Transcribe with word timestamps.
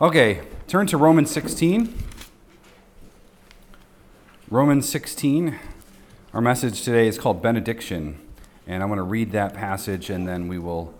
Okay, 0.00 0.42
turn 0.68 0.86
to 0.86 0.96
Romans 0.96 1.28
16. 1.32 1.92
Romans 4.48 4.88
16. 4.88 5.58
Our 6.32 6.40
message 6.40 6.82
today 6.82 7.08
is 7.08 7.18
called 7.18 7.42
Benediction. 7.42 8.16
And 8.68 8.80
I'm 8.80 8.90
going 8.90 8.98
to 8.98 9.02
read 9.02 9.32
that 9.32 9.54
passage 9.54 10.08
and 10.08 10.28
then 10.28 10.46
we 10.46 10.56
will 10.56 10.94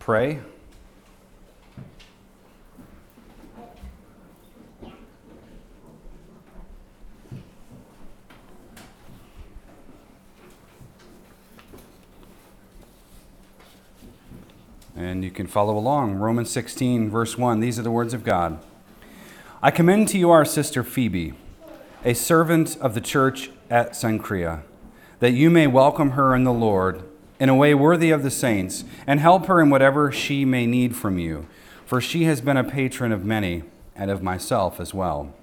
pray. 0.00 0.40
And 15.18 15.24
you 15.24 15.32
can 15.32 15.48
follow 15.48 15.76
along. 15.76 16.14
Romans 16.14 16.48
16, 16.48 17.10
verse 17.10 17.36
1. 17.36 17.58
These 17.58 17.76
are 17.76 17.82
the 17.82 17.90
words 17.90 18.14
of 18.14 18.22
God. 18.22 18.60
I 19.60 19.72
commend 19.72 20.06
to 20.10 20.18
you 20.18 20.30
our 20.30 20.44
sister 20.44 20.84
Phoebe, 20.84 21.34
a 22.04 22.14
servant 22.14 22.76
of 22.76 22.94
the 22.94 23.00
church 23.00 23.50
at 23.68 23.94
Cenchreae, 23.94 24.62
that 25.18 25.32
you 25.32 25.50
may 25.50 25.66
welcome 25.66 26.10
her 26.10 26.36
in 26.36 26.44
the 26.44 26.52
Lord 26.52 27.02
in 27.40 27.48
a 27.48 27.56
way 27.56 27.74
worthy 27.74 28.12
of 28.12 28.22
the 28.22 28.30
saints, 28.30 28.84
and 29.08 29.18
help 29.18 29.46
her 29.46 29.60
in 29.60 29.70
whatever 29.70 30.12
she 30.12 30.44
may 30.44 30.66
need 30.66 30.94
from 30.94 31.18
you, 31.18 31.48
for 31.84 32.00
she 32.00 32.22
has 32.22 32.40
been 32.40 32.56
a 32.56 32.62
patron 32.62 33.10
of 33.10 33.24
many, 33.24 33.64
and 33.96 34.12
of 34.12 34.22
myself 34.22 34.78
as 34.78 34.94
well. 34.94 35.34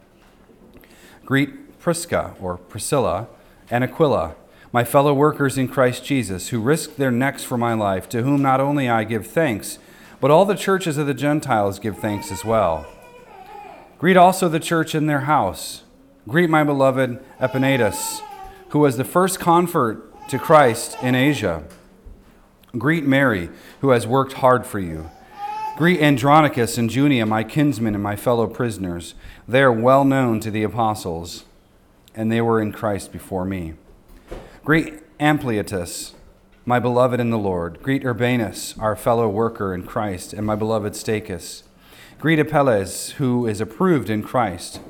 Greet 1.25 1.79
Prisca, 1.79 2.33
or 2.39 2.55
Priscilla, 2.55 3.27
and 3.69 3.83
Aquila 3.83 4.35
my 4.75 4.83
fellow 4.83 5.13
workers 5.13 5.57
in 5.57 5.69
Christ 5.69 6.03
Jesus, 6.03 6.49
who 6.49 6.59
risked 6.59 6.97
their 6.97 7.09
necks 7.09 7.45
for 7.45 7.57
my 7.57 7.73
life, 7.73 8.09
to 8.09 8.23
whom 8.23 8.41
not 8.41 8.59
only 8.59 8.89
I 8.89 9.05
give 9.05 9.25
thanks, 9.25 9.79
but 10.19 10.31
all 10.31 10.43
the 10.43 10.53
churches 10.53 10.97
of 10.97 11.07
the 11.07 11.13
Gentiles 11.13 11.79
give 11.79 11.97
thanks 11.97 12.29
as 12.29 12.43
well. 12.43 12.85
Greet 13.99 14.17
also 14.17 14.49
the 14.49 14.59
church 14.59 14.93
in 14.93 15.05
their 15.05 15.21
house. 15.21 15.83
Greet 16.27 16.49
my 16.49 16.61
beloved 16.65 17.23
Epaenetus, 17.39 18.19
who 18.71 18.79
was 18.79 18.97
the 18.97 19.05
first 19.05 19.39
convert 19.39 20.27
to 20.27 20.37
Christ 20.37 20.97
in 21.01 21.15
Asia. 21.15 21.63
Greet 22.77 23.05
Mary, 23.05 23.49
who 23.79 23.91
has 23.91 24.05
worked 24.05 24.33
hard 24.33 24.65
for 24.65 24.79
you. 24.79 25.09
Greet 25.77 26.01
Andronicus 26.01 26.77
and 26.77 26.91
Junia, 26.91 27.25
my 27.25 27.45
kinsmen 27.45 27.93
and 27.93 28.03
my 28.03 28.17
fellow 28.17 28.45
prisoners. 28.45 29.15
They 29.47 29.61
are 29.61 29.71
well 29.71 30.03
known 30.03 30.41
to 30.41 30.51
the 30.51 30.63
apostles, 30.63 31.45
and 32.13 32.29
they 32.29 32.41
were 32.41 32.59
in 32.59 32.73
Christ 32.73 33.13
before 33.13 33.45
me. 33.45 33.75
Greet 34.65 34.95
Ampliatus, 35.19 36.13
my 36.65 36.79
beloved 36.79 37.19
in 37.19 37.29
the 37.29 37.37
Lord. 37.37 37.83
Greet 37.83 38.03
Urbanus, 38.03 38.75
our 38.79 38.95
fellow 38.95 39.29
worker 39.29 39.75
in 39.75 39.83
Christ, 39.83 40.33
and 40.33 40.43
my 40.43 40.55
beloved 40.55 40.93
Stachys. 40.93 41.61
Greet 42.17 42.39
Apelles, 42.39 43.11
who 43.11 43.45
is 43.45 43.61
approved 43.61 44.09
in 44.09 44.23
Christ. 44.23 44.81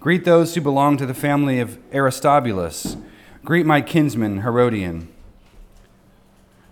Greet 0.00 0.24
those 0.24 0.56
who 0.56 0.60
belong 0.60 0.96
to 0.96 1.06
the 1.06 1.14
family 1.14 1.60
of 1.60 1.78
Aristobulus. 1.92 2.96
Greet 3.44 3.64
my 3.64 3.80
kinsman 3.80 4.40
Herodion. 4.40 5.06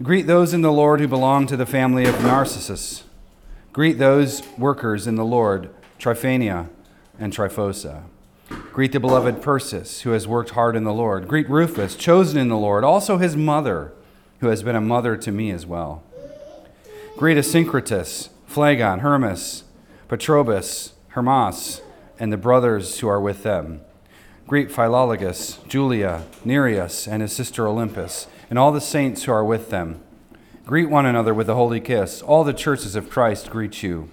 Greet 0.03 0.27
those 0.27 0.53
in 0.53 0.63
the 0.63 0.73
Lord 0.73 0.99
who 0.99 1.07
belong 1.07 1.47
to 1.47 1.57
the 1.57 1.65
family 1.65 2.07
of 2.07 2.25
Narcissus. 2.25 3.05
Greet 3.73 3.99
those 3.99 4.43
workers 4.59 5.07
in 5.07 5.15
the 5.15 5.25
Lord, 5.25 5.71
Tryphania 5.97 6.69
and 7.21 7.33
Tryphosa. 7.33 8.03
Greet 8.73 8.93
the 8.93 9.01
beloved 9.01 9.43
Persis, 9.43 10.01
who 10.01 10.11
has 10.11 10.27
worked 10.27 10.51
hard 10.51 10.77
in 10.77 10.85
the 10.85 10.93
Lord. 10.93 11.29
Greet 11.29 11.49
Rufus, 11.49 11.95
chosen 11.95 12.39
in 12.39 12.49
the 12.49 12.57
Lord, 12.57 12.85
also 12.85 13.19
his 13.19 13.37
mother, 13.37 13.93
who 14.41 14.49
has 14.49 14.63
been 14.63 14.77
a 14.77 14.81
mother 14.81 15.17
to 15.17 15.31
me 15.31 15.51
as 15.51 15.67
well. 15.67 16.03
Greet 17.17 17.37
Asyncritus, 17.37 18.31
Phlegon, 18.47 19.01
Hermes, 19.01 19.65
Patrobas, 20.09 20.93
Hermas, 21.09 21.83
and 22.19 22.33
the 22.33 22.37
brothers 22.37 23.01
who 23.01 23.09
are 23.09 23.21
with 23.21 23.43
them. 23.43 23.83
Greet 24.47 24.71
Philologus, 24.71 25.67
Julia, 25.69 26.25
Nereus, 26.45 27.07
and 27.07 27.23
his 27.23 27.33
sister 27.33 27.65
Olympas, 27.65 28.27
and 28.51 28.59
all 28.59 28.73
the 28.73 28.81
saints 28.81 29.25
who 29.25 29.33
are 29.33 29.45
with 29.45 29.71
them. 29.71 30.03
Greet 30.67 30.89
one 30.91 31.07
another 31.07 31.35
with 31.35 31.49
a 31.49 31.55
holy 31.55 31.81
kiss. 31.81 32.23
All 32.23 32.45
the 32.45 32.53
churches 32.53 32.97
of 32.97 33.11
Christ 33.11 33.51
greet 33.51 33.83
you. 33.83 34.09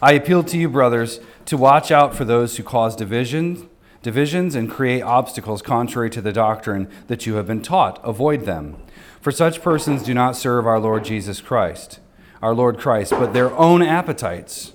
I 0.00 0.12
appeal 0.12 0.44
to 0.44 0.56
you, 0.58 0.68
brothers, 0.68 1.20
to 1.48 1.56
watch 1.56 1.90
out 1.90 2.14
for 2.14 2.26
those 2.26 2.58
who 2.58 2.62
cause 2.62 2.94
divisions, 2.94 3.64
divisions 4.02 4.54
and 4.54 4.70
create 4.70 5.00
obstacles 5.00 5.62
contrary 5.62 6.10
to 6.10 6.20
the 6.20 6.30
doctrine 6.30 6.90
that 7.06 7.24
you 7.24 7.36
have 7.36 7.46
been 7.46 7.62
taught. 7.62 7.98
Avoid 8.04 8.44
them. 8.44 8.76
For 9.22 9.32
such 9.32 9.62
persons 9.62 10.02
do 10.02 10.12
not 10.12 10.36
serve 10.36 10.66
our 10.66 10.78
Lord 10.78 11.06
Jesus 11.06 11.40
Christ, 11.40 12.00
our 12.42 12.54
Lord 12.54 12.78
Christ, 12.78 13.12
but 13.12 13.32
their 13.32 13.50
own 13.56 13.80
appetites. 13.80 14.74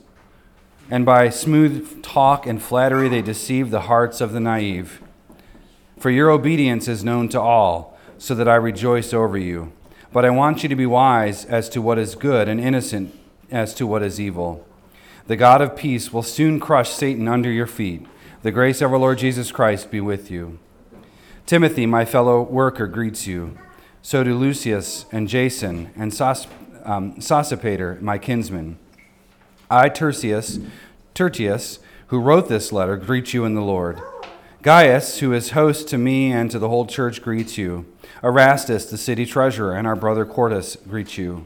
And 0.89 1.05
by 1.05 1.29
smooth 1.29 2.01
talk 2.01 2.47
and 2.47 2.59
flattery, 2.59 3.07
they 3.07 3.21
deceive 3.21 3.69
the 3.69 3.81
hearts 3.81 4.19
of 4.19 4.31
the 4.31 4.39
naive. 4.39 4.99
For 5.99 6.09
your 6.09 6.31
obedience 6.31 6.87
is 6.87 7.03
known 7.03 7.29
to 7.29 7.39
all, 7.39 7.95
so 8.17 8.33
that 8.33 8.47
I 8.47 8.55
rejoice 8.55 9.13
over 9.13 9.37
you. 9.37 9.73
But 10.11 10.25
I 10.25 10.31
want 10.31 10.63
you 10.63 10.69
to 10.69 10.75
be 10.75 10.87
wise 10.87 11.45
as 11.45 11.69
to 11.69 11.83
what 11.83 11.99
is 11.99 12.15
good 12.15 12.47
and 12.47 12.59
innocent 12.59 13.13
as 13.51 13.75
to 13.75 13.85
what 13.85 14.01
is 14.01 14.19
evil. 14.19 14.65
The 15.27 15.35
God 15.37 15.61
of 15.61 15.75
peace 15.77 16.11
will 16.11 16.23
soon 16.23 16.59
crush 16.59 16.89
Satan 16.89 17.27
under 17.27 17.49
your 17.49 17.67
feet. 17.67 18.05
The 18.41 18.51
grace 18.51 18.81
of 18.81 18.91
our 18.91 18.99
Lord 18.99 19.19
Jesus 19.19 19.51
Christ 19.53 19.89
be 19.89 20.01
with 20.01 20.29
you. 20.29 20.59
Timothy, 21.45 21.85
my 21.85 22.03
fellow 22.03 22.41
worker, 22.41 22.87
greets 22.87 23.25
you. 23.25 23.57
So 24.01 24.25
do 24.25 24.37
Lucius 24.37 25.05
and 25.13 25.29
Jason 25.29 25.91
and 25.95 26.13
Sos, 26.13 26.45
um, 26.83 27.15
Sosipater, 27.15 28.01
my 28.01 28.17
kinsman. 28.17 28.77
I, 29.71 29.87
Tertius, 29.87 30.59
Tertius, 31.13 31.79
who 32.07 32.19
wrote 32.19 32.49
this 32.49 32.73
letter, 32.73 32.97
greet 32.97 33.33
you 33.33 33.45
in 33.45 33.55
the 33.55 33.61
Lord. 33.61 34.01
Gaius, 34.61 35.19
who 35.19 35.31
is 35.31 35.51
host 35.51 35.87
to 35.89 35.97
me 35.97 36.31
and 36.33 36.51
to 36.51 36.59
the 36.59 36.69
whole 36.69 36.85
church, 36.85 37.21
greets 37.21 37.57
you. 37.57 37.85
Erastus, 38.21 38.85
the 38.85 38.97
city 38.97 39.25
treasurer, 39.25 39.73
and 39.73 39.87
our 39.87 39.95
brother 39.95 40.25
Quartus 40.25 40.75
greet 40.87 41.17
you. 41.17 41.45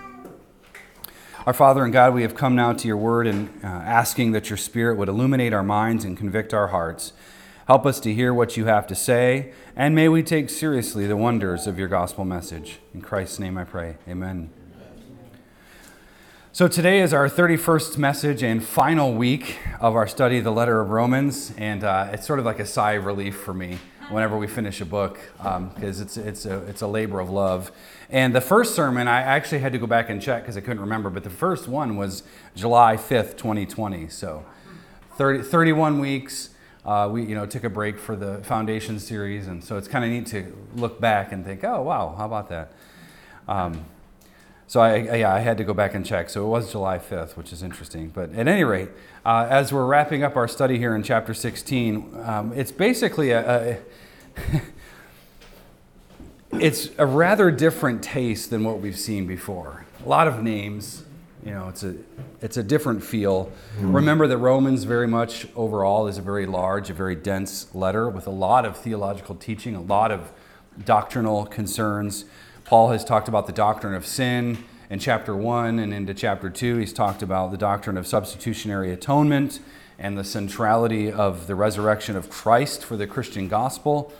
Our 1.43 1.53
Father 1.53 1.83
and 1.83 1.91
God, 1.91 2.13
we 2.13 2.21
have 2.21 2.35
come 2.35 2.55
now 2.55 2.71
to 2.73 2.87
your 2.87 2.97
word 2.97 3.25
and 3.25 3.49
uh, 3.63 3.67
asking 3.67 4.31
that 4.33 4.51
your 4.51 4.57
Spirit 4.57 4.95
would 4.97 5.09
illuminate 5.09 5.53
our 5.53 5.63
minds 5.63 6.05
and 6.05 6.15
convict 6.15 6.53
our 6.53 6.67
hearts. 6.67 7.13
Help 7.65 7.83
us 7.87 7.99
to 8.01 8.13
hear 8.13 8.31
what 8.31 8.57
you 8.57 8.65
have 8.65 8.85
to 8.85 8.93
say, 8.93 9.51
and 9.75 9.95
may 9.95 10.07
we 10.07 10.21
take 10.21 10.51
seriously 10.51 11.07
the 11.07 11.17
wonders 11.17 11.65
of 11.65 11.79
your 11.79 11.87
gospel 11.87 12.25
message. 12.25 12.77
In 12.93 13.01
Christ's 13.01 13.39
name 13.39 13.57
I 13.57 13.63
pray. 13.63 13.97
Amen. 14.07 14.51
So, 16.51 16.67
today 16.67 16.99
is 16.99 17.11
our 17.11 17.27
31st 17.27 17.97
message 17.97 18.43
and 18.43 18.63
final 18.63 19.15
week 19.15 19.57
of 19.79 19.95
our 19.95 20.05
study 20.05 20.37
of 20.37 20.43
the 20.43 20.51
letter 20.51 20.79
of 20.79 20.91
Romans, 20.91 21.53
and 21.57 21.83
uh, 21.83 22.09
it's 22.11 22.27
sort 22.27 22.37
of 22.37 22.45
like 22.45 22.59
a 22.59 22.67
sigh 22.67 22.91
of 22.91 23.05
relief 23.05 23.35
for 23.35 23.55
me 23.55 23.79
whenever 24.11 24.37
we 24.37 24.45
finish 24.45 24.81
a 24.81 24.85
book 24.85 25.19
because 25.37 26.01
um, 26.01 26.05
it's, 26.05 26.17
it's, 26.17 26.45
a, 26.45 26.57
it's 26.67 26.81
a 26.81 26.87
labor 26.87 27.19
of 27.19 27.29
love. 27.29 27.71
And 28.11 28.35
the 28.35 28.41
first 28.41 28.75
sermon, 28.75 29.07
I 29.07 29.21
actually 29.21 29.59
had 29.59 29.71
to 29.71 29.79
go 29.79 29.87
back 29.87 30.09
and 30.09 30.21
check 30.21 30.43
because 30.43 30.57
I 30.57 30.59
couldn't 30.59 30.81
remember, 30.81 31.09
but 31.09 31.23
the 31.23 31.29
first 31.29 31.69
one 31.69 31.95
was 31.95 32.23
July 32.55 32.97
5th, 32.97 33.37
2020. 33.37 34.09
So 34.09 34.45
30, 35.15 35.43
31 35.43 35.99
weeks. 35.99 36.49
Uh, 36.83 37.07
we 37.11 37.23
you 37.23 37.35
know 37.35 37.45
took 37.45 37.63
a 37.63 37.69
break 37.69 37.99
for 37.99 38.15
the 38.15 38.39
foundation 38.39 38.99
series, 38.99 39.47
and 39.47 39.63
so 39.63 39.77
it's 39.77 39.87
kind 39.87 40.03
of 40.03 40.09
neat 40.09 40.25
to 40.25 40.51
look 40.75 40.99
back 40.99 41.31
and 41.31 41.45
think, 41.45 41.63
oh 41.63 41.83
wow, 41.83 42.15
how 42.17 42.25
about 42.25 42.49
that? 42.49 42.73
Um, 43.47 43.85
so 44.65 44.79
I, 44.79 45.17
yeah, 45.17 45.33
I 45.33 45.39
had 45.39 45.57
to 45.57 45.63
go 45.63 45.73
back 45.73 45.93
and 45.93 46.05
check. 46.05 46.29
So 46.29 46.45
it 46.45 46.47
was 46.47 46.71
July 46.71 46.97
5th, 46.97 47.35
which 47.35 47.53
is 47.53 47.61
interesting. 47.61 48.07
But 48.07 48.33
at 48.33 48.47
any 48.47 48.63
rate, 48.63 48.89
uh, 49.25 49.45
as 49.49 49.71
we're 49.71 49.85
wrapping 49.85 50.23
up 50.23 50.35
our 50.35 50.47
study 50.47 50.77
here 50.77 50.95
in 50.95 51.03
chapter 51.03 51.33
16, 51.33 52.15
um, 52.23 52.53
it's 52.53 52.71
basically 52.71 53.31
a, 53.31 53.73
a 53.73 53.79
it's 56.53 56.89
a 56.97 57.05
rather 57.05 57.51
different 57.51 58.03
taste 58.03 58.49
than 58.49 58.63
what 58.63 58.79
we've 58.79 58.97
seen 58.97 59.25
before. 59.25 59.85
A 60.05 60.09
lot 60.09 60.27
of 60.27 60.43
names, 60.43 61.03
you 61.45 61.51
know, 61.51 61.69
it's 61.69 61.83
a 61.83 61.95
it's 62.41 62.57
a 62.57 62.63
different 62.63 63.03
feel. 63.03 63.51
Mm-hmm. 63.77 63.95
Remember 63.95 64.27
that 64.27 64.37
Romans 64.37 64.83
very 64.83 65.07
much 65.07 65.47
overall 65.55 66.07
is 66.07 66.17
a 66.17 66.21
very 66.21 66.45
large, 66.45 66.89
a 66.89 66.93
very 66.93 67.15
dense 67.15 67.73
letter 67.75 68.09
with 68.09 68.27
a 68.27 68.31
lot 68.31 68.65
of 68.65 68.77
theological 68.77 69.35
teaching, 69.35 69.75
a 69.75 69.81
lot 69.81 70.11
of 70.11 70.31
doctrinal 70.85 71.45
concerns. 71.45 72.25
Paul 72.65 72.89
has 72.89 73.03
talked 73.03 73.27
about 73.27 73.47
the 73.47 73.53
doctrine 73.53 73.93
of 73.93 74.05
sin 74.05 74.65
in 74.89 74.99
chapter 74.99 75.35
1 75.35 75.79
and 75.79 75.93
into 75.93 76.13
chapter 76.13 76.49
2 76.49 76.77
he's 76.77 76.93
talked 76.93 77.21
about 77.21 77.51
the 77.51 77.57
doctrine 77.57 77.97
of 77.97 78.05
substitutionary 78.05 78.91
atonement 78.91 79.59
and 79.97 80.17
the 80.17 80.23
centrality 80.23 81.11
of 81.11 81.47
the 81.47 81.55
resurrection 81.55 82.15
of 82.15 82.29
Christ 82.29 82.83
for 82.83 82.97
the 82.97 83.07
Christian 83.07 83.47
gospel. 83.47 84.11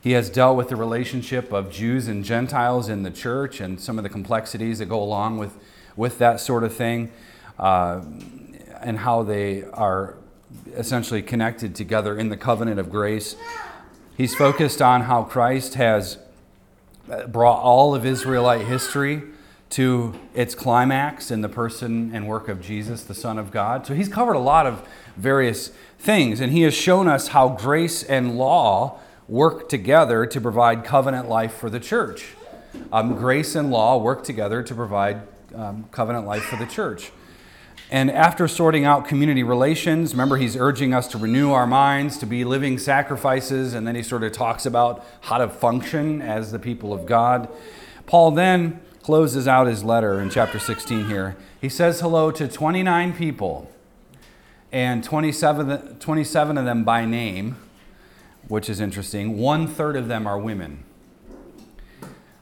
He 0.00 0.12
has 0.12 0.30
dealt 0.30 0.56
with 0.56 0.70
the 0.70 0.76
relationship 0.76 1.52
of 1.52 1.70
Jews 1.70 2.08
and 2.08 2.24
Gentiles 2.24 2.88
in 2.88 3.02
the 3.02 3.10
church 3.10 3.60
and 3.60 3.78
some 3.78 3.98
of 3.98 4.02
the 4.02 4.08
complexities 4.08 4.78
that 4.78 4.86
go 4.86 5.02
along 5.02 5.36
with, 5.38 5.56
with 5.94 6.18
that 6.18 6.40
sort 6.40 6.64
of 6.64 6.74
thing, 6.74 7.10
uh, 7.58 8.00
and 8.80 8.98
how 8.98 9.22
they 9.22 9.64
are 9.64 10.16
essentially 10.74 11.20
connected 11.20 11.74
together 11.74 12.18
in 12.18 12.30
the 12.30 12.36
covenant 12.36 12.80
of 12.80 12.90
grace. 12.90 13.36
He's 14.16 14.34
focused 14.34 14.80
on 14.80 15.02
how 15.02 15.22
Christ 15.22 15.74
has 15.74 16.18
brought 17.28 17.60
all 17.60 17.94
of 17.94 18.06
Israelite 18.06 18.66
history 18.66 19.22
to 19.70 20.18
its 20.34 20.54
climax 20.54 21.30
in 21.30 21.42
the 21.42 21.48
person 21.48 22.10
and 22.14 22.26
work 22.26 22.48
of 22.48 22.60
Jesus, 22.60 23.04
the 23.04 23.14
Son 23.14 23.38
of 23.38 23.50
God. 23.50 23.86
So 23.86 23.94
he's 23.94 24.08
covered 24.08 24.34
a 24.34 24.40
lot 24.40 24.66
of 24.66 24.86
various 25.16 25.72
things, 25.98 26.40
and 26.40 26.52
he 26.52 26.62
has 26.62 26.74
shown 26.74 27.06
us 27.06 27.28
how 27.28 27.50
grace 27.50 28.02
and 28.02 28.36
law 28.36 28.98
work 29.30 29.68
together 29.68 30.26
to 30.26 30.40
provide 30.40 30.84
covenant 30.84 31.28
life 31.28 31.54
for 31.54 31.70
the 31.70 31.78
church. 31.78 32.34
Um, 32.92 33.14
grace 33.14 33.54
and 33.54 33.70
law 33.70 33.96
work 33.96 34.24
together 34.24 34.60
to 34.64 34.74
provide 34.74 35.22
um, 35.54 35.84
covenant 35.92 36.26
life 36.26 36.42
for 36.42 36.56
the 36.56 36.66
church. 36.66 37.12
And 37.92 38.10
after 38.10 38.48
sorting 38.48 38.84
out 38.84 39.06
community 39.06 39.44
relations, 39.44 40.14
remember 40.14 40.36
he's 40.36 40.56
urging 40.56 40.92
us 40.92 41.06
to 41.08 41.18
renew 41.18 41.52
our 41.52 41.66
minds, 41.66 42.18
to 42.18 42.26
be 42.26 42.44
living 42.44 42.76
sacrifices, 42.76 43.72
and 43.72 43.86
then 43.86 43.94
he 43.94 44.02
sort 44.02 44.24
of 44.24 44.32
talks 44.32 44.66
about 44.66 45.04
how 45.22 45.38
to 45.38 45.48
function 45.48 46.20
as 46.20 46.50
the 46.50 46.58
people 46.58 46.92
of 46.92 47.06
God. 47.06 47.48
Paul 48.06 48.32
then 48.32 48.80
closes 49.02 49.46
out 49.46 49.68
his 49.68 49.84
letter 49.84 50.20
in 50.20 50.30
chapter 50.30 50.58
16 50.58 51.06
here. 51.06 51.36
He 51.60 51.68
says 51.68 52.00
hello 52.00 52.32
to 52.32 52.48
29 52.48 53.12
people, 53.12 53.70
and 54.72 55.04
27, 55.04 55.98
27 56.00 56.58
of 56.58 56.64
them 56.64 56.82
by 56.82 57.04
name, 57.04 57.56
which 58.50 58.68
is 58.68 58.80
interesting. 58.80 59.38
One 59.38 59.66
third 59.66 59.96
of 59.96 60.08
them 60.08 60.26
are 60.26 60.38
women. 60.38 60.84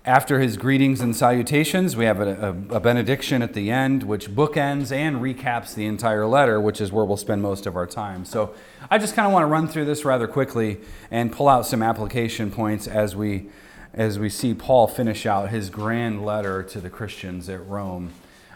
After 0.05 0.41
his 0.41 0.57
greetings 0.57 1.03
and 1.03 1.15
salutations, 1.15 1.95
we 1.95 2.07
have 2.07 2.19
a, 2.19 2.57
a, 2.71 2.77
a, 2.77 2.81
benediction 2.81 3.43
at 3.43 3.53
the 3.53 3.71
end, 3.71 4.05
which 4.05 4.31
bookends 4.31 4.91
and 4.91 5.17
recaps 5.17 5.75
the 5.75 5.85
entire 5.85 6.27
letter, 6.27 6.59
which 6.63 6.81
is 6.81 6.91
where 6.91 7.05
we'll 7.05 7.19
spend 7.19 7.43
most 7.43 7.67
of 7.67 7.77
our 7.77 7.87
time. 7.87 8.25
So 8.25 8.55
I 8.91 8.97
just 8.97 9.15
kind 9.15 9.27
of 9.27 9.35
want 9.35 9.43
to 9.43 9.49
run 9.49 9.69
through 9.69 9.85
this 9.85 10.07
rather 10.07 10.27
quickly 10.27 10.81
and 11.11 11.31
pull 11.31 11.47
out 11.47 11.67
some 11.67 11.83
application 11.83 12.51
points 12.51 12.87
as 12.89 13.15
we 13.15 13.51
as 13.93 14.19
we 14.19 14.31
see 14.31 14.55
Paul 14.55 14.87
finish 14.87 15.27
out 15.27 15.51
his 15.51 15.71
grand 15.71 16.25
letter 16.25 16.63
to 16.63 16.81
the 16.81 16.89
Christians 16.89 17.49
at 17.49 17.67
Rome. 17.67 18.13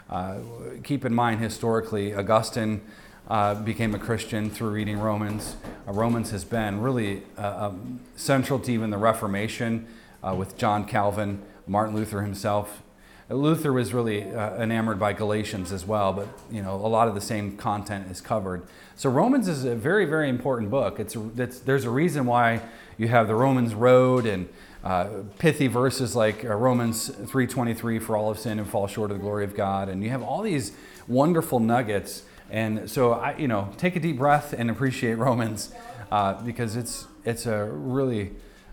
Uh, 0.09 0.37
keep 0.83 1.05
in 1.05 1.13
mind, 1.13 1.39
historically, 1.39 2.15
Augustine 2.15 2.81
uh, 3.29 3.55
became 3.55 3.95
a 3.95 3.99
Christian 3.99 4.49
through 4.49 4.71
reading 4.71 4.99
Romans. 4.99 5.55
Uh, 5.87 5.93
Romans 5.93 6.31
has 6.31 6.43
been 6.43 6.81
really 6.81 7.23
uh, 7.37 7.67
um, 7.67 7.99
central 8.15 8.59
to 8.59 8.71
even 8.71 8.89
the 8.89 8.97
Reformation 8.97 9.87
uh, 10.21 10.35
with 10.35 10.57
John 10.57 10.85
Calvin, 10.85 11.41
Martin 11.67 11.95
Luther 11.95 12.21
himself. 12.21 12.83
Uh, 13.29 13.35
Luther 13.35 13.71
was 13.71 13.93
really 13.93 14.21
enamored 14.21 14.99
by 14.99 15.13
Galatians 15.13 15.71
as 15.71 15.85
well, 15.85 16.11
but 16.11 16.27
you 16.51 16.61
know 16.61 16.75
a 16.75 16.87
lot 16.87 17.07
of 17.07 17.15
the 17.15 17.21
same 17.21 17.55
content 17.57 18.11
is 18.11 18.19
covered. 18.21 18.67
So 18.95 19.09
Romans 19.09 19.47
is 19.47 19.65
a 19.65 19.75
very, 19.75 20.05
very 20.05 20.29
important 20.29 20.69
book. 20.69 20.99
It's, 20.99 21.15
it's 21.37 21.59
there's 21.59 21.85
a 21.85 21.89
reason 21.89 22.25
why 22.25 22.61
you 22.97 23.07
have 23.07 23.27
the 23.27 23.35
Romans 23.35 23.73
Road 23.73 24.25
and 24.25 24.49
uh, 24.83 25.23
pithy 25.39 25.67
verses 25.67 26.13
like 26.15 26.43
uh, 26.43 26.53
Romans 26.53 27.09
3:23 27.09 28.01
for 28.01 28.17
all 28.17 28.29
of 28.29 28.37
sin 28.37 28.59
and 28.59 28.69
fall 28.69 28.85
short 28.85 29.11
of 29.11 29.17
the 29.17 29.23
glory 29.23 29.45
of 29.45 29.55
God 29.55 29.87
and 29.87 30.03
you 30.03 30.09
have 30.09 30.21
all 30.21 30.41
these 30.41 30.73
wonderful 31.07 31.61
nuggets 31.61 32.23
and 32.53 32.87
so 32.89 33.13
I 33.13 33.35
you 33.35 33.49
know 33.49 33.73
take 33.77 33.97
a 33.97 33.99
deep 33.99 34.17
breath 34.17 34.53
and 34.53 34.69
appreciate 34.69 35.15
Romans 35.15 35.73
uh, 36.11 36.41
because 36.43 36.77
it's 36.77 37.07
it's 37.25 37.45
a 37.45 37.65
really 37.65 38.31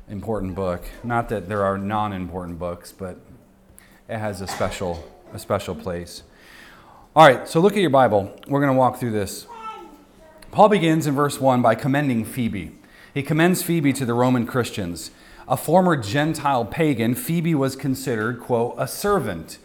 important 0.09 0.55
book. 0.55 0.85
Not 1.03 1.29
that 1.31 1.49
there 1.49 1.65
are 1.65 1.79
non-important 1.79 2.59
books 2.59 2.93
but 2.93 3.19
it 4.09 4.19
has 4.19 4.43
a 4.43 4.47
special 4.47 5.03
a 5.33 5.39
special 5.39 5.75
place. 5.75 6.23
All 7.17 7.27
right 7.27 7.49
so 7.49 7.59
look 7.59 7.73
at 7.73 7.81
your 7.81 7.91
Bible. 7.91 8.39
We're 8.47 8.61
going 8.61 8.73
to 8.73 8.79
walk 8.79 9.01
through 9.01 9.13
this. 9.13 9.47
Paul 10.53 10.69
begins 10.69 11.07
in 11.07 11.15
verse 11.15 11.41
1 11.41 11.63
by 11.63 11.75
commending 11.75 12.25
Phoebe. 12.25 12.73
He 13.15 13.23
commends 13.23 13.63
Phoebe 13.63 13.93
to 13.95 14.05
the 14.05 14.15
Roman 14.15 14.47
Christians. 14.47 15.11
A 15.49 15.57
former 15.57 15.97
Gentile 15.97 16.65
pagan, 16.65 17.15
Phoebe 17.15 17.55
was 17.55 17.77
considered, 17.77 18.41
quote, 18.41 18.75
a 18.77 18.87
servant, 18.87 19.59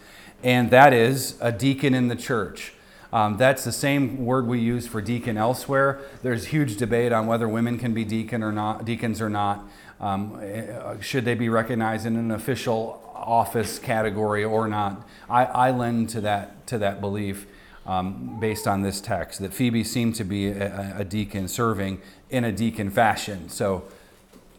and 0.43 0.69
that 0.69 0.93
is 0.93 1.37
a 1.41 1.51
deacon 1.51 1.93
in 1.93 2.07
the 2.07 2.15
church. 2.15 2.73
Um, 3.13 3.37
that's 3.37 3.63
the 3.63 3.71
same 3.71 4.25
word 4.25 4.47
we 4.47 4.59
use 4.59 4.87
for 4.87 5.01
deacon 5.01 5.37
elsewhere. 5.37 5.99
There's 6.23 6.47
huge 6.47 6.77
debate 6.77 7.11
on 7.11 7.27
whether 7.27 7.47
women 7.47 7.77
can 7.77 7.93
be 7.93 8.03
deacon 8.03 8.43
or 8.43 8.51
not, 8.51 8.85
deacons 8.85 9.21
or 9.21 9.29
not. 9.29 9.67
Um, 9.99 10.39
eh, 10.41 10.99
should 10.99 11.25
they 11.25 11.35
be 11.35 11.49
recognized 11.49 12.05
in 12.05 12.15
an 12.17 12.31
official 12.31 13.01
office 13.15 13.79
category 13.79 14.43
or 14.43 14.67
not? 14.67 15.07
I, 15.29 15.45
I 15.45 15.71
lend 15.71 16.09
to 16.09 16.21
that 16.21 16.67
to 16.67 16.77
that 16.79 16.99
belief 16.99 17.47
um, 17.85 18.39
based 18.39 18.67
on 18.67 18.81
this 18.81 18.99
text 18.99 19.39
that 19.39 19.53
Phoebe 19.53 19.83
seemed 19.83 20.15
to 20.15 20.23
be 20.23 20.47
a, 20.47 20.97
a 20.99 21.03
deacon 21.05 21.47
serving 21.47 22.01
in 22.29 22.43
a 22.43 22.51
deacon 22.51 22.89
fashion. 22.89 23.49
So 23.49 23.85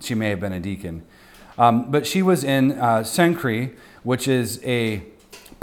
she 0.01 0.15
may 0.15 0.31
have 0.31 0.41
been 0.41 0.53
a 0.53 0.61
deacon. 0.61 1.03
Um, 1.59 1.91
but 1.91 2.07
she 2.07 2.23
was 2.23 2.45
in 2.45 2.73
uh, 2.73 2.99
Cenchreae, 2.99 3.75
which 4.03 4.29
is 4.29 4.63
a 4.65 5.03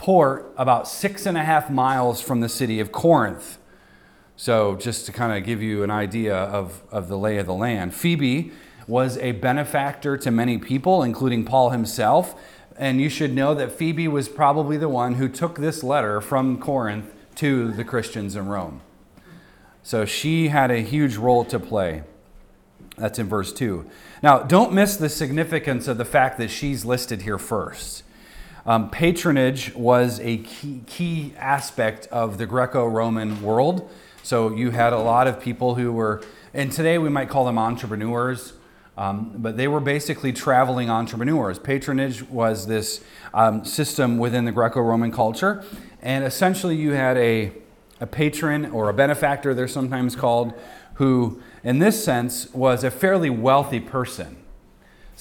port 0.04 0.54
about 0.58 0.86
six 0.86 1.26
and 1.26 1.38
a 1.38 1.44
half 1.44 1.70
miles 1.70 2.22
from 2.22 2.42
the 2.42 2.50
city 2.50 2.82
of 2.82 2.92
Corinth. 2.92 3.58
So, 4.36 4.76
just 4.76 5.06
to 5.06 5.14
kind 5.14 5.32
of 5.32 5.46
give 5.46 5.62
you 5.62 5.82
an 5.82 5.92
idea 5.92 6.36
of, 6.36 6.84
of 6.92 7.08
the 7.08 7.18
lay 7.18 7.38
of 7.38 7.46
the 7.46 7.54
land, 7.54 7.96
Phoebe 7.96 8.52
was 8.86 9.18
a 9.20 9.32
benefactor 9.32 10.18
to 10.18 10.30
many 10.30 10.58
people, 10.58 11.04
including 11.04 11.46
Paul 11.46 11.70
himself. 11.70 12.36
And 12.78 13.00
you 13.00 13.08
should 13.08 13.34
know 13.34 13.54
that 13.54 13.72
Phoebe 13.72 14.10
was 14.10 14.28
probably 14.28 14.76
the 14.76 14.90
one 14.90 15.14
who 15.14 15.30
took 15.30 15.60
this 15.60 15.86
letter 15.86 16.20
from 16.20 16.60
Corinth 16.60 17.14
to 17.36 17.72
the 17.72 17.86
Christians 17.86 18.36
in 18.36 18.48
Rome. 18.48 18.82
So, 19.84 20.04
she 20.04 20.50
had 20.50 20.70
a 20.70 20.80
huge 20.80 21.16
role 21.16 21.46
to 21.46 21.58
play. 21.58 22.04
That's 22.98 23.20
in 23.20 23.30
verse 23.30 23.54
2. 23.54 23.90
Now, 24.22 24.40
don't 24.40 24.74
miss 24.74 24.98
the 24.98 25.08
significance 25.08 25.88
of 25.88 25.98
the 25.98 26.04
fact 26.04 26.38
that 26.40 26.50
she's 26.50 26.84
listed 26.84 27.22
here 27.22 27.38
first. 27.38 28.04
Um, 28.66 28.90
patronage 28.90 29.76
was 29.76 30.20
a 30.22 30.38
key, 30.38 30.82
key 30.88 31.34
aspect 31.38 32.08
of 32.08 32.38
the 32.38 32.46
Greco 32.46 32.86
Roman 32.86 33.42
world. 33.42 33.90
So 34.24 34.56
you 34.56 34.72
had 34.72 34.94
a 34.94 35.00
lot 35.00 35.28
of 35.28 35.42
people 35.42 35.76
who 35.76 35.92
were, 35.92 36.24
and 36.54 36.72
today 36.72 36.98
we 36.98 37.10
might 37.10 37.28
call 37.28 37.44
them 37.44 37.58
entrepreneurs, 37.58 38.54
um, 38.98 39.34
but 39.36 39.58
they 39.58 39.68
were 39.68 39.82
basically 39.82 40.32
traveling 40.32 40.90
entrepreneurs. 40.90 41.60
Patronage 41.60 42.24
was 42.24 42.68
this 42.68 43.04
um, 43.34 43.66
system 43.66 44.18
within 44.18 44.46
the 44.46 44.52
Greco 44.52 44.80
Roman 44.80 45.12
culture. 45.12 45.66
And 46.02 46.24
essentially, 46.24 46.76
you 46.76 46.92
had 46.92 47.18
a, 47.18 47.52
a 48.00 48.08
patron 48.08 48.72
or 48.72 48.90
a 48.90 48.94
benefactor, 48.94 49.54
they're 49.54 49.68
sometimes 49.68 50.16
called, 50.16 50.54
who 50.96 51.42
in 51.64 51.80
this 51.80 52.04
sense, 52.04 52.54
was 52.54 52.84
a 52.84 52.92
fairly 52.92 53.30
wealthy 53.30 53.80
person. 53.80 54.38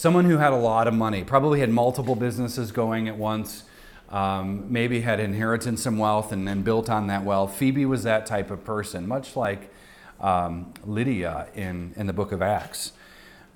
Someone 0.02 0.25
who 0.25 0.38
had 0.38 0.52
a 0.52 0.56
lot 0.56 0.88
of 0.88 0.94
money, 0.94 1.23
probably 1.23 1.61
had 1.61 1.71
multiple 1.71 2.16
businesses 2.16 2.73
going 2.73 3.06
at 3.06 3.16
once, 3.16 3.62
um, 4.11 4.66
maybe 4.68 5.02
had 5.02 5.21
inherited 5.21 5.78
some 5.78 5.97
wealth 5.97 6.32
and 6.32 6.49
then 6.49 6.62
built 6.62 6.90
on 6.90 7.06
that 7.06 7.25
wealth. 7.25 7.54
Phoebe 7.54 7.87
was 7.87 8.02
that 8.02 8.26
type 8.26 8.50
of 8.50 8.64
person, 8.64 9.06
much 9.06 9.37
like 9.37 9.73
um, 10.21 10.75
Lydia 10.85 11.47
in, 11.54 11.94
in 11.94 12.09
the 12.09 12.12
book 12.12 12.32
of 12.32 12.42
Acts, 12.42 12.90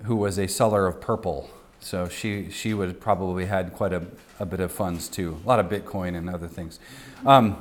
who 0.03 0.15
was 0.15 0.37
a 0.37 0.47
seller 0.47 0.87
of 0.87 1.01
purple. 1.01 1.49
So 1.81 2.07
she, 2.07 2.49
she 2.49 2.73
would 2.73 3.01
probably 3.01 3.47
had 3.47 3.73
quite 3.73 3.91
a, 3.91 4.03
a 4.39 4.45
bit 4.45 4.61
of 4.61 4.71
funds 4.71 5.09
too, 5.09 5.41
a 5.43 5.45
lot 5.49 5.59
of 5.59 5.65
Bitcoin 5.65 6.15
and 6.15 6.29
other 6.29 6.47
things. 6.47 6.79
Um, 7.25 7.57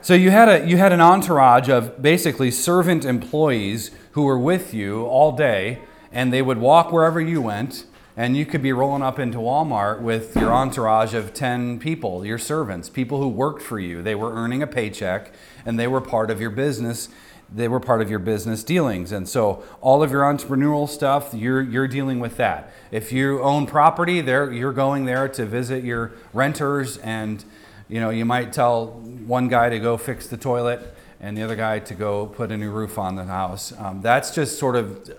so 0.00 0.14
you 0.14 0.30
had, 0.30 0.48
a, 0.48 0.64
you 0.64 0.76
had 0.76 0.92
an 0.92 1.00
entourage 1.00 1.68
of 1.68 2.00
basically 2.00 2.52
servant 2.52 3.04
employees 3.04 3.90
who 4.12 4.22
were 4.22 4.38
with 4.38 4.72
you 4.72 5.06
all 5.06 5.32
day, 5.32 5.80
and 6.12 6.32
they 6.32 6.42
would 6.42 6.58
walk 6.58 6.92
wherever 6.92 7.20
you 7.20 7.40
went, 7.40 7.86
and 8.16 8.36
you 8.36 8.44
could 8.44 8.62
be 8.62 8.72
rolling 8.72 9.02
up 9.02 9.18
into 9.18 9.38
Walmart 9.38 10.00
with 10.00 10.36
your 10.36 10.52
entourage 10.52 11.14
of 11.14 11.32
10 11.32 11.78
people, 11.78 12.26
your 12.26 12.38
servants, 12.38 12.90
people 12.90 13.20
who 13.20 13.28
worked 13.28 13.62
for 13.62 13.78
you. 13.78 14.02
They 14.02 14.14
were 14.14 14.32
earning 14.32 14.62
a 14.62 14.66
paycheck, 14.66 15.32
and 15.64 15.78
they 15.78 15.86
were 15.86 16.00
part 16.00 16.30
of 16.30 16.40
your 16.40 16.50
business. 16.50 17.08
They 17.54 17.68
were 17.68 17.80
part 17.80 18.02
of 18.02 18.10
your 18.10 18.18
business 18.18 18.62
dealings. 18.62 19.12
And 19.12 19.28
so 19.28 19.62
all 19.80 20.02
of 20.02 20.10
your 20.10 20.22
entrepreneurial 20.22 20.88
stuff, 20.88 21.34
you're, 21.34 21.62
you're 21.62 21.88
dealing 21.88 22.20
with 22.20 22.36
that. 22.36 22.72
If 22.90 23.12
you 23.12 23.40
own 23.42 23.66
property, 23.66 24.20
there, 24.20 24.52
you're 24.52 24.72
going 24.72 25.04
there 25.04 25.28
to 25.28 25.44
visit 25.44 25.84
your 25.84 26.12
renters 26.32 26.96
and 26.98 27.44
you 27.92 28.00
know, 28.00 28.08
you 28.08 28.24
might 28.24 28.54
tell 28.54 28.86
one 28.86 29.48
guy 29.48 29.68
to 29.68 29.78
go 29.78 29.98
fix 29.98 30.26
the 30.26 30.38
toilet 30.38 30.94
and 31.20 31.36
the 31.36 31.42
other 31.42 31.56
guy 31.56 31.78
to 31.78 31.94
go 31.94 32.24
put 32.24 32.50
a 32.50 32.56
new 32.56 32.70
roof 32.70 32.96
on 32.96 33.16
the 33.16 33.24
house. 33.24 33.70
Um, 33.78 34.00
that's 34.00 34.34
just 34.34 34.58
sort 34.58 34.76
of, 34.76 35.10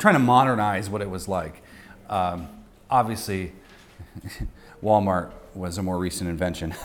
trying 0.00 0.14
to 0.14 0.20
modernize 0.20 0.90
what 0.90 1.02
it 1.02 1.08
was 1.08 1.28
like. 1.28 1.62
Um, 2.08 2.48
obviously, 2.90 3.52
Walmart 4.82 5.30
was 5.54 5.78
a 5.78 5.82
more 5.82 5.98
recent 5.98 6.28
invention. 6.28 6.74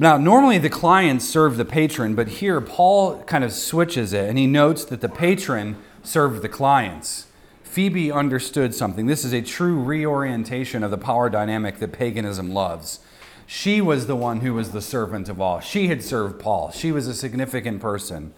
Now, 0.00 0.16
normally 0.16 0.58
the 0.58 0.70
clients 0.70 1.28
serve 1.28 1.56
the 1.56 1.64
patron, 1.64 2.14
but 2.14 2.28
here 2.28 2.60
Paul 2.60 3.20
kind 3.24 3.42
of 3.42 3.52
switches 3.52 4.12
it 4.12 4.28
and 4.28 4.38
he 4.38 4.46
notes 4.46 4.84
that 4.84 5.00
the 5.00 5.08
patron 5.08 5.76
served 6.04 6.42
the 6.42 6.48
clients. 6.48 7.26
Phoebe 7.64 8.12
understood 8.12 8.76
something. 8.76 9.06
This 9.06 9.24
is 9.24 9.32
a 9.32 9.42
true 9.42 9.82
reorientation 9.82 10.84
of 10.84 10.92
the 10.92 10.98
power 10.98 11.28
dynamic 11.28 11.80
that 11.80 11.90
paganism 11.90 12.54
loves. 12.54 13.00
She 13.44 13.80
was 13.80 14.06
the 14.06 14.14
one 14.14 14.40
who 14.40 14.54
was 14.54 14.70
the 14.70 14.80
servant 14.80 15.28
of 15.28 15.40
all. 15.40 15.58
She 15.58 15.88
had 15.88 16.04
served 16.04 16.38
Paul. 16.38 16.70
She 16.70 16.92
was 16.92 17.08
a 17.08 17.14
significant 17.14 17.80
person. 17.80 18.32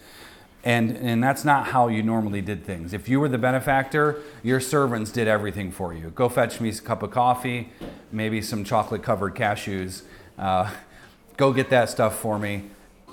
And, 0.63 0.97
and 0.97 1.23
that's 1.23 1.45
not 1.45 1.69
how 1.69 1.89
you 1.89 2.03
normally 2.03 2.43
did 2.43 2.65
things. 2.65 2.93
If 2.93 3.09
you 3.09 3.19
were 3.19 3.29
the 3.29 3.39
benefactor, 3.39 4.23
your 4.43 4.61
servants 4.61 5.11
did 5.11 5.27
everything 5.27 5.73
for 5.73 5.95
you. 5.95 6.11
Go 6.11 6.29
fetch 6.29 6.61
me 6.61 6.69
a 6.69 6.75
cup 6.75 7.03
of 7.03 7.11
coffee, 7.11 7.71
maybe 8.13 8.43
some 8.43 8.63
chocolate 8.63 9.03
covered 9.03 9.35
cashews. 9.35 10.03
Uh, 10.39 10.71
go 11.39 11.53
get 11.53 11.71
that 11.71 11.89
stuff 11.89 12.19
for 12.19 12.39
me. 12.39 12.65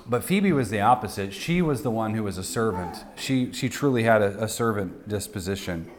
But 0.06 0.24
Phoebe 0.24 0.52
was 0.52 0.70
the 0.70 0.80
opposite. 0.80 1.32
She 1.32 1.62
was 1.62 1.82
the 1.82 1.90
one 1.90 2.14
who 2.14 2.22
was 2.22 2.38
a 2.38 2.44
servant. 2.44 3.04
She, 3.16 3.52
she 3.52 3.68
truly 3.68 4.02
had 4.02 4.22
a, 4.22 4.44
a 4.44 4.48
servant 4.48 5.08
disposition. 5.08 5.90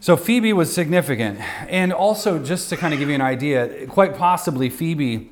So 0.00 0.16
Phoebe 0.16 0.52
was 0.52 0.72
significant. 0.72 1.40
And 1.68 1.92
also, 1.92 2.42
just 2.42 2.68
to 2.70 2.76
kind 2.76 2.94
of 2.94 2.98
give 3.00 3.08
you 3.08 3.14
an 3.14 3.20
idea, 3.20 3.86
quite 3.86 4.16
possibly 4.16 4.70
Phoebe 4.70 5.30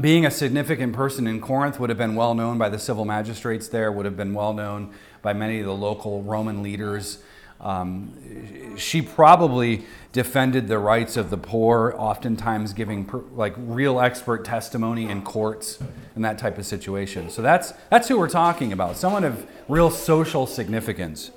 being 0.00 0.24
a 0.24 0.30
significant 0.30 0.94
person 0.94 1.26
in 1.26 1.40
Corinth 1.40 1.78
would 1.78 1.90
have 1.90 1.98
been 1.98 2.14
well 2.14 2.34
known 2.34 2.58
by 2.58 2.68
the 2.68 2.78
civil 2.78 3.04
magistrates 3.04 3.68
there, 3.68 3.92
would 3.92 4.04
have 4.04 4.16
been 4.16 4.34
well 4.34 4.52
known 4.52 4.92
by 5.20 5.32
many 5.32 5.60
of 5.60 5.66
the 5.66 5.74
local 5.74 6.22
Roman 6.22 6.62
leaders. 6.62 7.18
Um, 7.60 8.76
she 8.76 9.02
probably 9.02 9.84
defended 10.12 10.66
the 10.66 10.78
rights 10.78 11.16
of 11.16 11.30
the 11.30 11.36
poor, 11.36 11.94
oftentimes 11.96 12.72
giving 12.72 13.04
per, 13.04 13.18
like 13.34 13.54
real 13.56 14.00
expert 14.00 14.44
testimony 14.44 15.08
in 15.08 15.22
courts 15.22 15.78
and 16.16 16.24
that 16.24 16.38
type 16.38 16.58
of 16.58 16.66
situation. 16.66 17.30
So 17.30 17.40
that's 17.40 17.72
that's 17.88 18.08
who 18.08 18.18
we're 18.18 18.28
talking 18.28 18.72
about. 18.72 18.96
Someone 18.96 19.22
of 19.22 19.46
real 19.68 19.90
social 19.90 20.46
significance. 20.46 21.30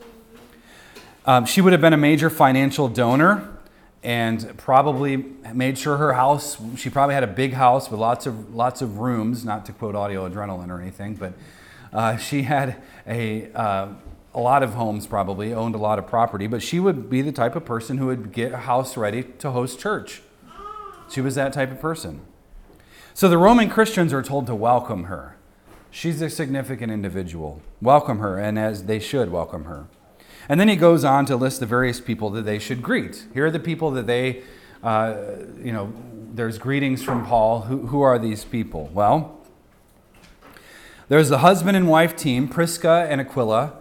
Um, 1.27 1.45
she 1.45 1.61
would 1.61 1.73
have 1.73 1.81
been 1.81 1.93
a 1.93 1.97
major 1.97 2.29
financial 2.29 2.87
donor 2.87 3.54
and 4.05 4.55
probably 4.55 5.17
made 5.51 5.79
sure 5.79 5.97
her 5.97 6.13
house 6.13 6.57
she 6.77 6.91
probably 6.91 7.15
had 7.15 7.23
a 7.23 7.27
big 7.27 7.53
house 7.53 7.89
with 7.89 7.99
lots 7.99 8.27
of 8.27 8.53
lots 8.53 8.83
of 8.83 8.99
rooms 8.99 9.43
not 9.43 9.65
to 9.65 9.73
quote 9.73 9.95
Audio 9.95 10.29
Adrenaline 10.29 10.69
or 10.69 10.79
anything 10.79 11.15
but 11.15 11.33
uh, 11.91 12.15
she 12.15 12.43
had 12.43 12.81
a 13.07 13.51
uh, 13.53 13.87
a 14.35 14.39
lot 14.39 14.61
of 14.61 14.75
homes 14.75 15.07
probably 15.07 15.53
owned 15.53 15.73
a 15.73 15.79
lot 15.79 15.97
of 15.97 16.05
property 16.05 16.45
but 16.45 16.61
she 16.61 16.79
would 16.79 17.09
be 17.09 17.23
the 17.23 17.31
type 17.31 17.55
of 17.55 17.65
person 17.65 17.97
who 17.97 18.05
would 18.05 18.31
get 18.31 18.51
a 18.51 18.57
house 18.57 18.95
ready 18.95 19.23
to 19.23 19.49
host 19.49 19.79
church. 19.79 20.21
She 21.09 21.19
was 21.19 21.33
that 21.35 21.53
type 21.53 21.71
of 21.71 21.81
person. 21.81 22.21
So 23.15 23.27
the 23.27 23.39
roman 23.39 23.71
christians 23.71 24.13
are 24.13 24.21
told 24.21 24.45
to 24.45 24.53
welcome 24.53 25.05
her. 25.05 25.35
She's 25.89 26.21
a 26.21 26.29
significant 26.29 26.91
individual. 26.91 27.61
Welcome 27.81 28.19
her 28.19 28.37
and 28.37 28.59
as 28.59 28.83
they 28.83 28.99
should 28.99 29.31
welcome 29.31 29.63
her 29.63 29.87
and 30.47 30.59
then 30.59 30.67
he 30.67 30.75
goes 30.75 31.03
on 31.03 31.25
to 31.25 31.35
list 31.35 31.59
the 31.59 31.65
various 31.65 31.99
people 31.99 32.29
that 32.31 32.43
they 32.43 32.59
should 32.59 32.81
greet. 32.81 33.25
Here 33.33 33.45
are 33.45 33.51
the 33.51 33.59
people 33.59 33.91
that 33.91 34.07
they, 34.07 34.43
uh, 34.83 35.15
you 35.61 35.71
know, 35.71 35.93
there's 36.33 36.57
greetings 36.57 37.01
from 37.01 37.25
Paul. 37.25 37.61
Who, 37.61 37.87
who 37.87 38.01
are 38.01 38.19
these 38.19 38.43
people? 38.43 38.89
Well, 38.93 39.39
there's 41.07 41.29
the 41.29 41.39
husband 41.39 41.77
and 41.77 41.87
wife 41.87 42.15
team, 42.15 42.47
Prisca 42.47 43.07
and 43.09 43.21
Aquila, 43.21 43.73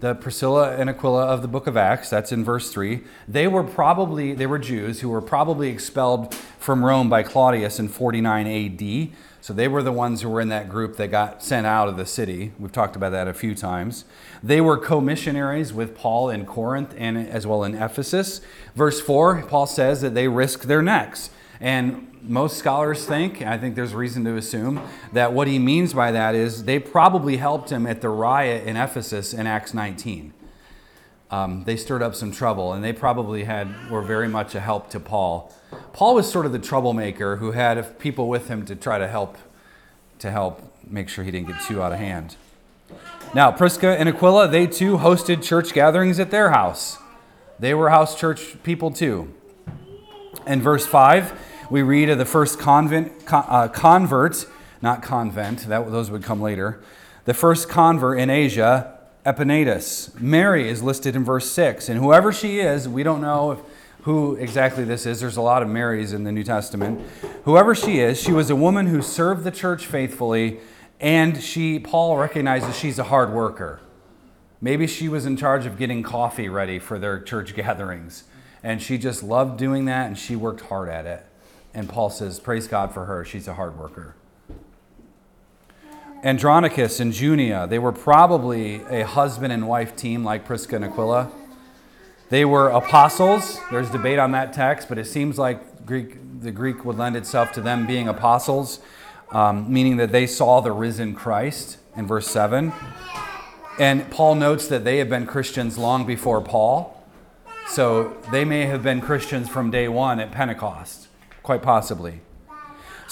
the 0.00 0.14
Priscilla 0.16 0.76
and 0.76 0.90
Aquila 0.90 1.26
of 1.26 1.40
the 1.40 1.48
book 1.48 1.66
of 1.68 1.76
Acts. 1.76 2.10
That's 2.10 2.32
in 2.32 2.44
verse 2.44 2.70
3. 2.70 3.02
They 3.28 3.46
were 3.46 3.62
probably, 3.62 4.34
they 4.34 4.46
were 4.46 4.58
Jews 4.58 5.00
who 5.00 5.08
were 5.08 5.22
probably 5.22 5.70
expelled 5.70 6.34
from 6.58 6.84
Rome 6.84 7.08
by 7.08 7.22
Claudius 7.22 7.78
in 7.78 7.88
49 7.88 8.46
AD. 8.46 9.16
So 9.42 9.52
they 9.52 9.66
were 9.66 9.82
the 9.82 9.90
ones 9.90 10.22
who 10.22 10.28
were 10.28 10.40
in 10.40 10.50
that 10.50 10.68
group 10.68 10.96
that 10.98 11.08
got 11.08 11.42
sent 11.42 11.66
out 11.66 11.88
of 11.88 11.96
the 11.96 12.06
city. 12.06 12.52
We've 12.60 12.70
talked 12.70 12.94
about 12.94 13.10
that 13.10 13.26
a 13.26 13.34
few 13.34 13.56
times. 13.56 14.04
They 14.40 14.60
were 14.60 14.78
co 14.78 15.00
missionaries 15.00 15.72
with 15.72 15.96
Paul 15.96 16.30
in 16.30 16.46
Corinth 16.46 16.94
and 16.96 17.18
as 17.18 17.44
well 17.44 17.64
in 17.64 17.74
Ephesus. 17.74 18.40
Verse 18.76 19.00
4, 19.00 19.42
Paul 19.42 19.66
says 19.66 20.00
that 20.00 20.14
they 20.14 20.28
risked 20.28 20.68
their 20.68 20.80
necks. 20.80 21.30
And 21.60 22.08
most 22.22 22.56
scholars 22.56 23.04
think, 23.04 23.42
I 23.42 23.58
think 23.58 23.74
there's 23.74 23.94
reason 23.94 24.22
to 24.26 24.36
assume, 24.36 24.80
that 25.12 25.32
what 25.32 25.48
he 25.48 25.58
means 25.58 25.92
by 25.92 26.12
that 26.12 26.36
is 26.36 26.62
they 26.62 26.78
probably 26.78 27.38
helped 27.38 27.70
him 27.70 27.84
at 27.84 28.00
the 28.00 28.10
riot 28.10 28.64
in 28.64 28.76
Ephesus 28.76 29.34
in 29.34 29.48
Acts 29.48 29.74
19. 29.74 30.32
Um, 31.32 31.64
they 31.64 31.76
stirred 31.76 32.02
up 32.02 32.14
some 32.14 32.30
trouble, 32.30 32.74
and 32.74 32.84
they 32.84 32.92
probably 32.92 33.44
had 33.44 33.90
were 33.90 34.02
very 34.02 34.28
much 34.28 34.54
a 34.54 34.60
help 34.60 34.90
to 34.90 35.00
Paul. 35.00 35.50
Paul 35.94 36.14
was 36.14 36.30
sort 36.30 36.44
of 36.44 36.52
the 36.52 36.58
troublemaker 36.58 37.36
who 37.36 37.52
had 37.52 37.98
people 37.98 38.28
with 38.28 38.48
him 38.48 38.66
to 38.66 38.76
try 38.76 38.98
to 38.98 39.08
help 39.08 39.38
to 40.18 40.30
help 40.30 40.60
make 40.86 41.08
sure 41.08 41.24
he 41.24 41.30
didn't 41.30 41.48
get 41.48 41.60
too 41.62 41.82
out 41.82 41.92
of 41.92 41.98
hand. 41.98 42.36
Now, 43.34 43.50
Prisca 43.50 43.98
and 43.98 44.10
Aquila, 44.10 44.46
they 44.48 44.66
too 44.66 44.98
hosted 44.98 45.42
church 45.42 45.72
gatherings 45.72 46.20
at 46.20 46.30
their 46.30 46.50
house. 46.50 46.98
They 47.58 47.72
were 47.72 47.88
house 47.88 48.18
church 48.18 48.62
people 48.62 48.90
too. 48.90 49.32
In 50.46 50.60
verse 50.60 50.86
5, 50.86 51.32
we 51.70 51.80
read 51.82 52.10
of 52.10 52.18
the 52.18 52.26
first 52.26 52.58
convent, 52.58 53.10
uh, 53.32 53.68
convert, 53.68 54.46
not 54.82 55.02
convent, 55.02 55.60
that, 55.68 55.90
those 55.90 56.10
would 56.10 56.22
come 56.22 56.42
later, 56.42 56.82
the 57.24 57.34
first 57.34 57.68
convert 57.68 58.18
in 58.18 58.28
Asia, 58.28 58.91
Epaenetus. 59.24 60.18
Mary 60.20 60.68
is 60.68 60.82
listed 60.82 61.14
in 61.14 61.24
verse 61.24 61.50
6, 61.50 61.88
and 61.88 62.00
whoever 62.00 62.32
she 62.32 62.60
is, 62.60 62.88
we 62.88 63.02
don't 63.02 63.20
know 63.20 63.52
if, 63.52 63.58
who 64.02 64.34
exactly 64.34 64.84
this 64.84 65.06
is. 65.06 65.20
There's 65.20 65.36
a 65.36 65.42
lot 65.42 65.62
of 65.62 65.68
Marys 65.68 66.12
in 66.12 66.24
the 66.24 66.32
New 66.32 66.42
Testament. 66.42 67.00
Whoever 67.44 67.74
she 67.74 68.00
is, 68.00 68.20
she 68.20 68.32
was 68.32 68.50
a 68.50 68.56
woman 68.56 68.88
who 68.88 69.00
served 69.00 69.44
the 69.44 69.52
church 69.52 69.86
faithfully 69.86 70.60
and 71.02 71.42
she, 71.42 71.80
Paul 71.80 72.16
recognizes 72.16 72.78
she's 72.78 73.00
a 73.00 73.04
hard 73.04 73.32
worker. 73.32 73.80
Maybe 74.60 74.86
she 74.86 75.08
was 75.08 75.26
in 75.26 75.36
charge 75.36 75.66
of 75.66 75.76
getting 75.76 76.04
coffee 76.04 76.48
ready 76.48 76.78
for 76.78 76.96
their 76.98 77.20
church 77.20 77.54
gatherings. 77.56 78.22
And 78.62 78.80
she 78.80 78.96
just 78.96 79.24
loved 79.24 79.58
doing 79.58 79.86
that 79.86 80.06
and 80.06 80.16
she 80.16 80.36
worked 80.36 80.62
hard 80.62 80.88
at 80.88 81.04
it. 81.04 81.26
And 81.74 81.88
Paul 81.88 82.08
says, 82.08 82.38
Praise 82.38 82.68
God 82.68 82.94
for 82.94 83.06
her. 83.06 83.24
She's 83.24 83.48
a 83.48 83.54
hard 83.54 83.76
worker. 83.76 84.14
Andronicus 86.22 87.00
and 87.00 87.12
Junia, 87.12 87.66
they 87.66 87.78
were 87.78 87.92
probably 87.92 88.82
a 88.84 89.06
husband 89.06 89.52
and 89.52 89.66
wife 89.66 89.96
team 89.96 90.24
like 90.24 90.44
Prisca 90.44 90.76
and 90.76 90.84
Aquila. 90.84 91.30
They 92.30 92.44
were 92.44 92.68
apostles. 92.70 93.58
There's 93.70 93.90
debate 93.90 94.18
on 94.18 94.32
that 94.32 94.52
text, 94.52 94.88
but 94.88 94.98
it 94.98 95.06
seems 95.06 95.38
like 95.38 95.84
Greek, 95.84 96.16
the 96.40 96.52
Greek 96.52 96.84
would 96.84 96.96
lend 96.96 97.16
itself 97.16 97.52
to 97.52 97.60
them 97.60 97.86
being 97.86 98.08
apostles 98.08 98.80
um, 99.32 99.72
meaning 99.72 99.96
that 99.96 100.12
they 100.12 100.26
saw 100.26 100.60
the 100.60 100.72
risen 100.72 101.14
Christ 101.14 101.78
in 101.96 102.06
verse 102.06 102.28
7. 102.28 102.72
And 103.78 104.10
Paul 104.10 104.34
notes 104.34 104.66
that 104.68 104.84
they 104.84 104.98
have 104.98 105.08
been 105.08 105.26
Christians 105.26 105.78
long 105.78 106.06
before 106.06 106.40
Paul. 106.42 107.02
So 107.68 108.16
they 108.30 108.44
may 108.44 108.66
have 108.66 108.82
been 108.82 109.00
Christians 109.00 109.48
from 109.48 109.70
day 109.70 109.88
one 109.88 110.20
at 110.20 110.30
Pentecost, 110.30 111.08
quite 111.42 111.62
possibly. 111.62 112.20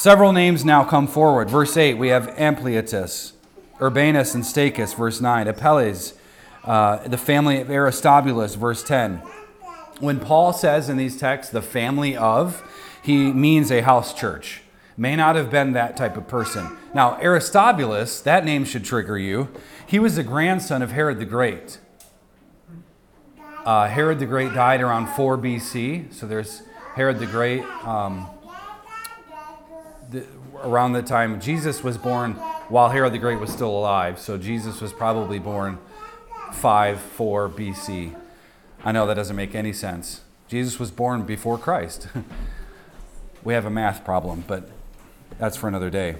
Several 0.01 0.33
names 0.33 0.65
now 0.65 0.83
come 0.83 1.07
forward. 1.07 1.51
Verse 1.51 1.77
8, 1.77 1.99
we 1.99 2.09
have 2.09 2.29
Ampliatus, 2.39 3.33
Urbanus 3.83 4.35
and 4.35 4.43
Stachys, 4.43 4.97
verse 4.97 5.21
9, 5.21 5.47
Apelles, 5.47 6.15
uh, 6.65 7.07
the 7.07 7.19
family 7.19 7.61
of 7.61 7.69
Aristobulus, 7.69 8.55
verse 8.55 8.83
10. 8.83 9.17
When 9.99 10.19
Paul 10.19 10.55
says 10.55 10.89
in 10.89 10.97
these 10.97 11.19
texts, 11.19 11.53
the 11.53 11.61
family 11.61 12.17
of, 12.17 12.63
he 13.03 13.31
means 13.31 13.71
a 13.71 13.83
house 13.83 14.15
church 14.15 14.63
may 14.97 15.17
not 15.17 15.37
have 15.37 15.51
been 15.51 15.73
that 15.73 15.99
type 15.99 16.17
of 16.17 16.27
person. 16.27 16.79
Now, 16.95 17.21
Aristobulus, 17.21 18.23
that 18.23 18.43
name 18.43 18.65
should 18.65 18.87
trigger 18.87 19.19
you. 19.19 19.51
He 19.87 19.99
was 19.99 20.17
the 20.17 20.23
grandson 20.23 20.81
of 20.81 20.93
Herod 20.93 21.19
the 21.19 21.27
Great. 21.27 21.79
Uh, 23.67 23.87
Herod 23.87 24.19
the 24.19 24.25
Great 24.25 24.55
died 24.55 24.81
around 24.81 25.09
4 25.09 25.37
BC, 25.37 26.11
so 26.15 26.27
there's 26.27 26.63
Herod 26.95 27.19
the 27.19 27.27
Great. 27.27 27.65
Um, 27.85 28.31
the, 30.11 30.27
around 30.63 30.93
the 30.93 31.03
time 31.03 31.41
Jesus 31.41 31.83
was 31.83 31.97
born, 31.97 32.33
while 32.69 32.89
Herod 32.89 33.13
the 33.13 33.19
Great 33.19 33.39
was 33.39 33.51
still 33.51 33.71
alive, 33.71 34.19
so 34.19 34.37
Jesus 34.37 34.81
was 34.81 34.93
probably 34.93 35.39
born 35.39 35.79
5 36.53 37.01
4 37.01 37.49
BC. 37.49 38.15
I 38.85 38.93
know 38.93 39.07
that 39.07 39.15
doesn't 39.15 39.37
make 39.37 39.55
any 39.55 39.73
sense. 39.73 40.23
Jesus 40.49 40.79
was 40.79 40.91
born 40.91 41.23
before 41.23 41.59
Christ. 41.59 42.09
we 43.45 43.55
have 43.55 43.67
a 43.67 43.71
math 43.71 44.05
problem, 44.05 44.45
but 44.47 44.69
that's 45.39 45.57
for 45.57 45.69
another 45.69 45.91
day. 45.91 46.17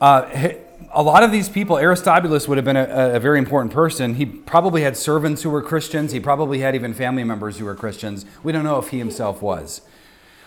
Uh, 0.00 0.54
a 0.92 1.02
lot 1.02 1.22
of 1.22 1.30
these 1.30 1.48
people, 1.48 1.78
Aristobulus 1.78 2.48
would 2.48 2.58
have 2.58 2.64
been 2.64 2.76
a, 2.76 3.14
a, 3.14 3.20
very 3.20 3.38
important 3.38 3.72
person. 3.72 4.14
He 4.14 4.26
probably 4.26 4.82
had 4.82 4.96
servants 4.96 5.42
who 5.42 5.50
were 5.50 5.62
Christians. 5.62 6.10
He 6.10 6.18
probably 6.18 6.58
had 6.58 6.74
even 6.74 6.92
family 6.92 7.22
members 7.22 7.58
who 7.58 7.64
were 7.64 7.76
Christians. 7.76 8.26
We 8.42 8.50
don't 8.50 8.64
know 8.64 8.78
if 8.78 8.88
he 8.88 8.98
himself 8.98 9.40
was. 9.40 9.82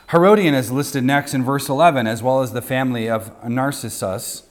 Herodion 0.10 0.54
is 0.54 0.72
listed 0.72 1.04
next 1.04 1.34
in 1.34 1.44
verse 1.44 1.68
11, 1.68 2.06
as 2.06 2.22
well 2.22 2.44
as 2.44 2.54
the 2.54 2.62
family 2.62 3.10
of 3.10 3.32
Narcissus. 3.50 4.44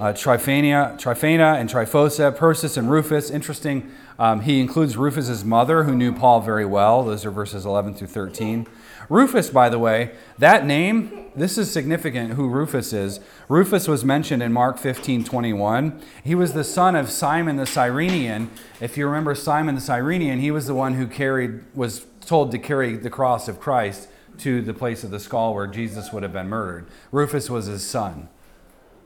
uh, 0.00 0.12
Tryphania, 0.12 0.98
Tryphena 0.98 1.54
and 1.54 1.70
Tryphosa, 1.70 2.36
Persis 2.36 2.76
and 2.76 2.90
Rufus. 2.90 3.30
Interesting, 3.30 3.92
um, 4.18 4.40
he 4.40 4.60
includes 4.60 4.96
Rufus's 4.96 5.44
mother, 5.44 5.84
who 5.84 5.94
knew 5.94 6.12
Paul 6.12 6.40
very 6.40 6.64
well. 6.64 7.04
Those 7.04 7.24
are 7.24 7.30
verses 7.30 7.64
11 7.64 7.94
through 7.94 8.08
13. 8.08 8.66
Rufus, 9.08 9.50
by 9.50 9.68
the 9.68 9.78
way, 9.78 10.16
that 10.38 10.66
name, 10.66 11.30
this 11.36 11.58
is 11.58 11.70
significant 11.70 12.32
who 12.32 12.48
Rufus 12.48 12.92
is. 12.92 13.20
Rufus 13.48 13.86
was 13.86 14.04
mentioned 14.04 14.42
in 14.42 14.52
Mark 14.52 14.78
15 14.78 15.22
21. 15.22 16.02
He 16.24 16.34
was 16.34 16.54
the 16.54 16.64
son 16.64 16.96
of 16.96 17.08
Simon 17.08 17.54
the 17.54 17.66
Cyrenian. 17.66 18.50
If 18.80 18.96
you 18.96 19.06
remember 19.06 19.36
Simon 19.36 19.76
the 19.76 19.80
Cyrenian, 19.80 20.40
he 20.40 20.50
was 20.50 20.66
the 20.66 20.74
one 20.74 20.94
who 20.94 21.06
carried, 21.06 21.62
was 21.72 22.06
told 22.22 22.50
to 22.50 22.58
carry 22.58 22.96
the 22.96 23.10
cross 23.10 23.46
of 23.46 23.60
Christ 23.60 24.08
to 24.38 24.62
the 24.62 24.74
place 24.74 25.04
of 25.04 25.10
the 25.10 25.20
skull 25.20 25.54
where 25.54 25.66
Jesus 25.66 26.12
would 26.12 26.22
have 26.22 26.32
been 26.32 26.48
murdered. 26.48 26.86
Rufus 27.10 27.50
was 27.50 27.66
his 27.66 27.84
son. 27.86 28.28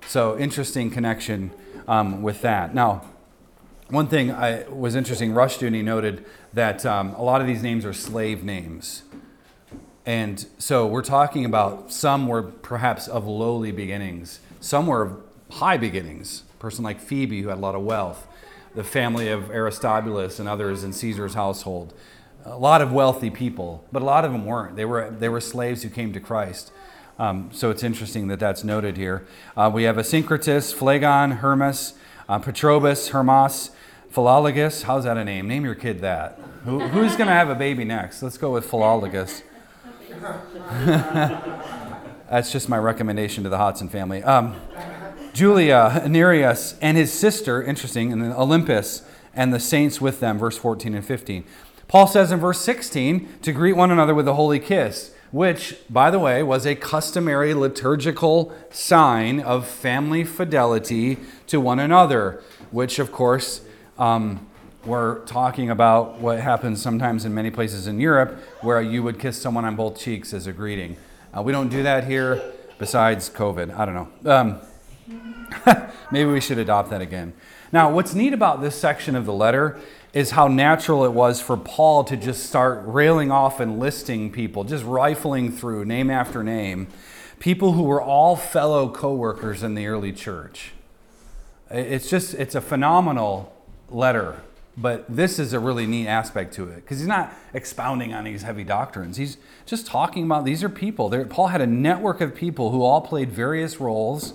So, 0.07 0.39
interesting 0.39 0.91
connection 0.91 1.51
um, 1.89 2.23
with 2.23 2.43
that. 2.43 2.75
Now, 2.75 3.03
one 3.89 4.09
thing 4.09 4.33
I, 4.33 4.65
was 4.69 4.95
interesting, 4.95 5.33
Rush 5.33 5.59
Rushdoony 5.59 5.85
noted 5.85 6.25
that 6.53 6.85
um, 6.85 7.15
a 7.15 7.23
lot 7.23 7.41
of 7.41 7.47
these 7.47 7.63
names 7.63 7.85
are 7.85 7.93
slave 7.93 8.43
names. 8.43 9.03
And 10.05 10.47
so 10.59 10.87
we're 10.87 11.03
talking 11.03 11.45
about 11.45 11.93
some 11.93 12.29
were 12.29 12.43
perhaps 12.43 13.09
of 13.09 13.27
lowly 13.27 13.73
beginnings, 13.73 14.41
some 14.61 14.87
were 14.87 15.03
of 15.03 15.23
high 15.51 15.77
beginnings. 15.77 16.43
A 16.55 16.59
person 16.59 16.85
like 16.85 17.01
Phoebe, 17.01 17.43
who 17.43 17.49
had 17.49 17.59
a 17.59 17.61
lot 17.61 17.75
of 17.75 17.83
wealth, 17.83 18.27
the 18.75 18.85
family 18.85 19.29
of 19.29 19.51
Aristobulus 19.51 20.39
and 20.39 20.49
others 20.49 20.85
in 20.85 20.93
Caesar's 20.93 21.35
household. 21.35 21.95
A 22.47 22.57
lot 22.57 22.81
of 22.81 22.93
wealthy 22.93 23.29
people, 23.29 23.85
but 23.91 24.03
a 24.03 24.05
lot 24.05 24.25
of 24.25 24.31
them 24.31 24.47
weren't. 24.47 24.77
They 24.77 24.85
were, 24.85 25.11
they 25.11 25.29
were 25.29 25.41
slaves 25.41 25.83
who 25.83 25.89
came 25.89 26.13
to 26.13 26.21
Christ. 26.21 26.71
Um, 27.19 27.51
so 27.53 27.71
it's 27.71 27.83
interesting 27.83 28.29
that 28.29 28.39
that's 28.39 28.63
noted 28.63 28.97
here. 28.97 29.27
Uh, 29.57 29.71
we 29.73 29.83
have 29.83 29.97
Asyncritus, 29.97 30.73
Phlegon, 30.73 31.39
Hermes, 31.39 31.95
uh, 32.29 32.39
Patrobas, 32.39 33.09
Hermas, 33.09 33.71
Philologus. 34.13 34.85
How's 34.85 35.05
that 35.05 35.17
a 35.17 35.25
name? 35.25 35.49
Name 35.49 35.65
your 35.65 35.75
kid 35.75 36.01
that. 36.03 36.39
Who, 36.65 36.79
who's 36.81 37.17
going 37.17 37.27
to 37.27 37.35
have 37.35 37.49
a 37.49 37.55
baby 37.55 37.85
next? 37.85 38.23
Let's 38.23 38.39
go 38.39 38.53
with 38.53 38.71
Philologus. 38.71 39.43
That's 42.31 42.53
just 42.53 42.69
my 42.69 42.79
recommendation 42.79 43.45
to 43.45 43.51
the 43.51 43.59
Hodson 43.59 43.89
family. 43.89 44.23
Um, 44.23 44.55
Julia, 45.33 46.05
Nereus, 46.09 46.77
and 46.81 46.97
his 46.97 47.13
sister, 47.13 47.63
interesting, 47.63 48.13
and 48.13 48.23
then 48.23 48.33
Olympas, 48.33 49.03
and 49.35 49.53
the 49.53 49.61
saints 49.61 50.01
with 50.01 50.21
them, 50.21 50.39
verse 50.39 50.57
14 50.57 50.95
and 50.95 51.05
15. 51.05 51.45
Paul 51.89 52.07
says 52.07 52.33
in 52.33 52.41
verse 52.41 52.61
16 52.61 53.29
to 53.43 53.53
greet 53.53 53.75
one 53.75 53.91
another 53.91 54.15
with 54.15 54.27
a 54.27 54.35
holy 54.35 54.59
kiss, 54.59 55.13
which, 55.31 55.77
by 55.89 56.11
the 56.11 56.19
way, 56.19 56.43
was 56.43 56.67
a 56.67 56.75
customary 56.75 57.55
liturgical 57.55 58.53
sign 58.71 59.41
of 59.41 59.69
family 59.69 60.25
fidelity 60.25 61.19
to 61.47 61.61
one 61.61 61.79
another, 61.79 62.43
which, 62.71 62.99
of 62.99 63.13
course, 63.13 63.61
um, 63.99 64.47
we're 64.85 65.21
talking 65.25 65.71
about 65.71 66.21
what 66.21 66.41
happens 66.41 66.81
sometimes 66.81 67.25
in 67.25 67.35
many 67.35 67.51
places 67.51 67.87
in 67.87 67.99
Europe 67.99 68.39
where 68.61 68.81
you 68.81 69.03
would 69.03 69.19
kiss 69.19 69.41
someone 69.41 69.65
on 69.65 69.75
both 69.75 69.99
cheeks 69.99 70.33
as 70.33 70.47
a 70.47 70.53
greeting. 70.53 70.97
Uh, 71.37 71.43
we 71.43 71.53
don't 71.53 71.69
do 71.69 71.83
that 71.83 72.05
here 72.05 72.41
besides 72.79 73.29
COVID. 73.29 73.77
I 73.77 73.85
don't 73.85 73.95
know. 73.95 74.33
Um, 74.33 75.87
maybe 76.11 76.31
we 76.31 76.41
should 76.41 76.59
adopt 76.59 76.91
that 76.91 77.01
again. 77.01 77.33
Now, 77.73 77.93
what's 77.93 78.15
neat 78.15 78.33
about 78.33 78.61
this 78.61 78.77
section 78.77 79.17
of 79.17 79.27
the 79.27 79.33
letter 79.33 79.79
is 80.17 80.31
how 80.31 80.49
natural 80.49 81.05
it 81.05 81.13
was 81.13 81.43
for 81.43 81.59
Paul 81.59 82.03
to 82.05 82.17
just 82.17 82.47
start 82.47 82.83
railing 82.87 83.31
off 83.31 83.61
and 83.61 83.79
listing 83.79 84.33
people, 84.33 84.65
just 84.65 84.83
rifling 84.83 85.53
through 85.53 85.85
name 85.85 86.11
after 86.11 86.43
name, 86.43 86.87
people 87.39 87.73
who 87.73 87.83
were 87.83 88.01
all 88.01 88.35
fellow 88.35 88.89
co 88.89 89.15
workers 89.15 89.63
in 89.63 89.75
the 89.75 89.87
early 89.87 90.13
church. 90.13 90.73
It's 91.71 92.09
just, 92.09 92.33
it's 92.33 92.55
a 92.55 92.63
phenomenal 92.63 93.55
letter 93.91 94.41
but 94.79 95.07
this 95.09 95.39
is 95.39 95.55
a 95.55 95.59
really 95.59 95.87
neat 95.87 96.07
aspect 96.07 96.53
to 96.55 96.69
it 96.69 96.77
because 96.77 96.99
he's 96.99 97.09
not 97.09 97.33
expounding 97.55 98.13
on 98.13 98.25
these 98.25 98.43
heavy 98.43 98.63
doctrines. 98.63 99.17
He's 99.17 99.39
just 99.65 99.87
talking 99.87 100.25
about 100.25 100.45
these 100.45 100.63
are 100.63 100.69
people. 100.69 101.09
They're, 101.09 101.25
Paul 101.25 101.47
had 101.47 101.63
a 101.63 101.67
network 101.67 102.21
of 102.21 102.35
people 102.35 102.71
who 102.73 102.83
all 102.83 103.01
played 103.01 103.33
various 103.33 103.81
roles 103.81 104.35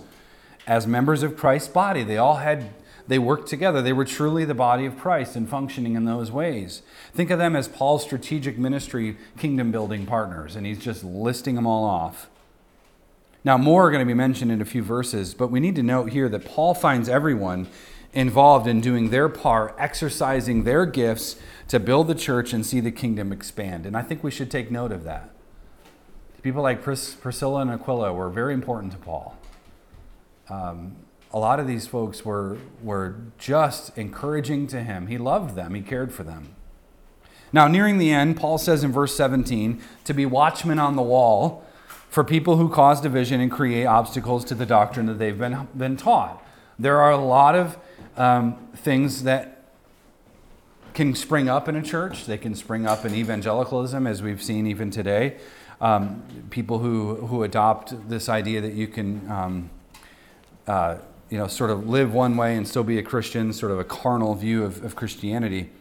as 0.66 0.88
members 0.88 1.22
of 1.22 1.38
Christ's 1.38 1.68
body. 1.68 2.04
They 2.04 2.18
all 2.18 2.38
had 2.38 2.72
they 3.08 3.20
worked 3.20 3.48
together. 3.48 3.82
They 3.82 3.94
were 3.94 4.06
truly 4.06 4.46
the 4.46 4.54
body 4.54 4.86
of 4.86 4.98
Christ 4.98 5.36
and 5.36 5.50
functioning 5.50 5.96
in 5.96 6.06
those 6.06 6.32
ways. 6.32 6.82
Think 7.14 7.30
of 7.30 7.40
them 7.40 7.56
as 7.56 7.68
Paul's 7.68 8.04
strategic 8.04 8.58
ministry 8.58 9.18
kingdom 9.38 9.72
building 9.72 10.06
partners, 10.06 10.56
and 10.56 10.66
he's 10.66 10.80
just 10.80 11.04
listing 11.04 11.56
them 11.56 11.68
all 11.68 11.84
off. 11.84 12.30
Now, 13.44 13.58
more 13.58 13.88
are 13.88 13.92
going 13.92 14.02
to 14.02 14.06
be 14.06 14.14
mentioned 14.14 14.52
in 14.52 14.62
a 14.62 14.66
few 14.66 14.84
verses, 14.84 15.34
but 15.34 15.50
we 15.50 15.60
need 15.60 15.76
to 15.76 15.84
note 15.84 16.12
here 16.12 16.30
that 16.30 16.46
Paul 16.46 16.76
finds 16.76 17.10
everyone 17.10 17.68
involved 18.14 18.68
in 18.68 18.82
doing 18.82 19.10
their 19.10 19.30
part, 19.30 19.76
exercising 19.80 20.64
their 20.64 20.86
gifts 20.86 21.38
to 21.70 21.80
build 21.80 22.08
the 22.08 22.16
church 22.16 22.54
and 22.54 22.66
see 22.66 22.80
the 22.80 22.92
kingdom 22.92 23.32
expand. 23.32 23.86
And 23.86 23.98
I 23.98 24.02
think 24.02 24.24
we 24.24 24.32
should 24.32 24.52
take 24.52 24.70
note 24.70 24.92
of 24.92 25.04
that. 25.06 25.30
People 26.42 26.62
like 26.62 26.82
Pris- 26.82 27.16
Priscilla 27.16 27.62
and 27.62 27.72
Aquila 27.72 28.14
were 28.14 28.30
very 28.30 28.54
important 28.54 28.92
to 28.94 28.98
Paul. 28.98 29.38
Um, 30.50 30.96
a 31.34 31.40
lot 31.40 31.60
of 31.60 31.68
these 31.68 31.88
folks 31.88 32.26
were, 32.26 32.58
were 32.82 33.16
just 33.38 33.98
encouraging 33.98 34.68
to 34.68 34.84
him. 34.84 35.08
He 35.08 35.18
loved 35.18 35.56
them, 35.56 35.74
he 35.74 35.82
cared 35.82 36.14
for 36.14 36.24
them. 36.24 36.56
Now, 37.54 37.68
nearing 37.68 37.98
the 37.98 38.12
end, 38.12 38.38
Paul 38.38 38.58
says 38.58 38.84
in 38.84 38.92
verse 38.92 39.16
17 39.16 39.82
to 40.06 40.14
be 40.14 40.26
watchmen 40.26 40.80
on 40.80 40.96
the 40.96 41.02
wall 41.02 41.66
for 42.10 42.24
people 42.24 42.58
who 42.58 42.70
cause 42.70 43.02
division 43.02 43.40
and 43.42 43.52
create 43.52 43.86
obstacles 43.86 44.46
to 44.46 44.56
the 44.56 44.66
doctrine 44.66 45.06
that 45.08 45.16
they've 45.16 45.38
been, 45.38 45.68
been 45.76 45.98
taught. 45.98 46.46
There 46.80 47.00
are 47.00 47.12
a 47.12 47.18
lot 47.18 47.56
of 47.56 47.78
um, 48.18 48.56
things 48.76 49.24
that 49.24 49.64
can 50.94 51.16
spring 51.16 51.48
up 51.48 51.70
in 51.70 51.76
a 51.76 51.82
church. 51.82 52.26
They 52.26 52.38
can 52.38 52.56
spring 52.56 52.86
up 52.86 53.06
in 53.06 53.14
evangelicalism, 53.14 54.08
as 54.08 54.22
we've 54.22 54.42
seen 54.42 54.68
even 54.68 54.92
today. 54.92 55.38
Um, 55.80 56.24
people 56.50 56.80
who, 56.80 57.16
who 57.28 57.44
adopt 57.44 58.10
this 58.10 58.30
idea 58.30 58.62
that 58.62 58.74
you 58.74 58.88
can, 58.88 59.30
um, 59.32 59.70
uh, 60.68 60.98
you 61.32 61.38
know, 61.38 61.48
sort 61.48 61.72
of 61.72 61.90
live 61.90 62.14
one 62.14 62.38
way 62.38 62.56
and 62.56 62.68
still 62.68 62.84
be 62.84 63.00
a 63.00 63.04
Christian, 63.04 63.54
sort 63.54 63.72
of 63.72 63.80
a 63.80 63.84
carnal 63.84 64.36
view 64.36 64.64
of, 64.64 64.84
of 64.84 64.96
Christianity. 64.96 65.72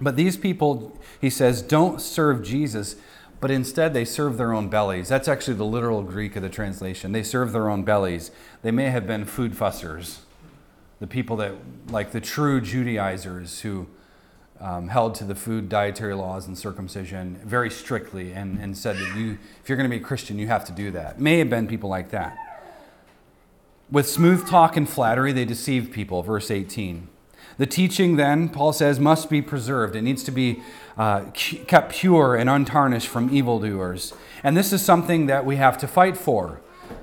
But 0.00 0.16
these 0.16 0.36
people, 0.36 0.98
he 1.20 1.28
says, 1.30 1.60
don't 1.60 2.00
serve 2.00 2.42
Jesus, 2.42 2.96
but 3.40 3.50
instead 3.50 3.92
they 3.92 4.06
serve 4.06 4.38
their 4.38 4.54
own 4.54 4.68
bellies. 4.68 5.08
That's 5.08 5.28
actually 5.28 5.54
the 5.54 5.66
literal 5.66 6.02
Greek 6.02 6.34
of 6.34 6.42
the 6.42 6.48
translation. 6.48 7.12
They 7.12 7.22
serve 7.22 7.52
their 7.52 7.68
own 7.68 7.84
bellies. 7.84 8.30
They 8.62 8.70
may 8.70 8.86
have 8.86 9.06
been 9.06 9.26
food 9.26 9.52
fussers 9.52 10.20
the 10.98 11.06
people 11.06 11.36
that, 11.36 11.54
like 11.88 12.12
the 12.12 12.20
true 12.20 12.60
Judaizers 12.60 13.60
who 13.60 13.86
um, 14.60 14.88
held 14.88 15.14
to 15.16 15.24
the 15.24 15.34
food 15.34 15.70
dietary 15.70 16.14
laws 16.14 16.46
and 16.46 16.56
circumcision 16.56 17.40
very 17.42 17.70
strictly 17.70 18.32
and, 18.32 18.58
and 18.58 18.76
said 18.76 18.96
that 18.96 19.16
you, 19.16 19.38
if 19.62 19.68
you're 19.68 19.76
going 19.76 19.88
to 19.88 19.96
be 19.96 20.02
a 20.02 20.06
Christian, 20.06 20.38
you 20.38 20.46
have 20.48 20.64
to 20.66 20.72
do 20.72 20.90
that. 20.90 21.18
May 21.18 21.38
have 21.38 21.48
been 21.48 21.66
people 21.66 21.88
like 21.88 22.10
that. 22.10 22.36
With 23.90 24.08
smooth 24.08 24.48
talk 24.48 24.76
and 24.76 24.88
flattery, 24.88 25.32
they 25.32 25.44
deceive 25.44 25.90
people, 25.90 26.22
verse 26.22 26.50
18. 26.50 27.08
The 27.58 27.66
teaching, 27.66 28.16
then, 28.16 28.48
Paul 28.48 28.72
says, 28.72 29.00
must 29.00 29.28
be 29.28 29.42
preserved. 29.42 29.96
It 29.96 30.02
needs 30.02 30.22
to 30.24 30.30
be 30.30 30.62
uh, 30.96 31.24
kept 31.32 31.92
pure 31.92 32.36
and 32.36 32.48
untarnished 32.48 33.08
from 33.08 33.34
evildoers. 33.34 34.14
And 34.44 34.56
this 34.56 34.72
is 34.72 34.80
something 34.80 35.26
that 35.26 35.44
we 35.44 35.56
have 35.56 35.76
to 35.78 35.88
fight 35.88 36.16
for. 36.16 36.60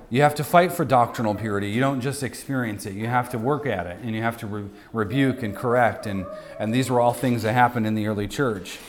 You 0.10 0.22
have 0.22 0.36
to 0.36 0.44
fight 0.44 0.72
for 0.72 0.86
doctrinal 0.86 1.36
purity. 1.36 1.70
You 1.70 1.82
don't 1.82 2.00
just 2.00 2.24
experience 2.24 2.86
it. 2.86 2.94
You 2.94 3.08
have 3.08 3.30
to 3.32 3.38
work 3.38 3.66
at 3.66 3.86
it 3.86 4.00
and 4.02 4.16
you 4.16 4.22
have 4.22 4.38
to 4.38 4.48
re- 4.48 4.70
rebuke 4.94 5.44
and 5.44 5.56
correct. 5.56 6.06
And, 6.06 6.26
and 6.60 6.74
these 6.74 6.90
were 6.90 7.02
all 7.02 7.14
things 7.14 7.44
that 7.44 7.54
happened 7.54 7.86
in 7.86 7.96
the 7.96 8.08
early 8.08 8.28
church. 8.28 8.80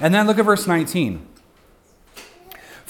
And 0.00 0.12
then 0.12 0.26
look 0.26 0.38
at 0.38 0.44
verse 0.44 0.66
19. 0.66 1.26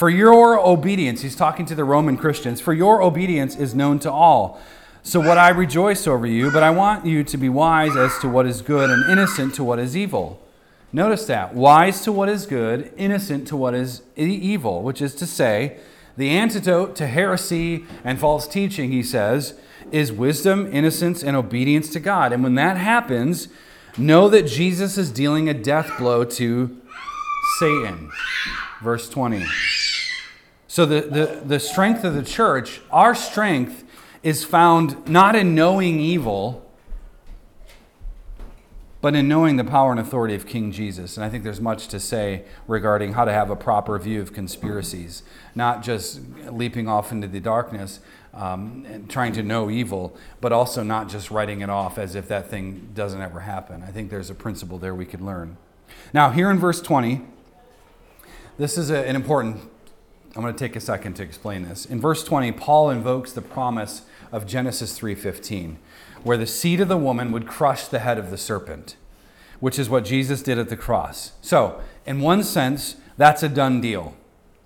For 0.02 0.10
your 0.10 0.58
obedience, 0.58 1.20
he's 1.20 1.36
talking 1.36 1.64
to 1.66 1.76
the 1.76 1.84
Roman 1.84 2.16
Christians, 2.16 2.60
for 2.60 2.74
your 2.74 3.00
obedience 3.00 3.54
is 3.54 3.72
known 3.72 4.00
to 4.00 4.10
all. 4.10 4.60
So 5.04 5.20
what 5.20 5.38
I 5.38 5.50
rejoice 5.50 6.08
over 6.08 6.26
you, 6.26 6.50
but 6.50 6.64
I 6.64 6.70
want 6.70 7.06
you 7.06 7.22
to 7.22 7.36
be 7.36 7.48
wise 7.48 7.96
as 7.96 8.18
to 8.18 8.28
what 8.28 8.44
is 8.44 8.62
good 8.62 8.90
and 8.90 9.08
innocent 9.08 9.54
to 9.54 9.62
what 9.62 9.78
is 9.78 9.96
evil. 9.96 10.44
Notice 10.92 11.24
that 11.26 11.54
wise 11.54 12.00
to 12.00 12.10
what 12.10 12.28
is 12.28 12.46
good, 12.46 12.92
innocent 12.96 13.46
to 13.46 13.56
what 13.56 13.74
is 13.74 14.02
evil, 14.16 14.82
which 14.82 15.00
is 15.00 15.14
to 15.14 15.24
say, 15.24 15.76
the 16.16 16.30
antidote 16.30 16.96
to 16.96 17.06
heresy 17.06 17.84
and 18.02 18.18
false 18.18 18.48
teaching, 18.48 18.90
he 18.90 19.04
says, 19.04 19.54
is 19.92 20.10
wisdom, 20.10 20.68
innocence, 20.72 21.22
and 21.22 21.36
obedience 21.36 21.88
to 21.90 22.00
God. 22.00 22.32
And 22.32 22.42
when 22.42 22.56
that 22.56 22.76
happens, 22.76 23.46
know 23.96 24.28
that 24.30 24.48
Jesus 24.48 24.98
is 24.98 25.12
dealing 25.12 25.48
a 25.48 25.54
death 25.54 25.96
blow 25.96 26.24
to 26.24 26.76
Satan. 27.60 28.10
Verse 28.82 29.08
20. 29.08 29.46
So, 30.72 30.86
the, 30.86 31.02
the, 31.02 31.42
the 31.44 31.60
strength 31.60 32.02
of 32.02 32.14
the 32.14 32.22
church, 32.22 32.80
our 32.90 33.14
strength, 33.14 33.84
is 34.22 34.42
found 34.42 35.06
not 35.06 35.36
in 35.36 35.54
knowing 35.54 36.00
evil, 36.00 36.66
but 39.02 39.14
in 39.14 39.28
knowing 39.28 39.56
the 39.56 39.64
power 39.64 39.90
and 39.90 40.00
authority 40.00 40.34
of 40.34 40.46
King 40.46 40.72
Jesus. 40.72 41.18
And 41.18 41.26
I 41.26 41.28
think 41.28 41.44
there's 41.44 41.60
much 41.60 41.88
to 41.88 42.00
say 42.00 42.44
regarding 42.66 43.12
how 43.12 43.26
to 43.26 43.32
have 43.34 43.50
a 43.50 43.54
proper 43.54 43.98
view 43.98 44.22
of 44.22 44.32
conspiracies, 44.32 45.24
not 45.54 45.82
just 45.82 46.22
leaping 46.50 46.88
off 46.88 47.12
into 47.12 47.28
the 47.28 47.40
darkness 47.40 48.00
um, 48.32 48.86
and 48.88 49.10
trying 49.10 49.34
to 49.34 49.42
know 49.42 49.68
evil, 49.68 50.16
but 50.40 50.52
also 50.52 50.82
not 50.82 51.06
just 51.06 51.30
writing 51.30 51.60
it 51.60 51.68
off 51.68 51.98
as 51.98 52.14
if 52.14 52.28
that 52.28 52.48
thing 52.48 52.92
doesn't 52.94 53.20
ever 53.20 53.40
happen. 53.40 53.82
I 53.82 53.90
think 53.90 54.08
there's 54.08 54.30
a 54.30 54.34
principle 54.34 54.78
there 54.78 54.94
we 54.94 55.04
could 55.04 55.20
learn. 55.20 55.58
Now, 56.14 56.30
here 56.30 56.50
in 56.50 56.58
verse 56.58 56.80
20, 56.80 57.20
this 58.56 58.78
is 58.78 58.88
a, 58.88 59.06
an 59.06 59.16
important 59.16 59.68
I'm 60.34 60.42
going 60.42 60.54
to 60.54 60.58
take 60.58 60.76
a 60.76 60.80
second 60.80 61.14
to 61.14 61.22
explain 61.22 61.68
this. 61.68 61.84
In 61.84 62.00
verse 62.00 62.24
20, 62.24 62.52
Paul 62.52 62.88
invokes 62.90 63.32
the 63.32 63.42
promise 63.42 64.02
of 64.30 64.46
Genesis 64.46 64.98
3:15, 64.98 65.76
where 66.22 66.38
the 66.38 66.46
seed 66.46 66.80
of 66.80 66.88
the 66.88 66.96
woman 66.96 67.32
would 67.32 67.46
crush 67.46 67.86
the 67.86 67.98
head 67.98 68.18
of 68.18 68.30
the 68.30 68.38
serpent, 68.38 68.96
which 69.60 69.78
is 69.78 69.90
what 69.90 70.04
Jesus 70.04 70.42
did 70.42 70.58
at 70.58 70.70
the 70.70 70.76
cross. 70.76 71.32
So, 71.42 71.80
in 72.06 72.20
one 72.20 72.42
sense, 72.42 72.96
that's 73.18 73.42
a 73.42 73.48
done 73.48 73.80
deal. 73.80 74.14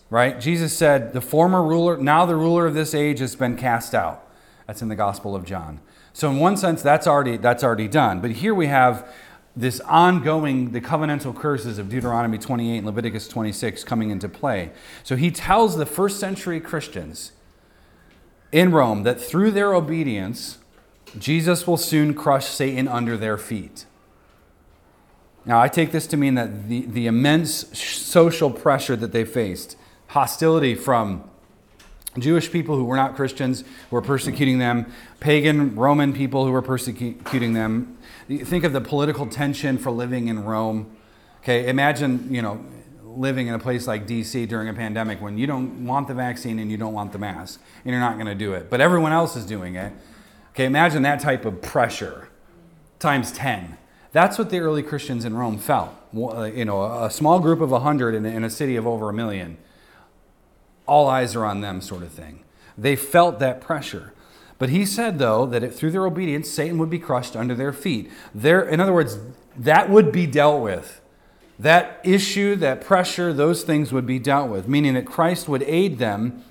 Right? 0.08 0.40
Jesus 0.40 0.76
said, 0.76 1.12
"The 1.12 1.20
former 1.20 1.62
ruler, 1.64 1.96
now 1.96 2.26
the 2.26 2.36
ruler 2.36 2.64
of 2.66 2.74
this 2.74 2.94
age 2.94 3.18
has 3.18 3.34
been 3.34 3.56
cast 3.56 3.92
out." 3.92 4.22
That's 4.68 4.82
in 4.82 4.88
the 4.88 4.94
Gospel 4.94 5.34
of 5.34 5.44
John. 5.44 5.80
So 6.12 6.30
in 6.30 6.38
one 6.38 6.56
sense 6.56 6.80
that's 6.80 7.06
already 7.06 7.36
that's 7.36 7.62
already 7.62 7.88
done. 7.88 8.20
But 8.20 8.30
here 8.30 8.54
we 8.54 8.68
have 8.68 9.06
this 9.56 9.80
ongoing, 9.80 10.72
the 10.72 10.80
covenantal 10.82 11.34
curses 11.34 11.78
of 11.78 11.88
Deuteronomy 11.88 12.36
28 12.36 12.76
and 12.76 12.86
Leviticus 12.86 13.26
26 13.26 13.84
coming 13.84 14.10
into 14.10 14.28
play. 14.28 14.70
So 15.02 15.16
he 15.16 15.30
tells 15.30 15.76
the 15.76 15.86
first 15.86 16.20
century 16.20 16.60
Christians 16.60 17.32
in 18.52 18.70
Rome 18.70 19.02
that 19.04 19.18
through 19.18 19.52
their 19.52 19.74
obedience, 19.74 20.58
Jesus 21.18 21.66
will 21.66 21.78
soon 21.78 22.12
crush 22.12 22.46
Satan 22.46 22.86
under 22.86 23.16
their 23.16 23.38
feet. 23.38 23.86
Now, 25.46 25.60
I 25.60 25.68
take 25.68 25.92
this 25.92 26.06
to 26.08 26.16
mean 26.16 26.34
that 26.34 26.68
the, 26.68 26.82
the 26.82 27.06
immense 27.06 27.78
social 27.78 28.50
pressure 28.50 28.96
that 28.96 29.12
they 29.12 29.24
faced, 29.24 29.76
hostility 30.08 30.74
from 30.74 31.24
Jewish 32.18 32.50
people 32.50 32.76
who 32.76 32.84
were 32.84 32.96
not 32.96 33.14
Christians, 33.14 33.60
who 33.60 33.96
were 33.96 34.02
persecuting 34.02 34.58
them, 34.58 34.92
pagan 35.20 35.76
Roman 35.76 36.12
people 36.12 36.44
who 36.44 36.52
were 36.52 36.62
persecuting 36.62 37.52
them, 37.52 37.95
think 38.28 38.64
of 38.64 38.72
the 38.72 38.80
political 38.80 39.26
tension 39.26 39.78
for 39.78 39.90
living 39.90 40.28
in 40.28 40.44
Rome. 40.44 40.96
Okay, 41.42 41.68
imagine, 41.68 42.32
you 42.32 42.42
know, 42.42 42.64
living 43.04 43.46
in 43.46 43.54
a 43.54 43.58
place 43.58 43.86
like 43.86 44.06
DC 44.06 44.48
during 44.48 44.68
a 44.68 44.74
pandemic 44.74 45.20
when 45.22 45.38
you 45.38 45.46
don't 45.46 45.86
want 45.86 46.08
the 46.08 46.14
vaccine 46.14 46.58
and 46.58 46.70
you 46.70 46.76
don't 46.76 46.92
want 46.92 47.12
the 47.12 47.18
mask 47.18 47.62
and 47.84 47.92
you're 47.92 48.00
not 48.00 48.14
going 48.14 48.26
to 48.26 48.34
do 48.34 48.52
it, 48.52 48.68
but 48.68 48.80
everyone 48.80 49.12
else 49.12 49.36
is 49.36 49.46
doing 49.46 49.76
it. 49.76 49.92
Okay, 50.50 50.64
imagine 50.64 51.02
that 51.02 51.20
type 51.20 51.44
of 51.44 51.62
pressure 51.62 52.28
times 52.98 53.30
10. 53.32 53.78
That's 54.12 54.38
what 54.38 54.50
the 54.50 54.58
early 54.58 54.82
Christians 54.82 55.24
in 55.24 55.34
Rome 55.34 55.58
felt. 55.58 55.90
You 56.12 56.64
know, 56.64 57.04
a 57.04 57.10
small 57.10 57.40
group 57.40 57.60
of 57.60 57.70
100 57.70 58.14
in 58.14 58.44
a 58.44 58.50
city 58.50 58.76
of 58.76 58.86
over 58.86 59.08
a 59.10 59.12
million. 59.12 59.58
All 60.86 61.06
eyes 61.08 61.36
are 61.36 61.44
on 61.44 61.60
them, 61.60 61.80
sort 61.80 62.02
of 62.02 62.10
thing. 62.10 62.42
They 62.78 62.96
felt 62.96 63.38
that 63.40 63.60
pressure. 63.60 64.12
But 64.58 64.70
he 64.70 64.86
said, 64.86 65.18
though, 65.18 65.46
that 65.46 65.62
if, 65.62 65.76
through 65.76 65.90
their 65.90 66.06
obedience, 66.06 66.50
Satan 66.50 66.78
would 66.78 66.90
be 66.90 66.98
crushed 66.98 67.36
under 67.36 67.54
their 67.54 67.72
feet. 67.72 68.10
There, 68.34 68.66
in 68.66 68.80
other 68.80 68.92
words, 68.92 69.18
that 69.56 69.90
would 69.90 70.12
be 70.12 70.26
dealt 70.26 70.62
with. 70.62 71.00
That 71.58 72.00
issue, 72.04 72.56
that 72.56 72.80
pressure, 72.80 73.32
those 73.32 73.62
things 73.62 73.92
would 73.92 74.06
be 74.06 74.18
dealt 74.18 74.50
with, 74.50 74.68
meaning 74.68 74.94
that 74.94 75.06
Christ 75.06 75.48
would 75.48 75.62
aid 75.62 75.98
them 75.98 76.44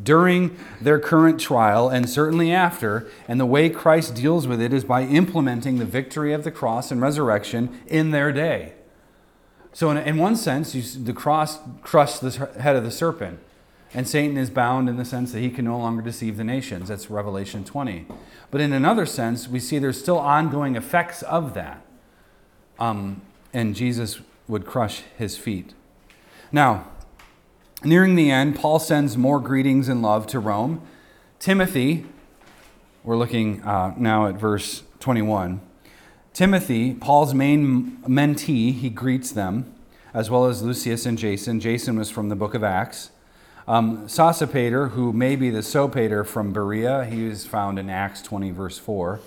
during 0.00 0.56
their 0.80 0.98
current 1.00 1.40
trial 1.40 1.88
and 1.88 2.08
certainly 2.08 2.52
after. 2.52 3.08
And 3.26 3.40
the 3.40 3.46
way 3.46 3.70
Christ 3.70 4.14
deals 4.14 4.46
with 4.46 4.60
it 4.60 4.72
is 4.72 4.84
by 4.84 5.02
implementing 5.02 5.78
the 5.78 5.84
victory 5.84 6.32
of 6.32 6.44
the 6.44 6.50
cross 6.50 6.90
and 6.90 7.00
resurrection 7.00 7.80
in 7.86 8.10
their 8.10 8.32
day. 8.32 8.74
So, 9.72 9.90
in, 9.90 9.96
in 9.98 10.16
one 10.16 10.34
sense, 10.34 10.74
you, 10.74 10.82
the 11.04 11.12
cross 11.12 11.58
crushed 11.82 12.20
the 12.20 12.30
head 12.60 12.74
of 12.74 12.84
the 12.84 12.90
serpent. 12.90 13.40
And 13.94 14.06
Satan 14.06 14.36
is 14.36 14.50
bound 14.50 14.88
in 14.88 14.96
the 14.96 15.04
sense 15.04 15.32
that 15.32 15.40
he 15.40 15.50
can 15.50 15.64
no 15.64 15.78
longer 15.78 16.02
deceive 16.02 16.36
the 16.36 16.44
nations. 16.44 16.88
That's 16.88 17.08
Revelation 17.08 17.64
20. 17.64 18.06
But 18.50 18.60
in 18.60 18.72
another 18.72 19.06
sense, 19.06 19.48
we 19.48 19.60
see 19.60 19.78
there's 19.78 19.98
still 19.98 20.18
ongoing 20.18 20.76
effects 20.76 21.22
of 21.22 21.54
that. 21.54 21.84
Um, 22.78 23.22
and 23.52 23.74
Jesus 23.74 24.20
would 24.46 24.66
crush 24.66 25.02
his 25.16 25.36
feet. 25.36 25.74
Now, 26.52 26.86
nearing 27.82 28.14
the 28.14 28.30
end, 28.30 28.56
Paul 28.56 28.78
sends 28.78 29.16
more 29.16 29.40
greetings 29.40 29.88
and 29.88 30.02
love 30.02 30.26
to 30.28 30.38
Rome. 30.38 30.82
Timothy, 31.38 32.04
we're 33.04 33.16
looking 33.16 33.62
uh, 33.62 33.94
now 33.96 34.26
at 34.26 34.34
verse 34.34 34.82
21. 35.00 35.60
Timothy, 36.34 36.94
Paul's 36.94 37.34
main 37.34 37.98
mentee, 38.06 38.72
he 38.72 38.90
greets 38.90 39.32
them, 39.32 39.74
as 40.12 40.30
well 40.30 40.44
as 40.44 40.62
Lucius 40.62 41.06
and 41.06 41.18
Jason. 41.18 41.58
Jason 41.58 41.98
was 41.98 42.10
from 42.10 42.28
the 42.28 42.36
book 42.36 42.54
of 42.54 42.62
Acts. 42.62 43.10
Um, 43.68 44.06
Sosipater, 44.06 44.92
who 44.92 45.12
may 45.12 45.36
be 45.36 45.50
the 45.50 45.58
Sopater 45.58 46.26
from 46.26 46.54
Berea, 46.54 47.04
he 47.04 47.26
is 47.26 47.44
found 47.44 47.78
in 47.78 47.90
Acts 47.90 48.22
20, 48.22 48.50
verse 48.50 48.78
4. 48.78 49.20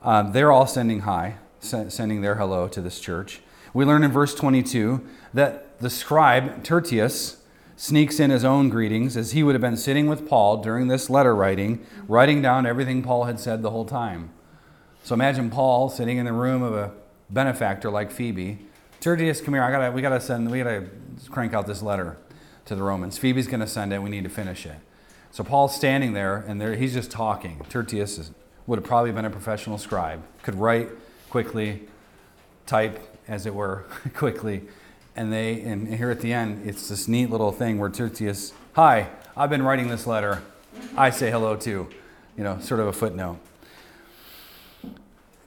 Uh, 0.00 0.22
they're 0.30 0.52
all 0.52 0.68
sending 0.68 1.00
hi, 1.00 1.38
sending 1.58 2.20
their 2.20 2.36
hello 2.36 2.68
to 2.68 2.80
this 2.80 3.00
church. 3.00 3.40
We 3.74 3.84
learn 3.84 4.04
in 4.04 4.12
verse 4.12 4.32
22 4.32 5.04
that 5.34 5.80
the 5.80 5.90
scribe, 5.90 6.62
Tertius, 6.62 7.42
sneaks 7.74 8.20
in 8.20 8.30
his 8.30 8.44
own 8.44 8.68
greetings 8.68 9.16
as 9.16 9.32
he 9.32 9.42
would 9.42 9.56
have 9.56 9.62
been 9.62 9.76
sitting 9.76 10.06
with 10.06 10.28
Paul 10.28 10.58
during 10.58 10.86
this 10.86 11.10
letter 11.10 11.34
writing, 11.34 11.84
writing 12.06 12.40
down 12.40 12.64
everything 12.64 13.02
Paul 13.02 13.24
had 13.24 13.40
said 13.40 13.60
the 13.60 13.70
whole 13.70 13.84
time. 13.84 14.30
So 15.02 15.14
imagine 15.14 15.50
Paul 15.50 15.88
sitting 15.88 16.18
in 16.18 16.26
the 16.26 16.32
room 16.32 16.62
of 16.62 16.74
a 16.74 16.92
benefactor 17.28 17.90
like 17.90 18.12
Phoebe. 18.12 18.60
Tertius, 19.00 19.40
come 19.40 19.54
here. 19.54 19.64
I 19.64 19.72
gotta, 19.72 19.90
we 19.90 20.00
gotta 20.00 20.20
send, 20.20 20.48
we 20.48 20.58
gotta 20.58 20.84
crank 21.28 21.54
out 21.54 21.66
this 21.66 21.82
letter 21.82 22.18
to 22.66 22.74
the 22.74 22.82
Romans. 22.82 23.16
Phoebe's 23.16 23.46
going 23.46 23.60
to 23.60 23.66
send 23.66 23.92
it. 23.92 24.02
We 24.02 24.10
need 24.10 24.24
to 24.24 24.30
finish 24.30 24.66
it. 24.66 24.76
So 25.30 25.42
Paul's 25.42 25.74
standing 25.74 26.12
there, 26.12 26.44
and 26.46 26.60
there, 26.60 26.74
he's 26.74 26.94
just 26.94 27.10
talking. 27.10 27.64
Tertius 27.68 28.18
is, 28.18 28.30
would 28.66 28.78
have 28.78 28.84
probably 28.84 29.12
been 29.12 29.24
a 29.24 29.30
professional 29.30 29.78
scribe, 29.78 30.22
could 30.42 30.54
write 30.54 30.88
quickly, 31.30 31.82
type, 32.66 33.00
as 33.28 33.46
it 33.46 33.54
were, 33.54 33.84
quickly. 34.14 34.62
And 35.14 35.32
they, 35.32 35.60
and 35.62 35.94
here 35.94 36.10
at 36.10 36.20
the 36.20 36.32
end, 36.32 36.68
it's 36.68 36.88
this 36.88 37.08
neat 37.08 37.30
little 37.30 37.52
thing 37.52 37.78
where 37.78 37.88
Tertius, 37.88 38.52
hi, 38.74 39.08
I've 39.36 39.50
been 39.50 39.62
writing 39.62 39.88
this 39.88 40.06
letter. 40.06 40.42
I 40.96 41.10
say 41.10 41.30
hello 41.30 41.56
too. 41.56 41.88
You 42.36 42.44
know, 42.44 42.58
sort 42.60 42.80
of 42.80 42.86
a 42.86 42.92
footnote. 42.92 43.38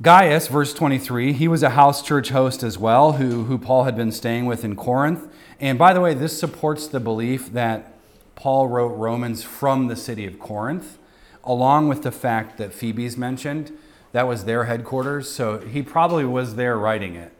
Gaius, 0.01 0.47
verse 0.47 0.73
23, 0.73 1.34
he 1.34 1.47
was 1.47 1.62
a 1.62 1.71
house 1.71 2.01
church 2.01 2.29
host 2.29 2.63
as 2.63 2.77
well, 2.77 3.13
who, 3.13 3.43
who 3.43 3.58
Paul 3.58 3.84
had 3.84 3.97
been 3.97 4.12
staying 4.13 4.45
with 4.45 4.63
in 4.63 4.75
Corinth. 4.75 5.27
And 5.60 5.78
by 5.78 5.93
the 5.93 6.02
way, 6.02 6.13
this 6.13 6.39
supports 6.39 6.88
the 6.88 7.00
belief 7.00 7.52
that 7.54 7.93
Paul 8.36 8.67
wrote 8.67 8.89
Romans 8.89 9.43
from 9.43 9.88
the 9.88 9.95
city 9.95 10.26
of 10.26 10.39
Corinth, 10.39 10.98
along 11.43 11.89
with 11.89 12.04
the 12.04 12.12
fact 12.12 12.58
that 12.58 12.74
Phoebe's 12.74 13.17
mentioned. 13.17 13.78
That 14.12 14.28
was 14.28 14.45
their 14.45 14.65
headquarters, 14.65 15.30
so 15.30 15.60
he 15.60 15.82
probably 15.84 16.26
was 16.26 16.56
there 16.56 16.78
writing 16.78 17.15
it 17.15 17.34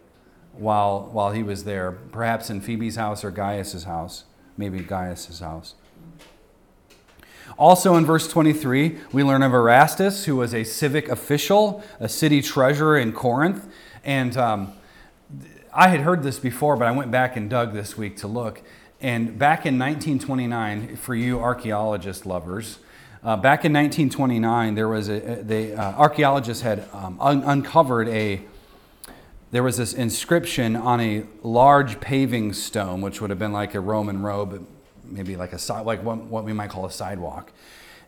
while, 0.54 1.10
while 1.12 1.32
he 1.32 1.42
was 1.42 1.64
there, 1.64 1.92
perhaps 1.92 2.50
in 2.50 2.62
Phoebe's 2.62 2.98
house 2.98 3.24
or 3.24 3.32
Gaius's 3.32 3.86
house, 3.86 4.26
maybe 4.58 4.80
Gaius's 4.80 5.40
house. 5.40 5.76
Also 7.58 7.96
in 7.96 8.06
verse 8.06 8.28
23, 8.28 8.98
we 9.12 9.24
learn 9.24 9.42
of 9.42 9.54
Erastus, 9.54 10.26
who 10.26 10.36
was 10.36 10.54
a 10.54 10.64
civic 10.64 11.10
official, 11.10 11.84
a 12.00 12.08
city 12.08 12.42
treasurer 12.42 12.98
in 12.98 13.12
Corinth. 13.12 13.68
And 14.04 14.38
um, 14.38 14.74
I 15.74 15.90
had 15.90 16.02
heard 16.02 16.24
this 16.24 16.40
before, 16.40 16.76
but 16.76 16.88
I 16.88 16.92
went 16.92 17.12
back 17.12 17.36
and 17.36 17.50
dug 17.50 17.74
this 17.74 17.98
week 17.98 18.18
to 18.18 18.28
look. 18.28 18.62
And 19.02 19.38
back 19.38 19.66
in 19.66 19.78
1929, 19.78 20.96
for 20.96 21.14
you 21.14 21.40
archaeologist 21.40 22.26
lovers, 22.26 22.80
uh, 23.24 23.36
back 23.38 23.66
in 23.66 23.74
1929, 23.74 24.76
there 24.76 24.88
was 24.88 25.10
a, 25.10 25.20
the 25.44 25.74
uh, 25.74 25.92
archaeologists 25.94 26.64
had 26.64 26.88
um, 26.92 27.18
un- 27.20 27.44
uncovered 27.44 28.08
a 28.08 28.42
there 29.52 29.64
was 29.64 29.78
this 29.78 29.94
inscription 29.94 30.76
on 30.76 31.02
a 31.02 31.24
large 31.42 32.00
paving 32.00 32.54
stone, 32.54 33.02
which 33.02 33.20
would 33.20 33.32
have 33.32 33.40
been 33.40 33.52
like 33.52 33.74
a 33.74 33.80
Roman 33.80 34.22
road, 34.22 34.64
maybe 35.04 35.36
like 35.36 35.54
a 35.54 35.74
like 35.84 36.04
what, 36.04 36.18
what 36.18 36.44
we 36.44 36.54
might 36.54 36.70
call 36.70 36.86
a 36.86 36.92
sidewalk, 36.92 37.52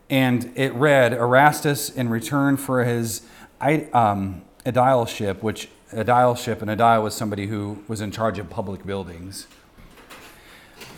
and 0.08 0.52
it 0.54 0.72
read 0.74 1.12
Erastus 1.12 1.90
in 1.90 2.08
return 2.08 2.56
for 2.56 2.84
his 2.84 3.22
um, 3.60 4.42
aedileship, 4.64 5.42
which 5.42 5.68
aedileship, 5.92 6.62
and 6.62 6.70
aedile 6.70 7.02
was 7.02 7.14
somebody 7.14 7.46
who 7.46 7.82
was 7.88 8.00
in 8.00 8.10
charge 8.10 8.38
of 8.38 8.50
public 8.50 8.84
buildings. 8.84 9.46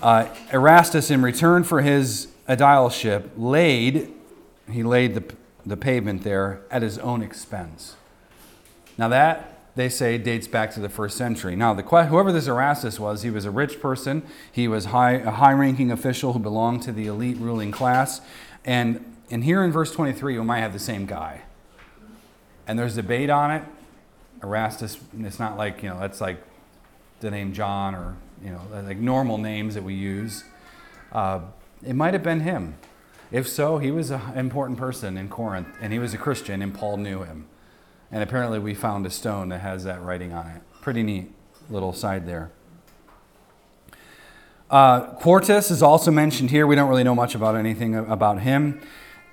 Uh, 0.03 0.29
Erastus, 0.53 1.11
in 1.11 1.23
return 1.23 1.65
for 1.65 1.81
his 1.81 2.29
aedileship, 2.49 3.31
laid, 3.37 4.13
he 4.71 4.83
laid 4.83 5.15
the, 5.15 5.35
the 5.65 5.77
pavement 5.77 6.23
there 6.23 6.63
at 6.71 6.83
his 6.83 6.99
own 6.99 7.23
expense. 7.23 7.97
Now 8.97 9.09
that, 9.09 9.51
they 9.77 9.89
say, 9.89 10.19
dates 10.19 10.47
back 10.47 10.73
to 10.75 10.81
the 10.81 10.89
first 10.89 11.17
century. 11.17 11.57
Now, 11.57 11.75
the, 11.75 11.83
whoever 11.83 12.31
this 12.31 12.47
Erastus 12.47 13.01
was, 13.01 13.23
he 13.23 13.31
was 13.31 13.45
a 13.45 13.51
rich 13.51 13.81
person. 13.81 14.23
He 14.53 14.69
was 14.69 14.87
high, 14.87 15.15
a 15.15 15.33
high-ranking 15.33 15.91
official 15.91 16.33
who 16.33 16.39
belonged 16.39 16.83
to 16.83 16.93
the 16.93 17.07
elite 17.07 17.39
ruling 17.39 17.73
class. 17.73 18.21
And, 18.65 19.05
and 19.31 19.43
here 19.43 19.65
in 19.65 19.73
verse 19.73 19.91
23, 19.91 20.39
we 20.39 20.45
might 20.45 20.61
have 20.61 20.73
the 20.73 20.79
same 20.79 21.07
guy. 21.07 21.43
And 22.69 22.79
there's 22.79 22.95
debate 22.95 23.31
on 23.31 23.51
it 23.51 23.65
Erastus, 24.45 24.99
it's 25.19 25.39
not 25.39 25.57
like, 25.57 25.83
you 25.83 25.89
know, 25.89 25.99
that's 25.99 26.21
like 26.21 26.43
the 27.21 27.31
name 27.31 27.53
John 27.53 27.95
or, 27.95 28.17
you 28.45 28.51
know, 28.51 28.61
like 28.87 28.99
normal 28.99 29.39
names 29.39 29.75
that 29.75 29.83
we 29.83 29.95
use. 29.95 30.45
Uh, 31.13 31.41
it 31.85 31.95
might 31.95 32.15
have 32.15 32.23
been 32.23 32.41
him. 32.41 32.77
If 33.33 33.49
so, 33.49 33.79
he 33.79 33.91
was 33.91 34.11
an 34.11 34.21
important 34.37 34.79
person 34.79 35.17
in 35.17 35.29
Corinth, 35.29 35.69
and 35.81 35.93
he 35.93 35.99
was 35.99 36.15
a 36.15 36.19
Christian, 36.19 36.63
and 36.63 36.75
Paul 36.75 36.99
knew 36.99 37.23
him. 37.23 37.47
And 38.13 38.23
apparently, 38.23 38.59
we 38.59 38.75
found 38.75 39.07
a 39.07 39.11
stone 39.11 39.49
that 39.49 39.61
has 39.61 39.85
that 39.85 40.01
writing 40.03 40.33
on 40.33 40.47
it. 40.49 40.63
Pretty 40.81 41.03
neat 41.03 41.33
little 41.71 41.93
side 41.93 42.27
there. 42.27 42.53
Uh, 44.71 45.15
Quartus 45.15 45.71
is 45.71 45.83
also 45.83 46.11
mentioned 46.11 46.51
here. 46.51 46.67
We 46.67 46.75
don't 46.75 46.89
really 46.89 47.05
know 47.05 47.15
much 47.15 47.35
about 47.35 47.57
anything 47.57 47.95
about 47.95 48.41
him. 48.41 48.81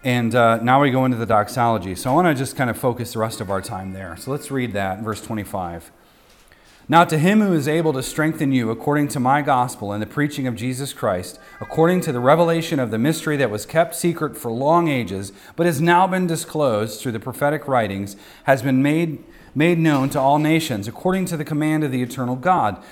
And 0.04 0.34
uh, 0.34 0.58
now 0.58 0.82
we 0.82 0.90
go 0.90 1.06
into 1.06 1.18
the 1.18 1.26
doxology. 1.26 1.96
So 1.96 2.10
I 2.10 2.14
want 2.14 2.28
to 2.28 2.34
just 2.34 2.56
kind 2.56 2.70
of 2.70 2.78
focus 2.78 3.14
the 3.14 3.20
rest 3.20 3.40
of 3.40 3.52
our 3.52 3.62
time 3.62 3.94
there. 3.94 4.16
So 4.18 4.32
let's 4.32 4.50
read 4.50 4.74
that, 4.74 5.02
verse 5.02 5.22
25. 5.22 5.92
Now, 6.90 7.06
to 7.06 7.18
him 7.18 7.40
who 7.40 7.54
is 7.54 7.68
able 7.68 7.94
to 7.94 8.04
strengthen 8.04 8.52
you 8.52 8.70
according 8.70 9.08
to 9.10 9.20
my 9.20 9.42
gospel 9.42 9.94
and 9.94 10.02
the 10.02 10.08
preaching 10.08 10.48
of 10.48 10.56
Jesus 10.56 10.92
Christ, 10.92 11.40
according 11.62 12.02
to 12.02 12.12
the 12.12 12.20
revelation 12.20 12.80
of 12.80 12.92
the 12.92 12.98
mystery 12.98 13.38
that 13.38 13.52
was 13.52 13.66
kept 13.66 13.96
secret 13.96 14.36
for 14.36 14.52
long 14.52 14.90
ages, 14.90 15.32
but 15.56 15.68
has 15.68 15.80
now 15.80 16.08
been 16.08 16.28
disclosed 16.28 17.00
through 17.00 17.14
the 17.14 17.20
prophetic 17.20 17.68
writings, 17.68 18.18
has 18.44 18.62
been 18.62 18.82
made, 18.82 19.24
made 19.54 19.78
known 19.78 20.10
to 20.10 20.20
all 20.20 20.40
nations, 20.40 20.88
according 20.88 21.26
to 21.26 21.38
the 21.38 21.46
command 21.46 21.84
of 21.84 21.92
the 21.92 22.02
eternal 22.02 22.36
God, 22.36 22.84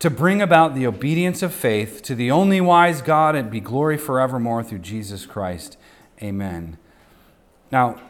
to 0.00 0.10
bring 0.10 0.42
about 0.42 0.74
the 0.74 0.86
obedience 0.86 1.42
of 1.42 1.54
faith 1.54 2.02
to 2.02 2.14
the 2.14 2.30
only 2.30 2.60
wise 2.60 3.02
God 3.02 3.36
and 3.36 3.50
be 3.50 3.60
glory 3.60 3.98
forevermore 3.98 4.64
through 4.64 4.78
Jesus 4.78 5.26
Christ. 5.26 5.76
Amen. 6.22 6.78
Now, 7.70 8.00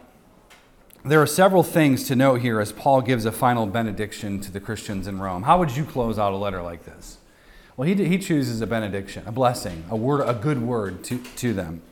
there 1.05 1.21
are 1.21 1.27
several 1.27 1.63
things 1.63 2.07
to 2.09 2.17
note 2.17 2.41
here 2.41 2.61
as 2.61 2.73
Paul 2.73 3.03
gives 3.03 3.25
a 3.25 3.33
final 3.33 3.67
benediction 3.67 4.41
to 4.41 4.51
the 4.51 4.61
Christians 4.61 5.07
in 5.07 5.21
Rome. 5.21 5.43
How 5.43 5.59
would 5.59 5.77
you 5.77 5.85
close 5.85 6.19
out 6.19 6.33
a 6.33 6.37
letter 6.37 6.63
like 6.63 6.85
this? 6.85 7.19
Well, 7.77 7.89
he, 7.89 7.95
he 7.95 8.19
chooses 8.19 8.61
a 8.61 8.67
benediction, 8.67 9.25
a 9.27 9.33
blessing, 9.33 9.85
a 9.91 9.97
word, 9.97 10.27
a 10.27 10.35
good 10.35 10.63
word 10.63 11.05
to, 11.05 11.19
to 11.19 11.53
them. 11.53 11.83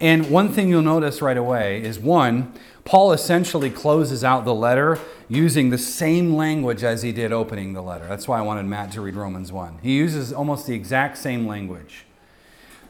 And 0.00 0.30
one 0.30 0.48
thing 0.48 0.68
you'll 0.68 0.82
notice 0.82 1.22
right 1.22 1.36
away 1.36 1.82
is 1.82 1.98
one, 1.98 2.52
Paul 2.84 3.12
essentially 3.12 3.70
closes 3.70 4.24
out 4.24 4.44
the 4.44 4.54
letter 4.54 4.98
using 5.28 5.70
the 5.70 5.78
same 5.78 6.34
language 6.34 6.82
as 6.82 7.02
he 7.02 7.12
did 7.12 7.32
opening 7.32 7.72
the 7.72 7.82
letter. 7.82 8.06
That's 8.08 8.26
why 8.26 8.38
I 8.38 8.42
wanted 8.42 8.66
Matt 8.66 8.92
to 8.92 9.00
read 9.00 9.14
Romans 9.14 9.52
1. 9.52 9.78
He 9.82 9.92
uses 9.92 10.32
almost 10.32 10.66
the 10.66 10.74
exact 10.74 11.18
same 11.18 11.46
language. 11.46 12.04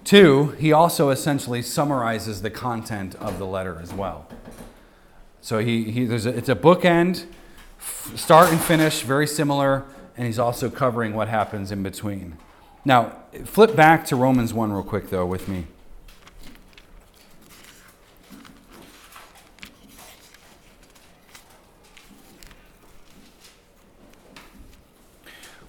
Two, 0.04 0.48
he 0.58 0.70
also 0.70 1.08
essentially 1.08 1.62
summarizes 1.62 2.42
the 2.42 2.50
content 2.50 3.14
of 3.14 3.38
the 3.38 3.46
letter 3.46 3.78
as 3.82 3.92
well. 3.94 4.28
So 5.40 5.58
he, 5.58 5.90
he 5.90 6.04
there's 6.04 6.26
a, 6.26 6.36
it's 6.36 6.50
a 6.50 6.54
bookend, 6.54 7.24
start 8.14 8.50
and 8.50 8.60
finish, 8.60 9.00
very 9.00 9.26
similar, 9.26 9.84
and 10.16 10.26
he's 10.26 10.38
also 10.38 10.68
covering 10.68 11.14
what 11.14 11.28
happens 11.28 11.72
in 11.72 11.82
between. 11.82 12.36
Now, 12.84 13.16
flip 13.44 13.74
back 13.74 14.04
to 14.06 14.16
Romans 14.16 14.52
1 14.52 14.72
real 14.72 14.82
quick, 14.82 15.08
though, 15.08 15.24
with 15.24 15.48
me. 15.48 15.66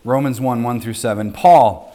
Romans 0.04 0.40
1 0.40 0.62
1 0.62 0.82
through 0.82 0.94
7. 0.94 1.32
Paul 1.32 1.95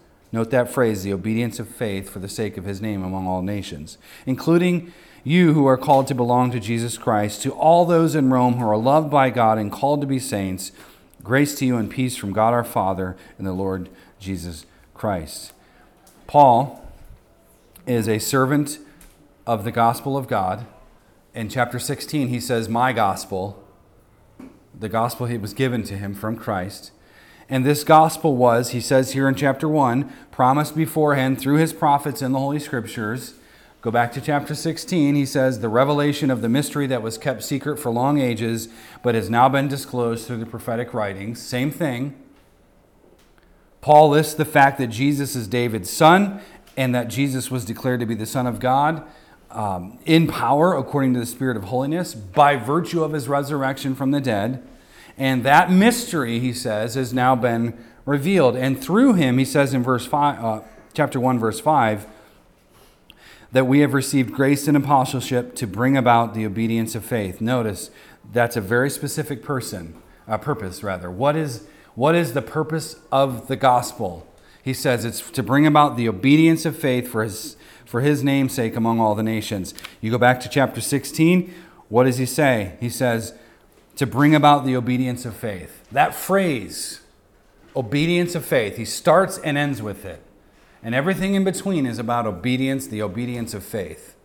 Note 0.31 0.49
that 0.51 0.71
phrase, 0.71 1.03
the 1.03 1.13
obedience 1.13 1.59
of 1.59 1.67
faith 1.67 2.09
for 2.09 2.19
the 2.19 2.29
sake 2.29 2.57
of 2.57 2.63
his 2.63 2.81
name 2.81 3.03
among 3.03 3.27
all 3.27 3.41
nations, 3.41 3.97
including 4.25 4.93
you 5.23 5.53
who 5.53 5.65
are 5.67 5.77
called 5.77 6.07
to 6.07 6.15
belong 6.15 6.51
to 6.51 6.59
Jesus 6.59 6.97
Christ, 6.97 7.41
to 7.43 7.51
all 7.51 7.85
those 7.85 8.15
in 8.15 8.31
Rome 8.31 8.55
who 8.55 8.65
are 8.65 8.77
loved 8.77 9.11
by 9.11 9.29
God 9.29 9.57
and 9.57 9.71
called 9.71 10.01
to 10.01 10.07
be 10.07 10.19
saints, 10.19 10.71
grace 11.21 11.53
to 11.55 11.65
you 11.65 11.77
and 11.77 11.91
peace 11.91 12.15
from 12.15 12.33
God 12.33 12.53
our 12.53 12.63
Father 12.63 13.17
and 13.37 13.45
the 13.45 13.53
Lord 13.53 13.89
Jesus 14.19 14.65
Christ. 14.93 15.53
Paul 16.27 16.87
is 17.85 18.07
a 18.07 18.19
servant 18.19 18.79
of 19.45 19.63
the 19.63 19.71
gospel 19.71 20.17
of 20.17 20.27
God. 20.27 20.65
In 21.33 21.49
chapter 21.49 21.77
16, 21.77 22.29
he 22.29 22.39
says, 22.39 22.69
My 22.69 22.93
gospel, 22.93 23.61
the 24.77 24.89
gospel 24.89 25.25
he 25.27 25.37
was 25.37 25.53
given 25.53 25.83
to 25.83 25.97
him 25.97 26.13
from 26.13 26.35
Christ. 26.35 26.91
And 27.51 27.65
this 27.65 27.83
gospel 27.83 28.37
was, 28.37 28.69
he 28.69 28.79
says 28.79 29.11
here 29.11 29.27
in 29.27 29.35
chapter 29.35 29.67
1, 29.67 30.09
promised 30.31 30.73
beforehand 30.73 31.37
through 31.37 31.57
his 31.57 31.73
prophets 31.73 32.21
in 32.21 32.31
the 32.31 32.39
Holy 32.39 32.59
Scriptures. 32.59 33.33
Go 33.81 33.91
back 33.91 34.13
to 34.13 34.21
chapter 34.21 34.55
16. 34.55 35.15
He 35.15 35.25
says, 35.25 35.59
The 35.59 35.67
revelation 35.67 36.31
of 36.31 36.41
the 36.41 36.47
mystery 36.47 36.87
that 36.87 37.01
was 37.01 37.17
kept 37.17 37.43
secret 37.43 37.77
for 37.77 37.91
long 37.91 38.21
ages, 38.21 38.69
but 39.03 39.15
has 39.15 39.29
now 39.29 39.49
been 39.49 39.67
disclosed 39.67 40.25
through 40.25 40.37
the 40.37 40.45
prophetic 40.45 40.93
writings. 40.93 41.41
Same 41.41 41.71
thing. 41.71 42.15
Paul 43.81 44.09
lists 44.09 44.33
the 44.33 44.45
fact 44.45 44.77
that 44.77 44.87
Jesus 44.87 45.35
is 45.35 45.47
David's 45.47 45.89
son 45.89 46.39
and 46.77 46.95
that 46.95 47.09
Jesus 47.09 47.51
was 47.51 47.65
declared 47.65 47.99
to 47.99 48.05
be 48.05 48.15
the 48.15 48.25
Son 48.25 48.47
of 48.47 48.61
God 48.61 49.03
um, 49.49 49.99
in 50.05 50.27
power 50.27 50.73
according 50.73 51.13
to 51.15 51.19
the 51.19 51.25
Spirit 51.25 51.57
of 51.57 51.65
holiness 51.65 52.15
by 52.15 52.55
virtue 52.55 53.03
of 53.03 53.11
his 53.11 53.27
resurrection 53.27 53.93
from 53.93 54.11
the 54.11 54.21
dead. 54.21 54.65
And 55.21 55.43
that 55.43 55.69
mystery, 55.69 56.39
he 56.39 56.51
says, 56.51 56.95
has 56.95 57.13
now 57.13 57.35
been 57.35 57.77
revealed. 58.07 58.55
And 58.55 58.81
through 58.81 59.13
him, 59.13 59.37
he 59.37 59.45
says 59.45 59.71
in 59.71 59.83
verse 59.83 60.03
five, 60.03 60.43
uh, 60.43 60.61
chapter 60.95 61.19
1, 61.19 61.37
verse 61.37 61.59
5, 61.59 62.07
that 63.51 63.67
we 63.67 63.81
have 63.81 63.93
received 63.93 64.33
grace 64.33 64.67
and 64.67 64.75
apostleship 64.75 65.53
to 65.57 65.67
bring 65.67 65.95
about 65.95 66.33
the 66.33 66.43
obedience 66.43 66.95
of 66.95 67.05
faith. 67.05 67.39
Notice 67.39 67.91
that's 68.33 68.57
a 68.57 68.61
very 68.61 68.89
specific 68.89 69.43
person, 69.43 69.93
uh, 70.27 70.39
purpose 70.39 70.81
rather. 70.81 71.11
What 71.11 71.35
is, 71.35 71.67
what 71.93 72.15
is 72.15 72.33
the 72.33 72.41
purpose 72.41 72.95
of 73.11 73.47
the 73.47 73.55
gospel? 73.55 74.25
He 74.63 74.73
says 74.73 75.05
it's 75.05 75.29
to 75.29 75.43
bring 75.43 75.67
about 75.67 75.97
the 75.97 76.09
obedience 76.09 76.65
of 76.65 76.75
faith 76.75 77.07
for 77.07 77.23
his, 77.23 77.57
for 77.85 78.01
his 78.01 78.23
name's 78.23 78.53
sake 78.53 78.75
among 78.75 78.99
all 78.99 79.13
the 79.13 79.21
nations. 79.21 79.75
You 80.01 80.09
go 80.09 80.17
back 80.17 80.39
to 80.39 80.49
chapter 80.49 80.81
16, 80.81 81.53
what 81.89 82.05
does 82.05 82.17
he 82.17 82.25
say? 82.25 82.75
He 82.79 82.89
says, 82.89 83.35
to 83.95 84.05
bring 84.05 84.33
about 84.35 84.65
the 84.65 84.75
obedience 84.75 85.25
of 85.25 85.35
faith. 85.35 85.87
That 85.91 86.13
phrase, 86.15 87.01
obedience 87.75 88.35
of 88.35 88.45
faith, 88.45 88.77
he 88.77 88.85
starts 88.85 89.37
and 89.39 89.57
ends 89.57 89.81
with 89.81 90.05
it. 90.05 90.23
And 90.83 90.95
everything 90.95 91.35
in 91.35 91.43
between 91.43 91.85
is 91.85 91.99
about 91.99 92.25
obedience, 92.25 92.87
the 92.87 93.01
obedience 93.01 93.53
of 93.53 93.63
faith. 93.63 94.15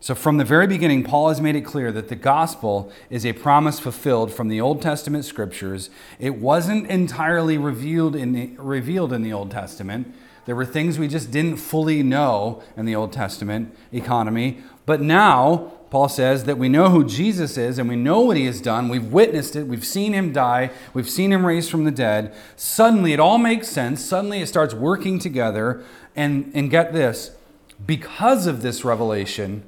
So, 0.00 0.14
from 0.14 0.36
the 0.36 0.44
very 0.44 0.68
beginning, 0.68 1.02
Paul 1.02 1.28
has 1.28 1.40
made 1.40 1.56
it 1.56 1.62
clear 1.62 1.90
that 1.90 2.08
the 2.08 2.14
gospel 2.14 2.92
is 3.10 3.26
a 3.26 3.32
promise 3.32 3.80
fulfilled 3.80 4.32
from 4.32 4.48
the 4.48 4.60
Old 4.60 4.80
Testament 4.80 5.24
scriptures. 5.24 5.90
It 6.20 6.36
wasn't 6.36 6.86
entirely 6.86 7.58
revealed 7.58 8.14
in 8.14 8.32
the, 8.32 8.52
revealed 8.58 9.12
in 9.12 9.22
the 9.22 9.32
Old 9.32 9.50
Testament. 9.50 10.14
There 10.44 10.54
were 10.54 10.64
things 10.64 10.98
we 10.98 11.08
just 11.08 11.32
didn't 11.32 11.56
fully 11.56 12.04
know 12.04 12.62
in 12.76 12.86
the 12.86 12.94
Old 12.94 13.12
Testament 13.12 13.76
economy. 13.92 14.62
But 14.86 15.00
now, 15.00 15.72
Paul 15.90 16.08
says 16.08 16.44
that 16.44 16.58
we 16.58 16.68
know 16.68 16.90
who 16.90 17.04
Jesus 17.04 17.56
is 17.56 17.78
and 17.78 17.88
we 17.88 17.96
know 17.96 18.20
what 18.20 18.36
he 18.36 18.44
has 18.44 18.60
done. 18.60 18.88
We've 18.88 19.10
witnessed 19.10 19.56
it. 19.56 19.66
We've 19.66 19.86
seen 19.86 20.12
him 20.12 20.32
die. 20.32 20.70
We've 20.92 21.08
seen 21.08 21.32
him 21.32 21.46
raised 21.46 21.70
from 21.70 21.84
the 21.84 21.90
dead. 21.90 22.34
Suddenly, 22.56 23.14
it 23.14 23.20
all 23.20 23.38
makes 23.38 23.68
sense. 23.68 24.04
Suddenly, 24.04 24.42
it 24.42 24.48
starts 24.48 24.74
working 24.74 25.18
together. 25.18 25.82
And, 26.14 26.50
and 26.52 26.70
get 26.70 26.92
this 26.92 27.36
because 27.84 28.46
of 28.46 28.60
this 28.60 28.84
revelation, 28.84 29.62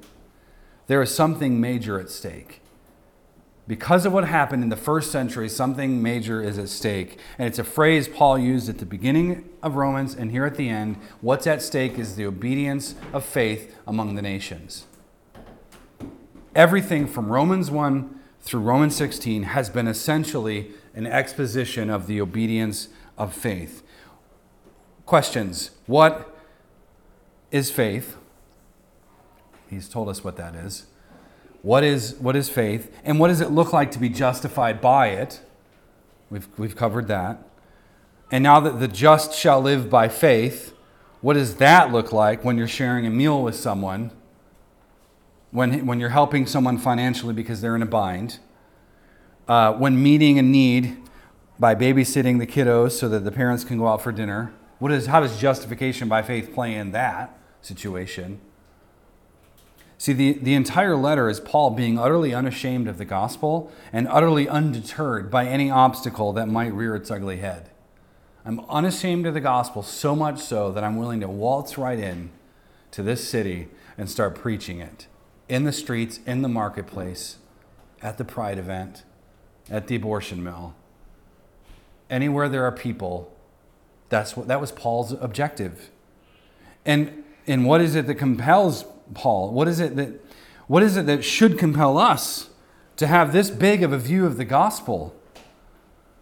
there 0.88 1.00
is 1.00 1.14
something 1.14 1.60
major 1.60 1.98
at 1.98 2.10
stake. 2.10 2.60
Because 3.66 4.04
of 4.04 4.12
what 4.12 4.24
happened 4.24 4.64
in 4.64 4.68
the 4.68 4.76
first 4.76 5.12
century, 5.12 5.48
something 5.48 6.02
major 6.02 6.42
is 6.42 6.58
at 6.58 6.68
stake. 6.68 7.18
And 7.38 7.46
it's 7.46 7.60
a 7.60 7.64
phrase 7.64 8.08
Paul 8.08 8.36
used 8.36 8.68
at 8.68 8.78
the 8.78 8.84
beginning 8.84 9.48
of 9.62 9.76
Romans 9.76 10.14
and 10.14 10.32
here 10.32 10.44
at 10.44 10.56
the 10.56 10.68
end. 10.68 10.96
What's 11.20 11.46
at 11.46 11.62
stake 11.62 11.98
is 11.98 12.16
the 12.16 12.26
obedience 12.26 12.96
of 13.12 13.24
faith 13.24 13.76
among 13.86 14.16
the 14.16 14.22
nations 14.22 14.86
everything 16.54 17.06
from 17.06 17.30
Romans 17.30 17.70
1 17.70 18.20
through 18.40 18.60
Romans 18.60 18.96
16 18.96 19.44
has 19.44 19.70
been 19.70 19.86
essentially 19.86 20.70
an 20.94 21.06
exposition 21.06 21.90
of 21.90 22.06
the 22.06 22.20
obedience 22.20 22.88
of 23.16 23.34
faith. 23.34 23.82
Questions 25.06 25.70
What 25.86 26.36
is 27.50 27.70
faith? 27.70 28.16
He's 29.68 29.88
told 29.88 30.08
us 30.08 30.24
what 30.24 30.36
that 30.36 30.54
is. 30.54 30.86
What 31.62 31.84
is, 31.84 32.14
what 32.14 32.34
is 32.36 32.48
faith? 32.48 32.92
And 33.04 33.20
what 33.20 33.28
does 33.28 33.40
it 33.40 33.50
look 33.50 33.72
like 33.72 33.90
to 33.92 33.98
be 33.98 34.08
justified 34.08 34.80
by 34.80 35.08
it? 35.08 35.40
We've, 36.30 36.48
we've 36.56 36.74
covered 36.74 37.06
that. 37.08 37.38
And 38.30 38.42
now 38.42 38.60
that 38.60 38.80
the 38.80 38.88
just 38.88 39.34
shall 39.34 39.60
live 39.60 39.90
by 39.90 40.08
faith, 40.08 40.74
what 41.20 41.34
does 41.34 41.56
that 41.56 41.92
look 41.92 42.12
like 42.12 42.44
when 42.44 42.56
you're 42.56 42.68
sharing 42.68 43.06
a 43.06 43.10
meal 43.10 43.42
with 43.42 43.56
someone? 43.56 44.10
When, 45.50 45.86
when 45.86 45.98
you're 45.98 46.10
helping 46.10 46.46
someone 46.46 46.78
financially 46.78 47.34
because 47.34 47.60
they're 47.60 47.74
in 47.74 47.82
a 47.82 47.86
bind? 47.86 48.38
Uh, 49.48 49.72
when 49.72 50.00
meeting 50.00 50.38
a 50.38 50.42
need 50.42 50.96
by 51.58 51.74
babysitting 51.74 52.38
the 52.38 52.46
kiddos 52.46 52.92
so 52.92 53.08
that 53.08 53.20
the 53.20 53.32
parents 53.32 53.64
can 53.64 53.78
go 53.78 53.88
out 53.88 54.00
for 54.00 54.12
dinner? 54.12 54.52
What 54.78 54.92
is, 54.92 55.06
how 55.06 55.20
does 55.20 55.38
justification 55.38 56.08
by 56.08 56.22
faith 56.22 56.54
play 56.54 56.74
in 56.74 56.92
that 56.92 57.36
situation? 57.60 58.40
See, 59.98 60.14
the, 60.14 60.32
the 60.32 60.54
entire 60.54 60.96
letter 60.96 61.28
is 61.28 61.40
Paul 61.40 61.72
being 61.72 61.98
utterly 61.98 62.32
unashamed 62.32 62.88
of 62.88 62.96
the 62.96 63.04
gospel 63.04 63.70
and 63.92 64.08
utterly 64.08 64.48
undeterred 64.48 65.30
by 65.30 65.46
any 65.46 65.70
obstacle 65.70 66.32
that 66.32 66.48
might 66.48 66.72
rear 66.72 66.96
its 66.96 67.10
ugly 67.10 67.36
head. 67.38 67.68
I'm 68.46 68.60
unashamed 68.60 69.26
of 69.26 69.34
the 69.34 69.40
gospel 69.40 69.82
so 69.82 70.16
much 70.16 70.40
so 70.40 70.72
that 70.72 70.82
I'm 70.82 70.96
willing 70.96 71.20
to 71.20 71.28
waltz 71.28 71.76
right 71.76 71.98
in 71.98 72.30
to 72.92 73.02
this 73.02 73.28
city 73.28 73.68
and 73.98 74.08
start 74.08 74.34
preaching 74.34 74.80
it 74.80 75.06
in 75.50 75.64
the 75.64 75.72
streets, 75.72 76.20
in 76.26 76.42
the 76.42 76.48
marketplace, 76.48 77.36
at 78.00 78.16
the 78.18 78.24
pride 78.24 78.56
event, 78.56 79.02
at 79.68 79.88
the 79.88 79.96
abortion 79.96 80.42
mill. 80.42 80.74
Anywhere 82.08 82.48
there 82.48 82.64
are 82.64 82.72
people, 82.72 83.36
that's 84.08 84.36
what 84.36 84.46
that 84.48 84.60
was 84.60 84.70
Paul's 84.72 85.12
objective. 85.12 85.90
And 86.86 87.24
and 87.46 87.66
what 87.66 87.80
is 87.80 87.96
it 87.96 88.06
that 88.06 88.14
compels 88.14 88.84
Paul? 89.12 89.52
What 89.52 89.66
is 89.66 89.80
it 89.80 89.96
that 89.96 90.24
what 90.68 90.84
is 90.84 90.96
it 90.96 91.06
that 91.06 91.24
should 91.24 91.58
compel 91.58 91.98
us 91.98 92.50
to 92.96 93.08
have 93.08 93.32
this 93.32 93.50
big 93.50 93.82
of 93.82 93.92
a 93.92 93.98
view 93.98 94.26
of 94.26 94.36
the 94.36 94.44
gospel? 94.44 95.14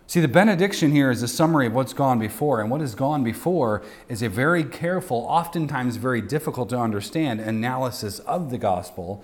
See, 0.09 0.21
the 0.21 0.27
benediction 0.27 0.91
here 0.91 1.11
is 1.11 1.23
a 1.23 1.29
summary 1.29 1.67
of 1.67 1.75
what's 1.75 1.93
gone 1.93 2.19
before, 2.19 2.63
and 2.63 2.71
what 2.71 2.81
has 2.81 2.95
gone 2.95 3.23
before 3.23 3.83
is 4.09 4.23
a 4.23 4.31
very 4.31 4.65
careful, 4.65 5.19
oftentimes 5.29 5.97
very 5.97 6.23
difficult 6.23 6.71
to 6.71 6.79
understand 6.79 7.41
analysis 7.41 8.19
of 8.21 8.51
the 8.51 8.57
gospel 8.57 9.23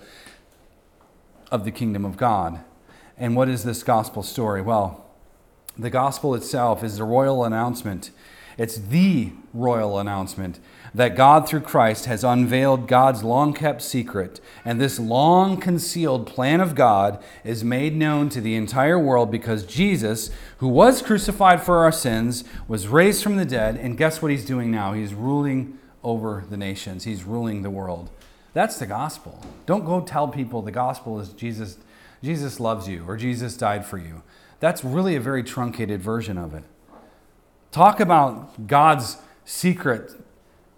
of 1.49 1.65
the 1.65 1.71
kingdom 1.71 2.05
of 2.05 2.17
God. 2.17 2.59
And 3.17 3.35
what 3.35 3.49
is 3.49 3.63
this 3.63 3.81
gospel 3.81 4.21
story? 4.21 4.61
Well, 4.61 5.03
the 5.75 5.89
gospel 5.89 6.35
itself 6.35 6.83
is 6.83 6.97
the 6.97 7.03
royal 7.03 7.43
announcement. 7.43 8.11
It's 8.57 8.77
the 8.77 9.31
royal 9.53 9.99
announcement 9.99 10.59
that 10.93 11.15
God, 11.15 11.47
through 11.47 11.61
Christ, 11.61 12.05
has 12.05 12.23
unveiled 12.23 12.87
God's 12.87 13.23
long 13.23 13.53
kept 13.53 13.81
secret, 13.81 14.39
and 14.63 14.79
this 14.79 14.97
long 14.97 15.59
concealed 15.59 16.25
plan 16.25 16.61
of 16.61 16.73
God 16.73 17.21
is 17.43 17.63
made 17.63 17.95
known 17.95 18.29
to 18.29 18.39
the 18.39 18.55
entire 18.55 18.97
world 18.97 19.29
because 19.29 19.65
Jesus, 19.65 20.29
who 20.59 20.69
was 20.69 21.01
crucified 21.01 21.61
for 21.61 21.79
our 21.79 21.91
sins, 21.91 22.45
was 22.67 22.87
raised 22.87 23.23
from 23.23 23.35
the 23.35 23.45
dead, 23.45 23.75
and 23.75 23.97
guess 23.97 24.21
what 24.21 24.31
he's 24.31 24.45
doing 24.45 24.71
now? 24.71 24.93
He's 24.93 25.13
ruling 25.13 25.77
over 26.01 26.45
the 26.49 26.57
nations, 26.57 27.03
he's 27.03 27.23
ruling 27.23 27.61
the 27.61 27.69
world. 27.69 28.09
That's 28.53 28.77
the 28.77 28.85
gospel. 28.85 29.43
Don't 29.65 29.83
go 29.83 29.99
tell 29.99 30.29
people 30.29 30.61
the 30.61 30.71
gospel 30.71 31.19
is 31.19 31.29
Jesus, 31.29 31.77
Jesus 32.23 32.59
loves 32.61 32.87
you 32.87 33.03
or 33.05 33.17
Jesus 33.17 33.57
died 33.57 33.85
for 33.85 33.97
you. 33.97 34.23
That's 34.61 34.85
really 34.85 35.17
a 35.17 35.19
very 35.19 35.43
truncated 35.43 36.01
version 36.01 36.37
of 36.37 36.53
it. 36.53 36.63
Talk 37.75 37.99
about 37.99 38.67
God's 38.67 39.17
secret 39.43 40.13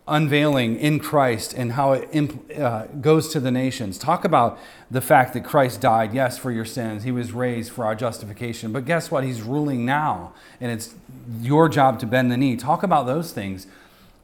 unveiling 0.08 0.80
in 0.80 0.98
Christ 0.98 1.54
and 1.54 1.74
how 1.74 1.94
it 1.94 2.58
uh, 2.60 2.88
goes 2.88 3.32
to 3.34 3.40
the 3.40 3.52
nations. 3.52 4.00
Talk 4.00 4.26
about 4.26 4.58
the 4.90 5.00
fact 5.00 5.34
that 5.34 5.46
Christ 5.46 5.80
died, 5.80 6.12
yes, 6.12 6.40
for 6.40 6.52
your 6.52 6.66
sins. 6.66 7.04
He 7.04 7.12
was 7.12 7.34
raised 7.34 7.72
for 7.72 7.86
our 7.86 7.94
justification. 7.94 8.72
But 8.72 8.86
guess 8.86 9.12
what? 9.12 9.24
He's 9.24 9.44
ruling 9.44 9.86
now, 9.86 10.34
and 10.60 10.72
it's 10.72 10.96
your 11.40 11.70
job 11.70 12.00
to 12.00 12.08
bend 12.08 12.32
the 12.32 12.38
knee. 12.38 12.56
Talk 12.56 12.82
about 12.82 13.06
those 13.06 13.32
things. 13.32 13.68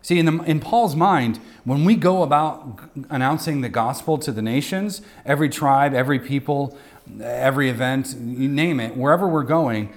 See, 0.02 0.18
in, 0.18 0.26
the, 0.26 0.42
in 0.42 0.60
Paul's 0.60 0.96
mind, 0.96 1.40
when 1.66 1.86
we 1.86 1.96
go 1.96 2.24
about 2.24 2.90
announcing 3.12 3.62
the 3.62 3.70
gospel 3.70 4.18
to 4.18 4.32
the 4.32 4.42
nations, 4.42 5.04
every 5.28 5.48
tribe, 5.48 5.94
every 5.94 6.18
people, 6.18 6.76
every 7.22 7.70
event, 7.70 8.16
you 8.20 8.50
name 8.50 8.80
it, 8.80 8.98
wherever 8.98 9.28
we're 9.28 9.44
going, 9.44 9.94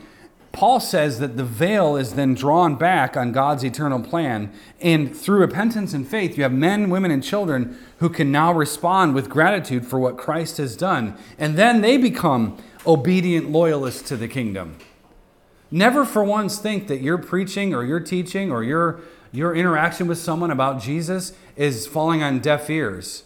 Paul 0.56 0.80
says 0.80 1.18
that 1.18 1.36
the 1.36 1.44
veil 1.44 1.96
is 1.96 2.14
then 2.14 2.32
drawn 2.32 2.76
back 2.76 3.14
on 3.14 3.30
God's 3.30 3.62
eternal 3.62 4.00
plan. 4.00 4.50
And 4.80 5.14
through 5.14 5.40
repentance 5.40 5.92
and 5.92 6.08
faith, 6.08 6.38
you 6.38 6.44
have 6.44 6.52
men, 6.52 6.88
women, 6.88 7.10
and 7.10 7.22
children 7.22 7.78
who 7.98 8.08
can 8.08 8.32
now 8.32 8.54
respond 8.54 9.14
with 9.14 9.28
gratitude 9.28 9.86
for 9.86 10.00
what 10.00 10.16
Christ 10.16 10.56
has 10.56 10.74
done. 10.74 11.14
And 11.38 11.56
then 11.56 11.82
they 11.82 11.98
become 11.98 12.56
obedient 12.86 13.50
loyalists 13.50 14.08
to 14.08 14.16
the 14.16 14.28
kingdom. 14.28 14.78
Never 15.70 16.06
for 16.06 16.24
once 16.24 16.58
think 16.58 16.88
that 16.88 17.02
your 17.02 17.18
preaching 17.18 17.74
or 17.74 17.84
your 17.84 18.00
teaching 18.00 18.50
or 18.50 18.62
your, 18.62 19.00
your 19.32 19.54
interaction 19.54 20.06
with 20.06 20.16
someone 20.16 20.50
about 20.50 20.80
Jesus 20.80 21.34
is 21.56 21.86
falling 21.86 22.22
on 22.22 22.38
deaf 22.38 22.70
ears. 22.70 23.24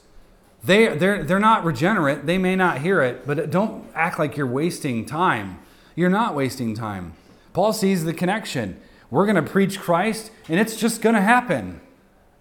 They, 0.64 0.88
they're, 0.88 1.23
they're 1.23 1.38
not 1.38 1.64
regenerate. 1.64 2.27
They 2.27 2.38
may 2.38 2.57
not 2.57 2.79
hear 2.79 3.01
it, 3.03 3.25
but 3.25 3.53
don't 3.53 3.85
act 3.95 4.19
like 4.19 4.37
you're 4.37 4.49
wasting 4.49 5.07
time. 5.07 5.61
You're 5.95 6.11
not 6.11 6.35
wasting 6.35 6.75
time. 6.75 7.14
Paul 7.53 7.73
sees 7.73 8.05
the 8.05 8.15
connection. 8.15 8.81
We're 9.11 9.27
going 9.27 9.37
to 9.37 9.51
preach 9.51 9.81
Christ, 9.81 10.31
and 10.49 10.61
it's 10.61 10.77
just 10.77 11.03
going 11.03 11.15
to 11.15 11.21
happen. 11.21 11.81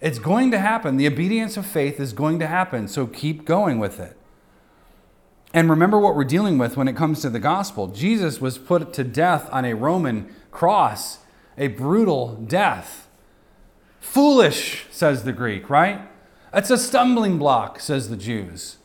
It's 0.02 0.20
going 0.20 0.52
to 0.52 0.60
happen. 0.60 0.98
The 0.98 1.08
obedience 1.08 1.58
of 1.58 1.66
faith 1.66 2.00
is 2.00 2.14
going 2.14 2.40
to 2.40 2.48
happen, 2.48 2.88
so 2.88 3.08
keep 3.08 3.46
going 3.46 3.80
with 3.80 4.00
it. 4.00 4.16
And 5.54 5.70
remember 5.70 5.98
what 5.98 6.16
we're 6.16 6.24
dealing 6.24 6.58
with 6.58 6.78
when 6.78 6.88
it 6.88 6.96
comes 6.96 7.22
to 7.22 7.30
the 7.30 7.40
gospel. 7.40 7.88
Jesus 7.88 8.40
was 8.40 8.58
put 8.58 8.94
to 8.94 9.04
death 9.04 9.50
on 9.52 9.66
a 9.66 9.74
Roman 9.74 10.34
cross, 10.52 11.20
a 11.58 11.68
brutal 11.68 12.36
death. 12.36 13.08
Foolish, 14.00 14.86
says 14.92 15.24
the 15.24 15.34
Greek, 15.34 15.70
right? 15.70 16.02
It's 16.54 16.70
a 16.70 16.78
stumbling 16.78 17.38
block, 17.38 17.80
says 17.80 18.10
the 18.10 18.16
Jews. 18.16 18.78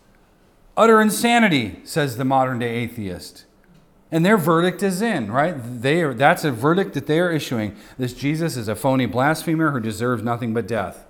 Utter 0.76 1.00
insanity, 1.00 1.80
says 1.84 2.16
the 2.16 2.24
modern 2.24 2.58
day 2.58 2.74
atheist. 2.76 3.44
And 4.10 4.24
their 4.24 4.36
verdict 4.36 4.82
is 4.82 5.02
in, 5.02 5.30
right? 5.30 5.54
They 5.56 6.02
are, 6.02 6.14
that's 6.14 6.44
a 6.44 6.52
verdict 6.52 6.94
that 6.94 7.06
they 7.06 7.18
are 7.20 7.30
issuing. 7.30 7.76
This 7.98 8.12
Jesus 8.12 8.56
is 8.56 8.68
a 8.68 8.76
phony 8.76 9.06
blasphemer 9.06 9.70
who 9.70 9.80
deserves 9.80 10.22
nothing 10.22 10.54
but 10.54 10.68
death. 10.68 11.06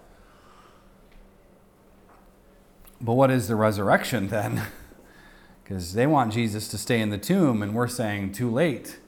But 3.00 3.14
what 3.14 3.30
is 3.30 3.48
the 3.48 3.56
resurrection 3.56 4.28
then? 4.30 4.62
Because 5.62 5.94
they 5.94 6.06
want 6.06 6.32
Jesus 6.32 6.68
to 6.68 6.78
stay 6.78 7.00
in 7.00 7.10
the 7.10 7.18
tomb, 7.18 7.62
and 7.62 7.74
we're 7.74 7.88
saying 7.88 8.32
too 8.32 8.50
late. 8.50 8.98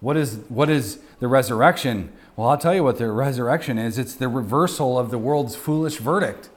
What 0.00 0.16
is, 0.16 0.40
what 0.48 0.68
is 0.68 0.98
the 1.20 1.28
resurrection? 1.28 2.12
Well, 2.34 2.48
I'll 2.48 2.58
tell 2.58 2.74
you 2.74 2.82
what 2.82 2.98
the 2.98 3.10
resurrection 3.10 3.78
is 3.78 3.98
it's 3.98 4.14
the 4.14 4.28
reversal 4.28 4.98
of 4.98 5.10
the 5.10 5.18
world's 5.18 5.54
foolish 5.54 5.98
verdict. 5.98 6.50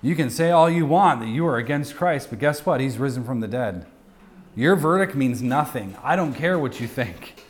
You 0.00 0.14
can 0.14 0.30
say 0.30 0.50
all 0.50 0.70
you 0.70 0.86
want 0.86 1.20
that 1.20 1.28
you 1.28 1.46
are 1.46 1.56
against 1.56 1.96
Christ, 1.96 2.30
but 2.30 2.38
guess 2.38 2.64
what? 2.64 2.80
He's 2.80 2.96
risen 2.98 3.24
from 3.24 3.40
the 3.40 3.48
dead. 3.48 3.86
Your 4.58 4.74
verdict 4.74 5.14
means 5.14 5.40
nothing. 5.40 5.96
I 6.02 6.16
don't 6.16 6.34
care 6.34 6.58
what 6.58 6.80
you 6.80 6.88
think. 6.88 7.40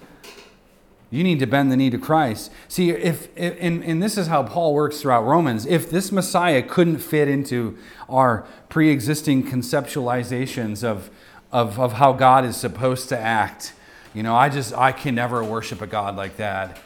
You 1.10 1.24
need 1.24 1.38
to 1.38 1.46
bend 1.46 1.72
the 1.72 1.76
knee 1.78 1.88
to 1.88 1.96
Christ. 1.96 2.52
See, 2.68 2.90
if, 2.90 3.30
and, 3.34 3.82
and 3.82 4.02
this 4.02 4.18
is 4.18 4.26
how 4.26 4.42
Paul 4.42 4.74
works 4.74 5.00
throughout 5.00 5.22
Romans. 5.22 5.64
If 5.64 5.88
this 5.88 6.12
Messiah 6.12 6.62
couldn't 6.62 6.98
fit 6.98 7.26
into 7.26 7.78
our 8.10 8.46
pre-existing 8.68 9.44
conceptualizations 9.44 10.84
of, 10.84 11.08
of, 11.50 11.80
of 11.80 11.94
how 11.94 12.12
God 12.12 12.44
is 12.44 12.58
supposed 12.58 13.08
to 13.08 13.18
act, 13.18 13.72
you 14.12 14.22
know, 14.22 14.36
I 14.36 14.50
just 14.50 14.74
I 14.74 14.92
can 14.92 15.14
never 15.14 15.42
worship 15.42 15.80
a 15.80 15.86
God 15.86 16.14
like 16.14 16.36
that. 16.36 16.78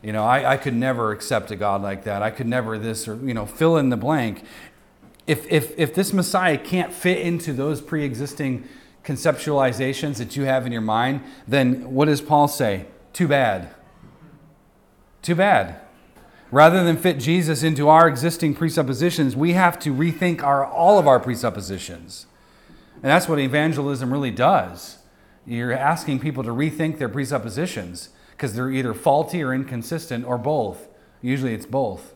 You 0.00 0.14
know, 0.14 0.24
I, 0.24 0.52
I 0.52 0.56
could 0.56 0.74
never 0.74 1.12
accept 1.12 1.50
a 1.50 1.56
God 1.56 1.82
like 1.82 2.04
that. 2.04 2.22
I 2.22 2.30
could 2.30 2.46
never 2.46 2.78
this 2.78 3.06
or 3.06 3.16
you 3.16 3.34
know, 3.34 3.44
fill 3.44 3.76
in 3.76 3.90
the 3.90 3.98
blank. 3.98 4.42
If 5.26 5.46
if 5.52 5.78
if 5.78 5.94
this 5.94 6.14
Messiah 6.14 6.56
can't 6.56 6.94
fit 6.94 7.18
into 7.18 7.52
those 7.52 7.82
pre-existing 7.82 8.66
conceptualizations 9.06 10.16
that 10.16 10.36
you 10.36 10.42
have 10.44 10.66
in 10.66 10.72
your 10.72 10.80
mind, 10.80 11.22
then 11.46 11.94
what 11.94 12.06
does 12.06 12.20
Paul 12.20 12.48
say? 12.48 12.86
Too 13.12 13.28
bad. 13.28 13.70
Too 15.22 15.36
bad. 15.36 15.80
Rather 16.50 16.84
than 16.84 16.96
fit 16.96 17.18
Jesus 17.18 17.62
into 17.62 17.88
our 17.88 18.08
existing 18.08 18.54
presuppositions, 18.54 19.36
we 19.36 19.52
have 19.52 19.78
to 19.80 19.94
rethink 19.94 20.42
our, 20.42 20.64
all 20.64 20.98
of 20.98 21.06
our 21.06 21.20
presuppositions. 21.20 22.26
And 22.94 23.04
that's 23.04 23.28
what 23.28 23.38
evangelism 23.38 24.12
really 24.12 24.30
does. 24.30 24.98
You're 25.46 25.72
asking 25.72 26.20
people 26.20 26.42
to 26.42 26.50
rethink 26.50 26.98
their 26.98 27.08
presuppositions 27.08 28.10
because 28.32 28.54
they're 28.54 28.70
either 28.70 28.92
faulty 28.92 29.42
or 29.42 29.54
inconsistent 29.54 30.24
or 30.24 30.38
both. 30.38 30.88
Usually 31.22 31.54
it's 31.54 31.66
both. 31.66 32.15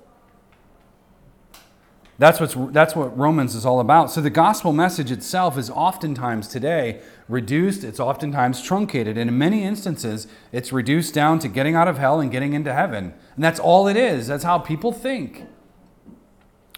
That's, 2.21 2.39
what's, 2.39 2.55
that's 2.75 2.95
what 2.95 3.17
Romans 3.17 3.55
is 3.55 3.65
all 3.65 3.81
about. 3.81 4.11
So 4.11 4.21
the 4.21 4.29
gospel 4.29 4.75
message 4.75 5.11
itself 5.11 5.57
is 5.57 5.71
oftentimes 5.71 6.49
today 6.49 7.01
reduced, 7.31 7.83
it's 7.83 7.99
oftentimes 7.99 8.61
truncated. 8.61 9.17
And 9.17 9.31
in 9.31 9.39
many 9.39 9.65
instances, 9.65 10.27
it's 10.53 10.71
reduced 10.71 11.15
down 11.15 11.39
to 11.39 11.49
getting 11.49 11.75
out 11.75 11.89
of 11.89 11.97
hell 11.97 12.21
and 12.21 12.31
getting 12.31 12.53
into 12.53 12.75
heaven. 12.75 13.15
And 13.37 13.43
that's 13.43 13.59
all 13.59 13.89
it 13.89 13.97
is. 13.97 14.27
That's 14.27 14.45
how 14.45 14.59
people 14.59 14.93
think. 14.93 15.47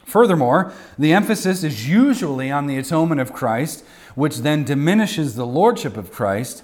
Furthermore, 0.05 0.72
the 0.97 1.12
emphasis 1.12 1.64
is 1.64 1.88
usually 1.88 2.49
on 2.49 2.68
the 2.68 2.78
atonement 2.78 3.20
of 3.20 3.32
Christ, 3.32 3.84
which 4.14 4.38
then 4.38 4.62
diminishes 4.62 5.34
the 5.34 5.47
lordship 5.47 5.97
of 5.97 6.12
Christ 6.12 6.62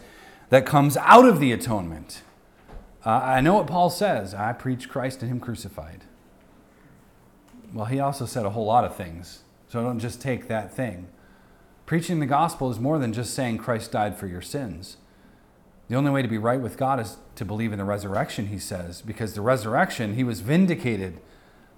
that 0.51 0.65
comes 0.65 0.97
out 0.99 1.27
of 1.27 1.41
the 1.41 1.51
atonement. 1.51 2.23
Uh, 3.05 3.11
I 3.11 3.41
know 3.41 3.55
what 3.55 3.67
Paul 3.67 3.91
says 3.91 4.35
I 4.35 4.53
preach 4.53 4.89
Christ 4.89 5.21
and 5.23 5.33
Him 5.33 5.41
crucified. 5.41 6.05
Well, 7.73 7.87
he 7.87 8.01
also 8.01 8.27
said 8.27 8.47
a 8.47 8.51
whole 8.51 8.67
lot 8.67 8.85
of 8.85 8.97
things. 8.97 9.41
So 9.69 9.83
don't 9.83 9.99
just 9.99 10.21
take 10.21 10.49
that 10.49 10.73
thing. 10.73 11.09
Preaching 11.87 12.21
the 12.21 12.27
gospel 12.27 12.71
is 12.71 12.79
more 12.79 12.99
than 12.99 13.13
just 13.13 13.35
saying 13.35 13.59
Christ 13.59 13.93
died 13.93 14.17
for 14.17 14.27
your 14.27 14.43
sins. 14.43 14.97
The 15.89 15.95
only 15.95 16.11
way 16.11 16.21
to 16.21 16.29
be 16.29 16.39
right 16.39 16.61
with 16.61 16.77
God 16.77 17.01
is 17.01 17.17
to 17.37 17.45
believe 17.45 17.73
in 17.73 17.79
the 17.79 17.85
resurrection, 17.85 18.49
he 18.49 18.59
says, 18.59 19.01
because 19.01 19.35
the 19.35 19.41
resurrection, 19.41 20.15
he 20.15 20.25
was 20.25 20.41
vindicated. 20.41 21.19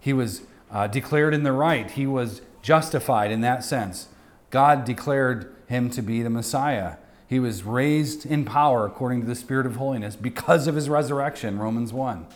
He 0.00 0.12
was 0.12 0.42
uh, 0.70 0.88
declared 0.88 1.32
in 1.32 1.44
the 1.44 1.52
right. 1.52 1.90
He 1.90 2.06
was 2.06 2.42
justified 2.62 3.30
in 3.30 3.40
that 3.42 3.64
sense. 3.64 4.08
God 4.50 4.84
declared 4.84 5.54
him 5.68 5.90
to 5.90 6.02
be 6.02 6.22
the 6.22 6.30
Messiah. 6.30 6.96
He 7.28 7.38
was 7.38 7.62
raised 7.62 8.26
in 8.26 8.44
power 8.44 8.84
according 8.84 9.20
to 9.20 9.26
the 9.28 9.36
Spirit 9.36 9.66
of 9.66 9.76
holiness 9.76 10.16
because 10.16 10.66
of 10.66 10.74
his 10.74 10.88
resurrection, 10.88 11.58
Romans 11.60 11.92
1. 11.92 12.26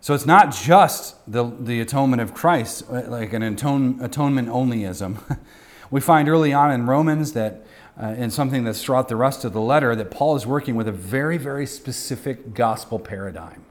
So 0.00 0.14
it's 0.14 0.26
not 0.26 0.52
just 0.52 1.16
the, 1.30 1.44
the 1.44 1.80
atonement 1.80 2.22
of 2.22 2.32
Christ, 2.32 2.88
like 2.88 3.32
an 3.32 3.42
atone, 3.42 3.98
atonement 4.00 4.48
onlyism. 4.48 5.38
we 5.90 6.00
find 6.00 6.28
early 6.28 6.52
on 6.52 6.70
in 6.70 6.86
Romans 6.86 7.32
that, 7.32 7.66
uh, 8.00 8.14
and 8.16 8.32
something 8.32 8.64
that's 8.64 8.82
throughout 8.82 9.08
the 9.08 9.16
rest 9.16 9.44
of 9.44 9.52
the 9.52 9.60
letter, 9.60 9.96
that 9.96 10.10
Paul 10.10 10.36
is 10.36 10.46
working 10.46 10.76
with 10.76 10.86
a 10.86 10.92
very, 10.92 11.36
very 11.36 11.66
specific 11.66 12.54
gospel 12.54 12.98
paradigm. 12.98 13.64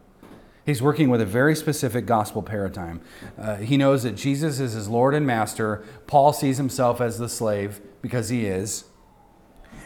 He's 0.65 0.81
working 0.81 1.09
with 1.09 1.21
a 1.21 1.25
very 1.25 1.55
specific 1.55 2.05
gospel 2.05 2.43
paradigm. 2.43 2.99
Uh, 3.37 3.55
he 3.55 3.77
knows 3.77 4.03
that 4.03 4.17
Jesus 4.17 4.59
is 4.59 4.73
his 4.73 4.89
Lord 4.89 5.13
and 5.15 5.25
Master. 5.25 5.81
Paul 6.07 6.33
sees 6.33 6.57
himself 6.57 6.99
as 6.99 7.17
the 7.17 7.29
slave 7.29 7.79
because 8.01 8.27
he 8.27 8.45
is. 8.45 8.83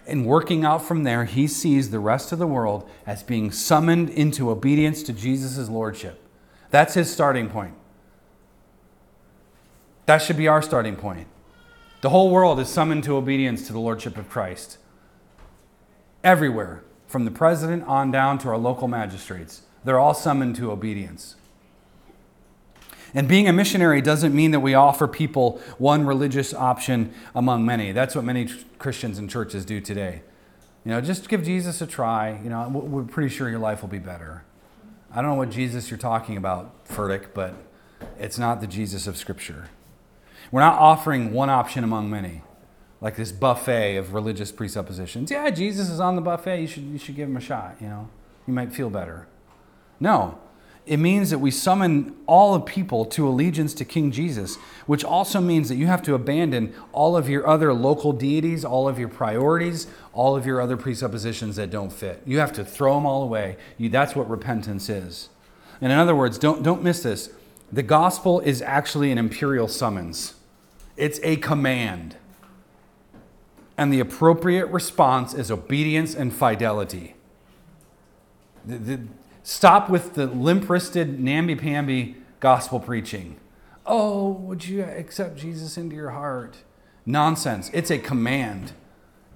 And 0.08 0.26
working 0.26 0.66
out 0.66 0.82
from 0.82 1.04
there, 1.04 1.26
he 1.26 1.46
sees 1.46 1.92
the 1.92 2.00
rest 2.00 2.32
of 2.32 2.39
the 2.39 2.48
world 2.48 2.89
as 3.06 3.22
being 3.22 3.52
summoned 3.52 4.10
into 4.10 4.50
obedience 4.50 5.04
to 5.04 5.14
Jesus' 5.14 5.70
Lordship. 5.70 6.20
That's 6.72 6.95
his 6.95 7.11
starting 7.11 7.49
point. 7.49 7.76
That 10.07 10.19
should 10.19 10.38
be 10.38 10.47
our 10.47 10.61
starting 10.61 10.95
point. 10.95 11.28
The 12.01 12.09
whole 12.09 12.32
world 12.32 12.59
is 12.59 12.67
summoned 12.67 13.03
to 13.03 13.15
obedience 13.15 13.67
to 13.67 13.74
the 13.74 13.80
Lordship 13.80 14.17
of 14.17 14.28
Christ. 14.28 14.78
Everywhere, 16.24 16.84
from 17.07 17.26
the 17.26 17.32
president 17.32 17.84
on 17.84 18.09
down 18.09 18.39
to 18.39 18.49
our 18.49 18.57
local 18.57 18.88
magistrates, 18.88 19.61
they're 19.84 19.99
all 19.99 20.13
summoned 20.13 20.55
to 20.55 20.72
obedience. 20.72 21.36
And 23.13 23.28
being 23.28 23.47
a 23.47 23.53
missionary 23.53 24.01
doesn't 24.01 24.34
mean 24.34 24.51
that 24.51 24.61
we 24.61 24.74
offer 24.74 25.07
people 25.07 25.61
one 25.78 26.05
religious 26.05 26.53
option 26.53 27.13
among 27.36 27.65
many. 27.65 27.91
That's 27.91 28.15
what 28.15 28.24
many 28.24 28.49
Christians 28.80 29.17
and 29.17 29.30
churches 29.30 29.65
do 29.65 29.82
today. 29.82 30.22
You 30.86 30.91
know, 30.91 31.01
just 31.01 31.28
give 31.28 31.43
Jesus 31.43 31.82
a 31.82 31.88
try. 31.88 32.39
You 32.41 32.49
know, 32.49 32.69
we're 32.69 33.03
pretty 33.03 33.30
sure 33.30 33.49
your 33.49 33.59
life 33.59 33.82
will 33.82 33.89
be 33.89 33.99
better. 33.99 34.43
I 35.14 35.22
don't 35.22 35.32
know 35.32 35.36
what 35.36 35.49
Jesus 35.49 35.91
you're 35.91 35.97
talking 35.97 36.38
about, 36.38 36.88
Furtick, 36.88 37.34
but 37.34 37.53
it's 38.18 38.38
not 38.38 38.62
the 38.62 38.68
Jesus 38.68 39.07
of 39.07 39.18
Scripture. 39.18 39.70
We're 40.51 40.62
not 40.62 40.80
offering 40.80 41.34
one 41.34 41.49
option 41.49 41.84
among 41.84 42.09
many, 42.09 42.43
like 43.01 43.18
this 43.18 43.32
buffet 43.32 43.97
of 43.97 44.14
religious 44.14 44.51
presuppositions. 44.53 45.30
Yeah, 45.30 45.49
Jesus 45.49 45.89
is 45.89 45.99
on 45.99 46.16
the 46.16 46.22
buffet. 46.22 46.62
You 46.62 46.68
should, 46.68 46.84
you 46.84 46.97
should 46.97 47.16
give 47.16 47.28
him 47.28 47.36
a 47.36 47.41
shot, 47.41 47.76
you 47.82 47.88
know. 47.88 48.09
You 48.47 48.53
might 48.53 48.72
feel 48.74 48.89
better. 48.89 49.28
No, 49.99 50.39
it 50.86 50.98
means 50.98 51.30
that 51.30 51.38
we 51.38 51.52
summon 51.52 52.16
all 52.26 52.56
of 52.56 52.66
people 52.66 53.06
to 53.06 53.28
allegiance 53.28 53.74
to 53.76 53.86
King 53.86 54.12
Jesus, 54.12 54.56
which 54.88 55.04
also 55.04 55.40
means 55.40 55.70
that 55.70 55.76
you 55.76 55.86
have 55.88 56.02
to 56.04 56.16
abandon 56.16 56.74
all 56.92 57.16
of 57.16 57.30
your 57.30 57.48
other 57.48 57.72
local 57.72 58.14
deities, 58.14 58.66
all 58.66 58.88
of 58.88 58.98
your 58.98 59.08
priorities, 59.08 59.88
all 60.12 60.36
of 60.36 60.46
your 60.46 60.60
other 60.60 60.76
presuppositions 60.76 61.56
that 61.56 61.70
don't 61.70 61.94
fit. 61.94 62.24
You 62.26 62.40
have 62.40 62.52
to 62.54 62.66
throw 62.66 62.96
them 62.96 63.06
all 63.06 63.22
away. 63.22 63.58
You, 63.78 63.90
that's 63.90 64.16
what 64.16 64.28
repentance 64.30 64.90
is. 64.90 65.30
And 65.80 65.92
in 65.92 66.00
other 66.00 66.16
words, 66.16 66.40
don't, 66.40 66.64
don't 66.64 66.84
miss 66.84 67.04
this. 67.04 67.30
The 67.72 67.84
gospel 67.84 68.40
is 68.40 68.62
actually 68.62 69.12
an 69.12 69.18
imperial 69.18 69.68
summons, 69.68 70.34
it's 70.98 71.20
a 71.24 71.36
command. 71.38 72.18
And 73.78 73.92
the 73.92 74.00
appropriate 74.00 74.68
response 74.68 75.34
is 75.34 75.50
obedience 75.50 76.14
and 76.14 76.32
fidelity. 76.32 77.16
The, 78.64 78.78
the, 78.78 79.02
Stop 79.44 79.89
with 79.89 80.14
the 80.14 80.28
limp 80.28 80.70
wristed, 80.70 81.20
namby 81.20 81.56
pamby 81.56 82.18
gospel 82.39 82.80
preaching. 82.80 83.38
Oh, 83.86 84.30
would 84.32 84.66
you 84.66 84.84
accept 84.84 85.38
Jesus 85.38 85.78
into 85.78 85.96
your 85.96 86.12
heart? 86.12 86.58
Nonsense. 87.06 87.70
It's 87.74 87.89
a 87.89 87.98
command, 87.98 88.74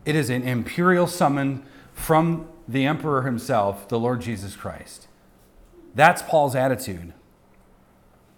it 0.05 0.15
is 0.15 0.29
an 0.29 0.43
imperial 0.43 1.07
summon 1.07 1.65
from 1.93 2.47
the 2.67 2.85
emperor 2.85 3.23
himself, 3.23 3.87
the 3.87 3.99
Lord 3.99 4.21
Jesus 4.21 4.55
Christ. 4.55 5.07
That's 5.95 6.21
Paul's 6.21 6.55
attitude. 6.55 7.13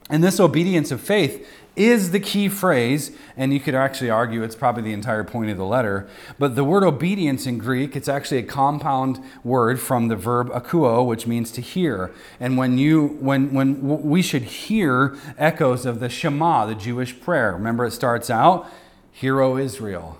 And 0.09 0.23
this 0.23 0.39
obedience 0.39 0.91
of 0.91 1.01
faith 1.01 1.47
is 1.77 2.11
the 2.11 2.19
key 2.19 2.49
phrase, 2.49 3.11
and 3.37 3.53
you 3.53 3.59
could 3.59 3.75
actually 3.75 4.09
argue 4.09 4.41
it's 4.41 4.55
probably 4.55 4.81
the 4.81 4.93
entire 4.93 5.23
point 5.23 5.51
of 5.51 5.57
the 5.57 5.65
letter. 5.65 6.09
But 6.39 6.55
the 6.55 6.63
word 6.63 6.83
obedience 6.83 7.45
in 7.45 7.59
Greek, 7.59 7.95
it's 7.95 8.09
actually 8.09 8.39
a 8.39 8.43
compound 8.43 9.19
word 9.43 9.79
from 9.79 10.07
the 10.07 10.15
verb 10.15 10.49
akouo, 10.49 11.05
which 11.05 11.27
means 11.27 11.51
to 11.51 11.61
hear. 11.61 12.11
And 12.39 12.57
when 12.57 12.77
you 12.77 13.17
when 13.19 13.53
when 13.53 14.03
we 14.03 14.21
should 14.21 14.43
hear 14.43 15.15
echoes 15.37 15.85
of 15.85 15.99
the 15.99 16.09
Shema, 16.09 16.65
the 16.65 16.75
Jewish 16.75 17.19
prayer. 17.19 17.53
Remember, 17.53 17.85
it 17.85 17.91
starts 17.91 18.29
out, 18.29 18.67
"Hear, 19.11 19.39
O 19.39 19.57
Israel." 19.57 20.17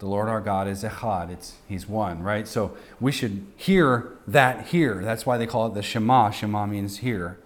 The 0.00 0.06
Lord 0.06 0.28
our 0.28 0.40
God 0.40 0.66
is 0.66 0.82
Echad. 0.82 1.30
It's 1.30 1.56
He's 1.68 1.86
one, 1.86 2.22
right? 2.22 2.48
So 2.48 2.76
we 2.98 3.12
should 3.12 3.46
hear 3.56 4.08
that 4.26 4.68
here. 4.68 5.02
That's 5.04 5.26
why 5.26 5.36
they 5.36 5.46
call 5.46 5.66
it 5.66 5.74
the 5.74 5.82
Shema. 5.82 6.30
Shema 6.30 6.66
means 6.66 6.98
hear. 6.98 7.38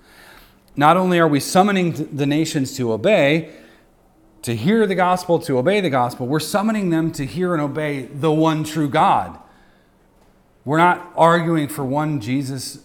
Not 0.76 0.96
only 0.96 1.18
are 1.18 1.28
we 1.28 1.40
summoning 1.40 2.16
the 2.16 2.26
nations 2.26 2.76
to 2.76 2.92
obey, 2.92 3.50
to 4.42 4.54
hear 4.54 4.86
the 4.86 4.94
gospel, 4.94 5.38
to 5.40 5.58
obey 5.58 5.80
the 5.80 5.90
gospel, 5.90 6.26
we're 6.26 6.40
summoning 6.40 6.90
them 6.90 7.12
to 7.12 7.24
hear 7.24 7.54
and 7.54 7.62
obey 7.62 8.02
the 8.02 8.32
one 8.32 8.64
true 8.64 8.88
God. 8.88 9.38
We're 10.64 10.78
not 10.78 11.12
arguing 11.16 11.68
for 11.68 11.84
one 11.84 12.20
Jesus 12.20 12.84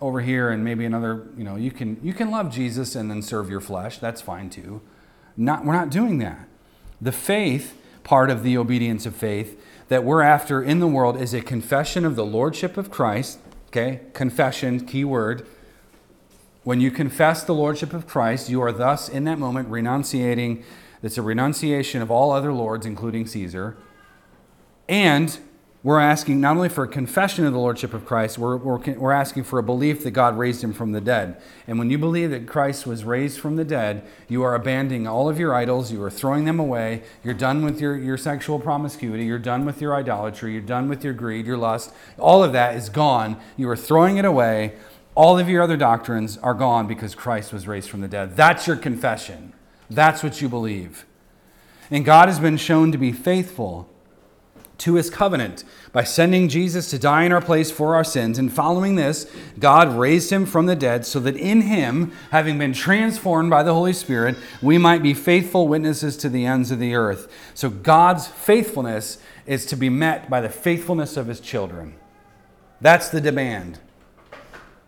over 0.00 0.20
here 0.20 0.50
and 0.50 0.64
maybe 0.64 0.84
another, 0.84 1.26
you 1.36 1.44
know, 1.44 1.56
you 1.56 1.70
can 1.70 2.00
you 2.02 2.14
can 2.14 2.30
love 2.30 2.50
Jesus 2.50 2.96
and 2.96 3.10
then 3.10 3.20
serve 3.20 3.50
your 3.50 3.60
flesh. 3.60 3.98
That's 3.98 4.22
fine 4.22 4.48
too. 4.48 4.80
Not 5.36 5.64
we're 5.64 5.74
not 5.74 5.90
doing 5.90 6.18
that. 6.18 6.48
The 7.00 7.12
faith 7.12 7.76
part 8.02 8.30
of 8.30 8.42
the 8.42 8.56
obedience 8.56 9.04
of 9.06 9.14
faith 9.14 9.62
that 9.88 10.04
we're 10.04 10.22
after 10.22 10.62
in 10.62 10.80
the 10.80 10.86
world 10.86 11.20
is 11.20 11.34
a 11.34 11.40
confession 11.40 12.04
of 12.04 12.16
the 12.16 12.24
lordship 12.24 12.76
of 12.76 12.90
Christ, 12.90 13.38
okay? 13.68 14.00
Confession, 14.14 14.86
key 14.86 15.04
word 15.04 15.46
when 16.62 16.80
you 16.80 16.90
confess 16.90 17.42
the 17.42 17.54
Lordship 17.54 17.92
of 17.92 18.06
Christ, 18.06 18.50
you 18.50 18.60
are 18.62 18.72
thus, 18.72 19.08
in 19.08 19.24
that 19.24 19.38
moment, 19.38 19.68
renunciating. 19.68 20.62
It's 21.02 21.16
a 21.16 21.22
renunciation 21.22 22.02
of 22.02 22.10
all 22.10 22.32
other 22.32 22.52
lords, 22.52 22.84
including 22.84 23.26
Caesar. 23.26 23.76
And 24.88 25.38
we're 25.82 26.00
asking 26.00 26.42
not 26.42 26.56
only 26.56 26.68
for 26.68 26.84
a 26.84 26.88
confession 26.88 27.46
of 27.46 27.54
the 27.54 27.58
Lordship 27.58 27.94
of 27.94 28.04
Christ, 28.04 28.36
we're, 28.36 28.58
we're, 28.58 28.76
we're 28.76 29.12
asking 29.12 29.44
for 29.44 29.58
a 29.58 29.62
belief 29.62 30.04
that 30.04 30.10
God 30.10 30.36
raised 30.36 30.62
him 30.62 30.74
from 30.74 30.92
the 30.92 31.00
dead. 31.00 31.40
And 31.66 31.78
when 31.78 31.88
you 31.88 31.96
believe 31.96 32.30
that 32.32 32.46
Christ 32.46 32.86
was 32.86 33.04
raised 33.04 33.40
from 33.40 33.56
the 33.56 33.64
dead, 33.64 34.06
you 34.28 34.42
are 34.42 34.54
abandoning 34.54 35.06
all 35.06 35.30
of 35.30 35.38
your 35.38 35.54
idols, 35.54 35.90
you 35.90 36.02
are 36.02 36.10
throwing 36.10 36.44
them 36.44 36.60
away, 36.60 37.02
you're 37.24 37.32
done 37.32 37.64
with 37.64 37.80
your, 37.80 37.96
your 37.96 38.18
sexual 38.18 38.58
promiscuity, 38.58 39.24
you're 39.24 39.38
done 39.38 39.64
with 39.64 39.80
your 39.80 39.94
idolatry, 39.94 40.52
you're 40.52 40.60
done 40.60 40.86
with 40.90 41.02
your 41.02 41.14
greed, 41.14 41.46
your 41.46 41.56
lust. 41.56 41.94
All 42.18 42.44
of 42.44 42.52
that 42.52 42.76
is 42.76 42.90
gone. 42.90 43.40
You 43.56 43.70
are 43.70 43.76
throwing 43.76 44.18
it 44.18 44.26
away 44.26 44.74
all 45.20 45.38
of 45.38 45.50
your 45.50 45.60
other 45.60 45.76
doctrines 45.76 46.38
are 46.38 46.54
gone 46.54 46.86
because 46.86 47.14
Christ 47.14 47.52
was 47.52 47.68
raised 47.68 47.90
from 47.90 48.00
the 48.00 48.08
dead. 48.08 48.36
That's 48.36 48.66
your 48.66 48.76
confession. 48.76 49.52
That's 49.90 50.22
what 50.22 50.40
you 50.40 50.48
believe. 50.48 51.04
And 51.90 52.06
God 52.06 52.28
has 52.28 52.40
been 52.40 52.56
shown 52.56 52.90
to 52.92 52.96
be 52.96 53.12
faithful 53.12 53.86
to 54.78 54.94
his 54.94 55.10
covenant 55.10 55.62
by 55.92 56.04
sending 56.04 56.48
Jesus 56.48 56.88
to 56.88 56.98
die 56.98 57.24
in 57.24 57.32
our 57.32 57.42
place 57.42 57.70
for 57.70 57.94
our 57.94 58.02
sins. 58.02 58.38
And 58.38 58.50
following 58.50 58.94
this, 58.94 59.30
God 59.58 59.94
raised 59.94 60.30
him 60.30 60.46
from 60.46 60.64
the 60.64 60.74
dead 60.74 61.04
so 61.04 61.20
that 61.20 61.36
in 61.36 61.60
him, 61.60 62.12
having 62.30 62.58
been 62.58 62.72
transformed 62.72 63.50
by 63.50 63.62
the 63.62 63.74
Holy 63.74 63.92
Spirit, 63.92 64.38
we 64.62 64.78
might 64.78 65.02
be 65.02 65.12
faithful 65.12 65.68
witnesses 65.68 66.16
to 66.16 66.30
the 66.30 66.46
ends 66.46 66.70
of 66.70 66.78
the 66.78 66.94
earth. 66.94 67.30
So 67.52 67.68
God's 67.68 68.26
faithfulness 68.26 69.18
is 69.44 69.66
to 69.66 69.76
be 69.76 69.90
met 69.90 70.30
by 70.30 70.40
the 70.40 70.48
faithfulness 70.48 71.18
of 71.18 71.26
his 71.26 71.40
children. 71.40 71.94
That's 72.80 73.10
the 73.10 73.20
demand. 73.20 73.80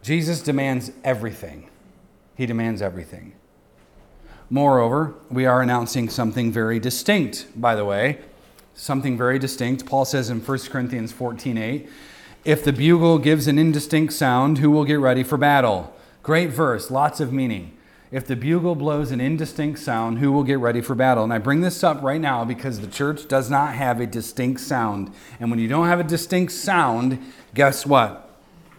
Jesus 0.02 0.42
demands 0.42 0.90
everything. 1.04 1.68
He 2.34 2.44
demands 2.44 2.82
everything. 2.82 3.34
Moreover, 4.50 5.14
we 5.30 5.46
are 5.46 5.62
announcing 5.62 6.08
something 6.08 6.52
very 6.52 6.78
distinct, 6.78 7.46
by 7.56 7.74
the 7.74 7.84
way. 7.84 8.18
Something 8.74 9.16
very 9.16 9.38
distinct. 9.38 9.86
Paul 9.86 10.04
says 10.04 10.28
in 10.28 10.40
1 10.40 10.58
Corinthians 10.70 11.12
14 11.12 11.56
8, 11.56 11.88
if 12.44 12.64
the 12.64 12.72
bugle 12.72 13.18
gives 13.18 13.46
an 13.46 13.58
indistinct 13.58 14.12
sound, 14.12 14.58
who 14.58 14.70
will 14.70 14.84
get 14.84 14.98
ready 14.98 15.22
for 15.22 15.36
battle? 15.36 15.94
Great 16.22 16.50
verse, 16.50 16.90
lots 16.90 17.20
of 17.20 17.32
meaning. 17.32 17.76
if 18.10 18.26
the 18.26 18.36
bugle 18.36 18.74
blows 18.74 19.10
an 19.10 19.22
indistinct 19.22 19.78
sound, 19.78 20.18
who 20.18 20.30
will 20.30 20.42
get 20.42 20.58
ready 20.58 20.82
for 20.82 20.94
battle? 20.94 21.24
And 21.24 21.32
I 21.32 21.38
bring 21.38 21.62
this 21.62 21.82
up 21.82 22.02
right 22.02 22.20
now 22.20 22.44
because 22.44 22.80
the 22.80 22.86
church 22.86 23.26
does 23.26 23.48
not 23.48 23.72
have 23.74 24.00
a 24.00 24.06
distinct 24.06 24.60
sound. 24.60 25.10
And 25.40 25.50
when 25.50 25.58
you 25.58 25.68
don't 25.68 25.86
have 25.86 26.00
a 26.00 26.04
distinct 26.04 26.52
sound, 26.52 27.18
guess 27.54 27.86
what? 27.86 28.31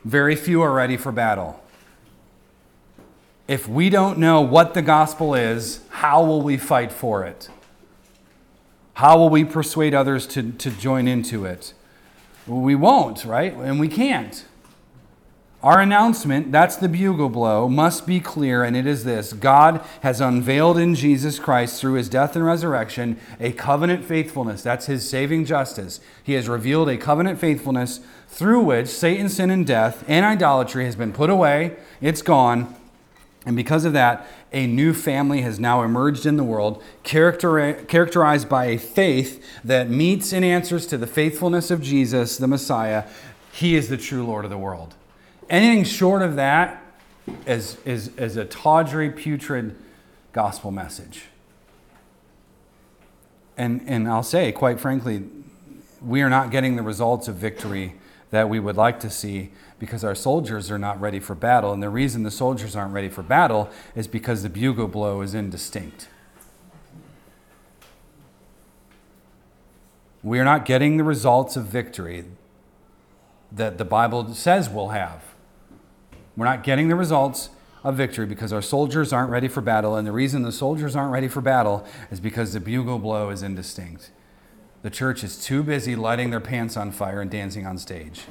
Very 0.04 0.36
few 0.36 0.62
are 0.62 0.74
ready 0.74 0.98
for 0.98 1.12
battle. 1.12 1.62
If 3.48 3.68
we 3.68 3.90
don't 3.90 4.18
know 4.18 4.42
what 4.42 4.74
the 4.74 4.82
gospel 4.82 5.34
is, 5.34 5.82
how 5.90 6.24
will 6.24 6.42
we 6.42 6.58
fight 6.58 6.92
for 6.92 7.24
it? 7.24 7.50
How 8.96 9.18
will 9.18 9.30
we 9.30 9.44
persuade 9.44 9.94
others 9.94 10.28
to, 10.28 10.52
to 10.52 10.70
join 10.72 11.08
into 11.08 11.46
it? 11.46 11.74
We 12.48 12.76
won't, 12.76 13.26
right? 13.26 13.54
And 13.54 13.80
we 13.80 13.88
can't. 13.88 14.46
Our 15.64 15.80
announcement, 15.80 16.52
that's 16.52 16.76
the 16.76 16.90
bugle 16.90 17.30
blow, 17.30 17.70
must 17.70 18.06
be 18.06 18.20
clear, 18.20 18.66
and 18.66 18.76
it 18.76 18.86
is 18.86 19.06
this 19.06 19.32
God 19.32 19.82
has 20.02 20.20
unveiled 20.20 20.78
in 20.78 20.94
Jesus 20.94 21.40
Christ 21.40 21.80
through 21.80 21.94
his 21.94 22.10
death 22.10 22.36
and 22.36 22.46
resurrection 22.46 23.18
a 23.40 23.54
covenant 23.54 24.04
faithfulness. 24.04 24.62
That's 24.62 24.88
his 24.88 25.10
saving 25.10 25.46
justice. 25.46 26.02
He 26.22 26.34
has 26.34 26.50
revealed 26.50 26.90
a 26.90 26.98
covenant 26.98 27.40
faithfulness 27.40 28.02
through 28.28 28.60
which 28.60 28.90
Satan, 28.90 29.30
sin, 29.30 29.50
and 29.50 29.66
death 29.66 30.04
and 30.06 30.26
idolatry 30.26 30.84
has 30.84 30.98
been 30.98 31.14
put 31.14 31.30
away, 31.30 31.78
it's 32.02 32.22
gone. 32.22 32.76
And 33.46 33.56
because 33.56 33.86
of 33.86 33.94
that, 33.94 34.28
a 34.52 34.68
new 34.68 34.94
family 34.94 35.42
has 35.44 35.62
now 35.62 35.84
emerged 35.84 36.26
in 36.26 36.36
the 36.36 36.44
world, 36.44 36.84
characterized 37.04 38.50
by 38.50 38.66
a 38.66 38.78
faith 38.78 39.42
that 39.64 39.90
meets 39.90 40.34
and 40.34 40.44
answers 40.44 40.86
to 40.88 40.98
the 40.98 41.08
faithfulness 41.08 41.72
of 41.72 41.82
Jesus, 41.82 42.36
the 42.36 42.48
Messiah. 42.50 43.06
He 43.54 43.76
is 43.76 43.88
the 43.88 43.98
true 43.98 44.26
Lord 44.26 44.44
of 44.44 44.52
the 44.52 44.58
world. 44.58 44.96
Anything 45.54 45.84
short 45.84 46.24
of 46.24 46.36
that 46.38 46.84
is, 47.46 47.78
is, 47.86 48.08
is 48.18 48.38
a 48.38 48.44
tawdry, 48.44 49.12
putrid 49.12 49.76
gospel 50.32 50.72
message. 50.72 51.26
And, 53.56 53.84
and 53.86 54.08
I'll 54.08 54.24
say, 54.24 54.52
quite 54.52 54.80
frankly, 54.80 55.26
we 56.02 56.24
are 56.24 56.30
not 56.30 56.50
getting 56.50 56.76
the 56.76 56.82
results 56.82 57.28
of 57.28 57.36
victory 57.36 57.94
that 58.32 58.50
we 58.50 58.60
would 58.60 58.78
like 58.78 59.00
to 59.02 59.12
see 59.12 59.52
because 59.78 60.04
our 60.04 60.16
soldiers 60.16 60.72
are 60.72 60.80
not 60.80 61.00
ready 61.00 61.20
for 61.20 61.36
battle. 61.36 61.72
And 61.72 61.84
the 61.84 61.90
reason 61.90 62.24
the 62.24 62.32
soldiers 62.32 62.76
aren't 62.76 62.92
ready 62.92 63.10
for 63.10 63.22
battle 63.22 63.70
is 63.96 64.08
because 64.08 64.42
the 64.42 64.50
bugle 64.50 64.88
blow 64.88 65.22
is 65.22 65.36
indistinct. 65.36 66.08
We 70.24 70.40
are 70.40 70.46
not 70.46 70.66
getting 70.66 70.98
the 70.98 71.04
results 71.04 71.56
of 71.56 71.66
victory 71.66 72.26
that 73.52 73.78
the 73.78 73.86
Bible 73.86 74.34
says 74.34 74.68
we'll 74.68 74.88
have. 74.88 75.33
We're 76.36 76.46
not 76.46 76.64
getting 76.64 76.88
the 76.88 76.96
results 76.96 77.50
of 77.84 77.96
victory 77.96 78.26
because 78.26 78.54
our 78.54 78.62
soldiers 78.62 79.12
aren't 79.12 79.30
ready 79.30 79.48
for 79.48 79.62
battle. 79.62 79.96
And 79.96 80.08
the 80.08 80.12
reason 80.12 80.44
the 80.44 80.52
soldiers 80.52 80.96
aren't 80.96 81.12
ready 81.12 81.28
for 81.28 81.42
battle 81.42 81.86
is 82.10 82.20
because 82.20 82.54
the 82.54 82.60
bugle 82.60 83.00
blow 83.00 83.30
is 83.30 83.44
indistinct. 83.44 84.12
The 84.82 84.90
church 84.90 85.24
is 85.24 85.44
too 85.44 85.64
busy 85.64 85.96
lighting 85.96 86.30
their 86.30 86.40
pants 86.40 86.76
on 86.76 86.92
fire 86.92 87.22
and 87.22 87.30
dancing 87.30 87.66
on 87.66 87.78
stage. 87.78 88.22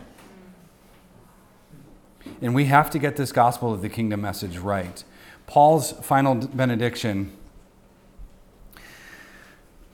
And 2.41 2.55
we 2.55 2.67
have 2.67 2.91
to 2.91 2.99
get 2.99 3.17
this 3.17 3.33
gospel 3.33 3.73
of 3.73 3.83
the 3.83 3.89
kingdom 3.89 4.21
message 4.21 4.59
right. 4.59 5.03
Paul's 5.47 5.93
final 5.93 6.35
benediction 6.35 7.37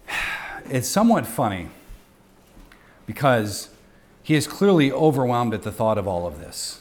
it's 0.66 0.88
somewhat 0.88 1.26
funny 1.26 1.68
because 3.06 3.70
he 4.22 4.34
is 4.34 4.46
clearly 4.46 4.92
overwhelmed 4.92 5.54
at 5.54 5.62
the 5.62 5.72
thought 5.72 5.96
of 5.96 6.06
all 6.06 6.26
of 6.26 6.38
this. 6.38 6.80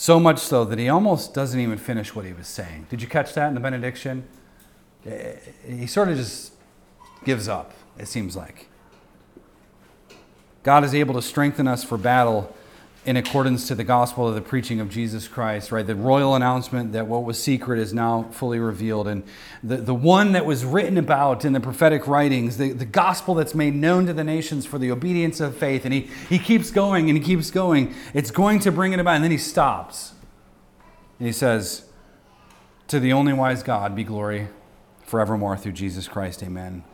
So 0.00 0.20
much 0.20 0.38
so 0.38 0.64
that 0.64 0.78
he 0.78 0.88
almost 0.88 1.34
doesn't 1.34 1.58
even 1.58 1.76
finish 1.76 2.14
what 2.14 2.24
he 2.24 2.32
was 2.32 2.46
saying. 2.46 2.86
Did 2.88 3.02
you 3.02 3.08
catch 3.08 3.34
that 3.34 3.48
in 3.48 3.54
the 3.54 3.60
benediction? 3.60 4.28
Eh, 5.04 5.34
he 5.66 5.88
sort 5.88 6.08
of 6.08 6.16
just 6.16 6.52
gives 7.24 7.48
up, 7.48 7.72
it 7.98 8.06
seems 8.06 8.36
like. 8.36 8.68
God 10.62 10.84
is 10.84 10.94
able 10.94 11.14
to 11.14 11.20
strengthen 11.20 11.66
us 11.66 11.82
for 11.82 11.98
battle 11.98 12.54
in 13.06 13.16
accordance 13.16 13.68
to 13.68 13.74
the 13.74 13.84
gospel 13.84 14.28
of 14.28 14.34
the 14.34 14.40
preaching 14.40 14.80
of 14.80 14.90
Jesus 14.90 15.28
Christ, 15.28 15.72
right? 15.72 15.86
The 15.86 15.94
royal 15.94 16.34
announcement 16.34 16.92
that 16.92 17.06
what 17.06 17.24
was 17.24 17.42
secret 17.42 17.78
is 17.78 17.94
now 17.94 18.24
fully 18.32 18.58
revealed. 18.58 19.08
And 19.08 19.22
the, 19.62 19.76
the 19.78 19.94
one 19.94 20.32
that 20.32 20.44
was 20.44 20.64
written 20.64 20.98
about 20.98 21.44
in 21.44 21.52
the 21.52 21.60
prophetic 21.60 22.06
writings, 22.06 22.58
the, 22.58 22.72
the 22.72 22.84
gospel 22.84 23.34
that's 23.34 23.54
made 23.54 23.74
known 23.74 24.06
to 24.06 24.12
the 24.12 24.24
nations 24.24 24.66
for 24.66 24.78
the 24.78 24.90
obedience 24.90 25.40
of 25.40 25.56
faith. 25.56 25.84
And 25.84 25.94
he, 25.94 26.10
he 26.28 26.38
keeps 26.38 26.70
going 26.70 27.08
and 27.08 27.16
he 27.16 27.24
keeps 27.24 27.50
going. 27.50 27.94
It's 28.14 28.30
going 28.30 28.58
to 28.60 28.72
bring 28.72 28.92
it 28.92 29.00
about. 29.00 29.14
And 29.14 29.24
then 29.24 29.30
he 29.30 29.38
stops. 29.38 30.12
And 31.18 31.26
he 31.26 31.32
says, 31.32 31.84
To 32.88 33.00
the 33.00 33.12
only 33.12 33.32
wise 33.32 33.62
God 33.62 33.94
be 33.94 34.04
glory 34.04 34.48
forevermore 35.04 35.56
through 35.56 35.72
Jesus 35.72 36.08
Christ. 36.08 36.42
Amen. 36.42 36.84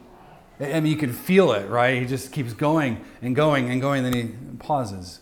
I 0.61 0.79
mean, 0.79 0.93
you 0.93 0.97
can 0.97 1.13
feel 1.13 1.53
it, 1.53 1.69
right? 1.69 2.01
He 2.01 2.07
just 2.07 2.31
keeps 2.31 2.53
going 2.53 3.05
and 3.21 3.35
going 3.35 3.69
and 3.71 3.81
going. 3.81 4.05
And 4.05 4.15
then 4.15 4.27
he 4.27 4.57
pauses. 4.59 5.21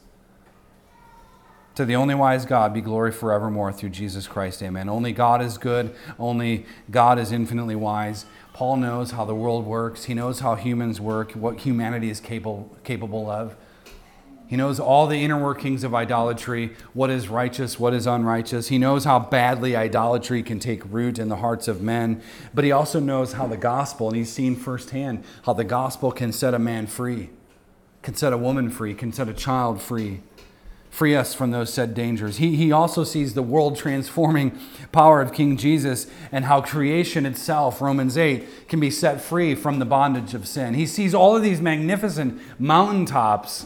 To 1.77 1.87
the 1.87 1.97
only 1.97 2.14
wise 2.14 2.45
God 2.45 2.75
be 2.75 2.83
glory 2.83 3.12
forevermore 3.12 3.73
through 3.73 3.91
Jesus 3.91 4.27
Christ. 4.27 4.62
Amen. 4.62 4.91
Only 4.91 5.12
God 5.12 5.41
is 5.41 5.57
good. 5.57 5.95
Only 6.18 6.66
God 6.91 7.18
is 7.18 7.33
infinitely 7.33 7.77
wise. 7.77 8.27
Paul 8.53 8.77
knows 8.77 9.12
how 9.12 9.25
the 9.25 9.35
world 9.35 9.64
works. 9.64 10.05
He 10.05 10.12
knows 10.12 10.41
how 10.41 10.55
humans 10.55 11.01
work, 11.01 11.33
what 11.33 11.61
humanity 11.61 12.11
is 12.11 12.20
capable, 12.20 12.70
capable 12.85 13.31
of. 13.31 13.57
He 14.47 14.57
knows 14.59 14.79
all 14.79 15.07
the 15.07 15.25
inner 15.25 15.43
workings 15.43 15.83
of 15.83 15.95
idolatry, 15.95 16.77
what 16.93 17.09
is 17.09 17.29
righteous, 17.29 17.81
what 17.81 17.95
is 17.95 18.07
unrighteous. 18.07 18.68
He 18.68 18.77
knows 18.77 19.05
how 19.05 19.18
badly 19.18 19.75
idolatry 19.75 20.43
can 20.43 20.59
take 20.59 20.85
root 20.93 21.18
in 21.18 21.31
the 21.31 21.37
hearts 21.37 21.68
of 21.68 21.81
men. 21.81 22.20
But 22.53 22.64
he 22.64 22.70
also 22.70 23.01
knows 23.01 23.33
how 23.33 23.47
the 23.47 23.57
gospel, 23.57 24.09
and 24.09 24.16
he's 24.18 24.31
seen 24.31 24.57
firsthand 24.57 25.25
how 25.47 25.55
the 25.55 25.64
gospel 25.64 26.12
can 26.12 26.33
set 26.33 26.53
a 26.53 26.59
man 26.59 26.87
free, 26.87 27.31
can 28.03 28.14
set 28.14 28.35
a 28.35 28.37
woman 28.37 28.68
free, 28.68 28.93
can 28.93 29.11
set 29.11 29.27
a 29.27 29.33
child 29.33 29.81
free 29.81 30.20
free 30.93 31.16
us 31.16 31.32
from 31.32 31.51
those 31.51 31.72
said 31.72 31.95
dangers. 31.95 32.36
He, 32.36 32.55
he 32.55 32.70
also 32.70 33.03
sees 33.03 33.32
the 33.32 33.43
world 33.43 33.78
transforming 33.78 34.59
power 34.93 35.22
of 35.22 35.32
King 35.32 35.57
Jesus 35.57 36.07
and 36.30 36.45
how 36.45 36.61
creation 36.61 37.24
itself, 37.24 37.80
Romans 37.80 38.18
8, 38.18 38.68
can 38.68 38.78
be 38.78 38.90
set 38.90 39.22
free 39.22 39.55
from 39.55 39.78
the 39.78 39.86
bondage 39.86 40.34
of 40.34 40.47
sin. 40.47 40.74
He 40.74 40.84
sees 40.84 41.14
all 41.14 41.34
of 41.34 41.43
these 41.43 41.62
magnificent 41.62 42.38
mountaintops. 42.61 43.64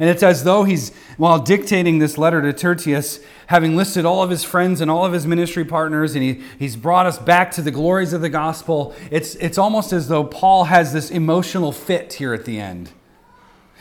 And 0.00 0.10
it's 0.10 0.24
as 0.24 0.42
though 0.42 0.64
he's, 0.64 0.92
while 1.16 1.38
dictating 1.38 2.00
this 2.00 2.18
letter 2.18 2.42
to 2.42 2.52
Tertius, 2.52 3.20
having 3.46 3.76
listed 3.76 4.04
all 4.04 4.20
of 4.20 4.30
his 4.30 4.42
friends 4.42 4.80
and 4.80 4.90
all 4.90 5.04
of 5.04 5.12
his 5.12 5.28
ministry 5.28 5.64
partners, 5.64 6.16
and 6.16 6.24
he, 6.24 6.42
he's 6.58 6.74
brought 6.74 7.06
us 7.06 7.18
back 7.20 7.52
to 7.52 7.62
the 7.62 7.70
glories 7.70 8.12
of 8.12 8.20
the 8.20 8.28
gospel, 8.28 8.96
it's, 9.12 9.36
it's 9.36 9.58
almost 9.58 9.92
as 9.92 10.08
though 10.08 10.24
Paul 10.24 10.64
has 10.64 10.92
this 10.92 11.08
emotional 11.08 11.70
fit 11.70 12.14
here 12.14 12.34
at 12.34 12.46
the 12.46 12.58
end 12.58 12.90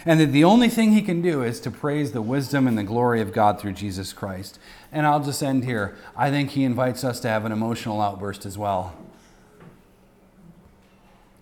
and 0.08 0.22
that 0.22 0.32
the 0.32 0.46
only 0.46 0.70
thing 0.70 0.94
he 0.94 1.02
can 1.02 1.22
do 1.22 1.44
is 1.44 1.60
to 1.60 1.70
praise 1.70 2.14
the 2.14 2.22
wisdom 2.22 2.66
and 2.66 2.78
the 2.78 2.84
glory 2.84 3.20
of 3.20 3.34
God 3.34 3.60
through 3.60 3.74
Jesus 3.74 4.14
Christ. 4.14 4.58
And 4.90 5.06
I'll 5.06 5.22
just 5.22 5.44
end 5.44 5.66
here. 5.66 5.98
I 6.16 6.32
think 6.32 6.52
he 6.52 6.64
invites 6.64 7.04
us 7.04 7.20
to 7.20 7.28
have 7.28 7.44
an 7.44 7.52
emotional 7.52 8.00
outburst 8.00 8.46
as 8.46 8.58
well. 8.58 8.96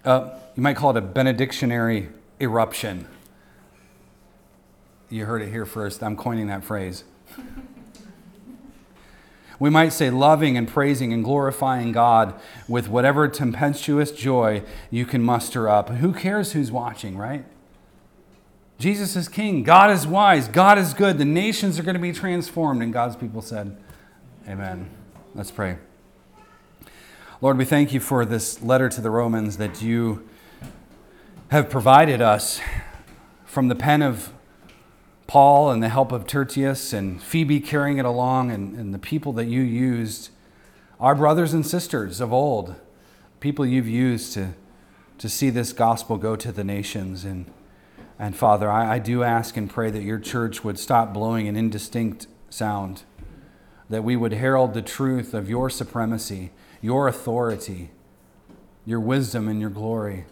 Uh, 0.03 0.31
you 0.55 0.63
might 0.63 0.75
call 0.75 0.89
it 0.89 0.97
a 0.97 1.01
benedictionary 1.01 2.09
eruption. 2.41 3.07
You 5.11 5.25
heard 5.25 5.43
it 5.43 5.49
here 5.49 5.67
first. 5.67 6.01
I'm 6.01 6.15
coining 6.15 6.47
that 6.47 6.63
phrase. 6.63 7.03
We 9.57 9.69
might 9.69 9.93
say 9.93 10.09
loving 10.09 10.57
and 10.57 10.67
praising 10.67 11.13
and 11.13 11.23
glorifying 11.23 11.93
God 11.93 12.37
with 12.67 12.89
whatever 12.89 13.29
tempestuous 13.29 14.11
joy 14.11 14.63
you 14.91 15.05
can 15.05 15.23
muster 15.23 15.69
up. 15.69 15.87
Who 15.87 16.11
cares 16.11 16.51
who's 16.51 16.73
watching, 16.73 17.17
right? 17.17 17.45
Jesus 18.77 19.15
is 19.15 19.27
king. 19.29 19.63
God 19.63 19.89
is 19.89 20.05
wise. 20.05 20.47
God 20.47 20.77
is 20.77 20.93
good. 20.93 21.17
The 21.17 21.25
nations 21.25 21.79
are 21.79 21.83
going 21.83 21.95
to 21.95 22.01
be 22.01 22.11
transformed. 22.11 22.81
And 22.81 22.91
God's 22.91 23.15
people 23.15 23.41
said, 23.41 23.77
Amen. 24.47 24.89
Let's 25.33 25.51
pray. 25.51 25.77
Lord, 27.41 27.57
we 27.57 27.65
thank 27.65 27.93
you 27.93 27.99
for 27.99 28.25
this 28.25 28.61
letter 28.61 28.89
to 28.89 29.01
the 29.01 29.09
Romans 29.09 29.57
that 29.57 29.81
you 29.81 30.27
have 31.49 31.69
provided 31.69 32.21
us 32.21 32.59
from 33.45 33.67
the 33.67 33.75
pen 33.75 34.01
of 34.01 34.31
Paul 35.27 35.71
and 35.71 35.81
the 35.81 35.89
help 35.89 36.11
of 36.11 36.27
Tertius 36.27 36.93
and 36.93 37.21
Phoebe 37.21 37.59
carrying 37.59 37.97
it 37.97 38.05
along 38.05 38.51
and, 38.51 38.75
and 38.75 38.93
the 38.93 38.99
people 38.99 39.33
that 39.33 39.45
you 39.45 39.61
used, 39.61 40.29
our 40.99 41.15
brothers 41.15 41.53
and 41.53 41.65
sisters 41.65 42.21
of 42.21 42.31
old, 42.31 42.75
people 43.39 43.65
you've 43.65 43.87
used 43.87 44.33
to, 44.33 44.53
to 45.17 45.29
see 45.29 45.49
this 45.49 45.73
gospel 45.73 46.17
go 46.17 46.35
to 46.35 46.51
the 46.51 46.63
nations. 46.63 47.25
And 47.25 47.45
and 48.17 48.35
Father, 48.35 48.71
I, 48.71 48.95
I 48.95 48.99
do 48.99 49.23
ask 49.23 49.57
and 49.57 49.69
pray 49.69 49.91
that 49.91 50.03
your 50.03 50.19
church 50.19 50.63
would 50.63 50.79
stop 50.79 51.13
blowing 51.13 51.47
an 51.47 51.55
indistinct 51.55 52.27
sound, 52.49 53.03
that 53.89 54.03
we 54.03 54.15
would 54.15 54.33
herald 54.33 54.73
the 54.73 54.81
truth 54.81 55.33
of 55.33 55.49
your 55.49 55.69
supremacy, 55.69 56.51
your 56.81 57.07
authority, 57.07 57.91
your 58.85 58.99
wisdom, 58.99 59.47
and 59.47 59.59
your 59.59 59.69
glory. 59.69 60.25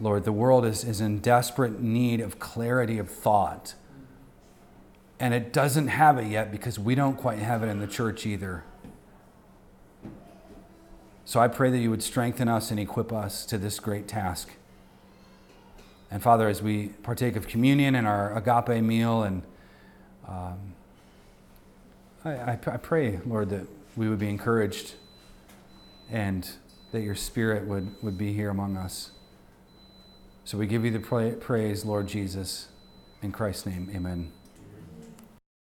Lord, 0.00 0.24
the 0.24 0.32
world 0.32 0.64
is, 0.64 0.84
is 0.84 1.00
in 1.00 1.18
desperate 1.18 1.80
need 1.80 2.20
of 2.20 2.38
clarity 2.38 2.98
of 2.98 3.10
thought. 3.10 3.74
And 5.20 5.34
it 5.34 5.52
doesn't 5.52 5.88
have 5.88 6.18
it 6.18 6.26
yet 6.26 6.50
because 6.50 6.78
we 6.78 6.94
don't 6.94 7.16
quite 7.16 7.38
have 7.38 7.62
it 7.62 7.66
in 7.66 7.78
the 7.78 7.86
church 7.86 8.26
either. 8.26 8.64
So 11.24 11.38
I 11.38 11.48
pray 11.48 11.70
that 11.70 11.78
you 11.78 11.90
would 11.90 12.02
strengthen 12.02 12.48
us 12.48 12.70
and 12.70 12.80
equip 12.80 13.12
us 13.12 13.46
to 13.46 13.58
this 13.58 13.78
great 13.78 14.08
task. 14.08 14.50
And 16.12 16.22
Father, 16.22 16.46
as 16.46 16.60
we 16.60 16.88
partake 16.88 17.36
of 17.36 17.48
communion 17.48 17.94
and 17.94 18.06
our 18.06 18.36
agape 18.36 18.84
meal, 18.84 19.22
and 19.22 19.42
um, 20.28 20.74
I, 22.22 22.30
I, 22.30 22.50
I 22.52 22.76
pray, 22.76 23.18
Lord, 23.24 23.48
that 23.48 23.66
we 23.96 24.10
would 24.10 24.18
be 24.18 24.28
encouraged 24.28 24.92
and 26.10 26.46
that 26.92 27.00
your 27.00 27.14
Spirit 27.14 27.66
would, 27.66 27.94
would 28.02 28.18
be 28.18 28.34
here 28.34 28.50
among 28.50 28.76
us. 28.76 29.12
So 30.44 30.58
we 30.58 30.66
give 30.66 30.84
you 30.84 30.90
the 30.90 31.00
praise, 31.40 31.86
Lord 31.86 32.08
Jesus. 32.08 32.68
In 33.22 33.32
Christ's 33.32 33.64
name, 33.64 33.90
amen. 33.94 34.32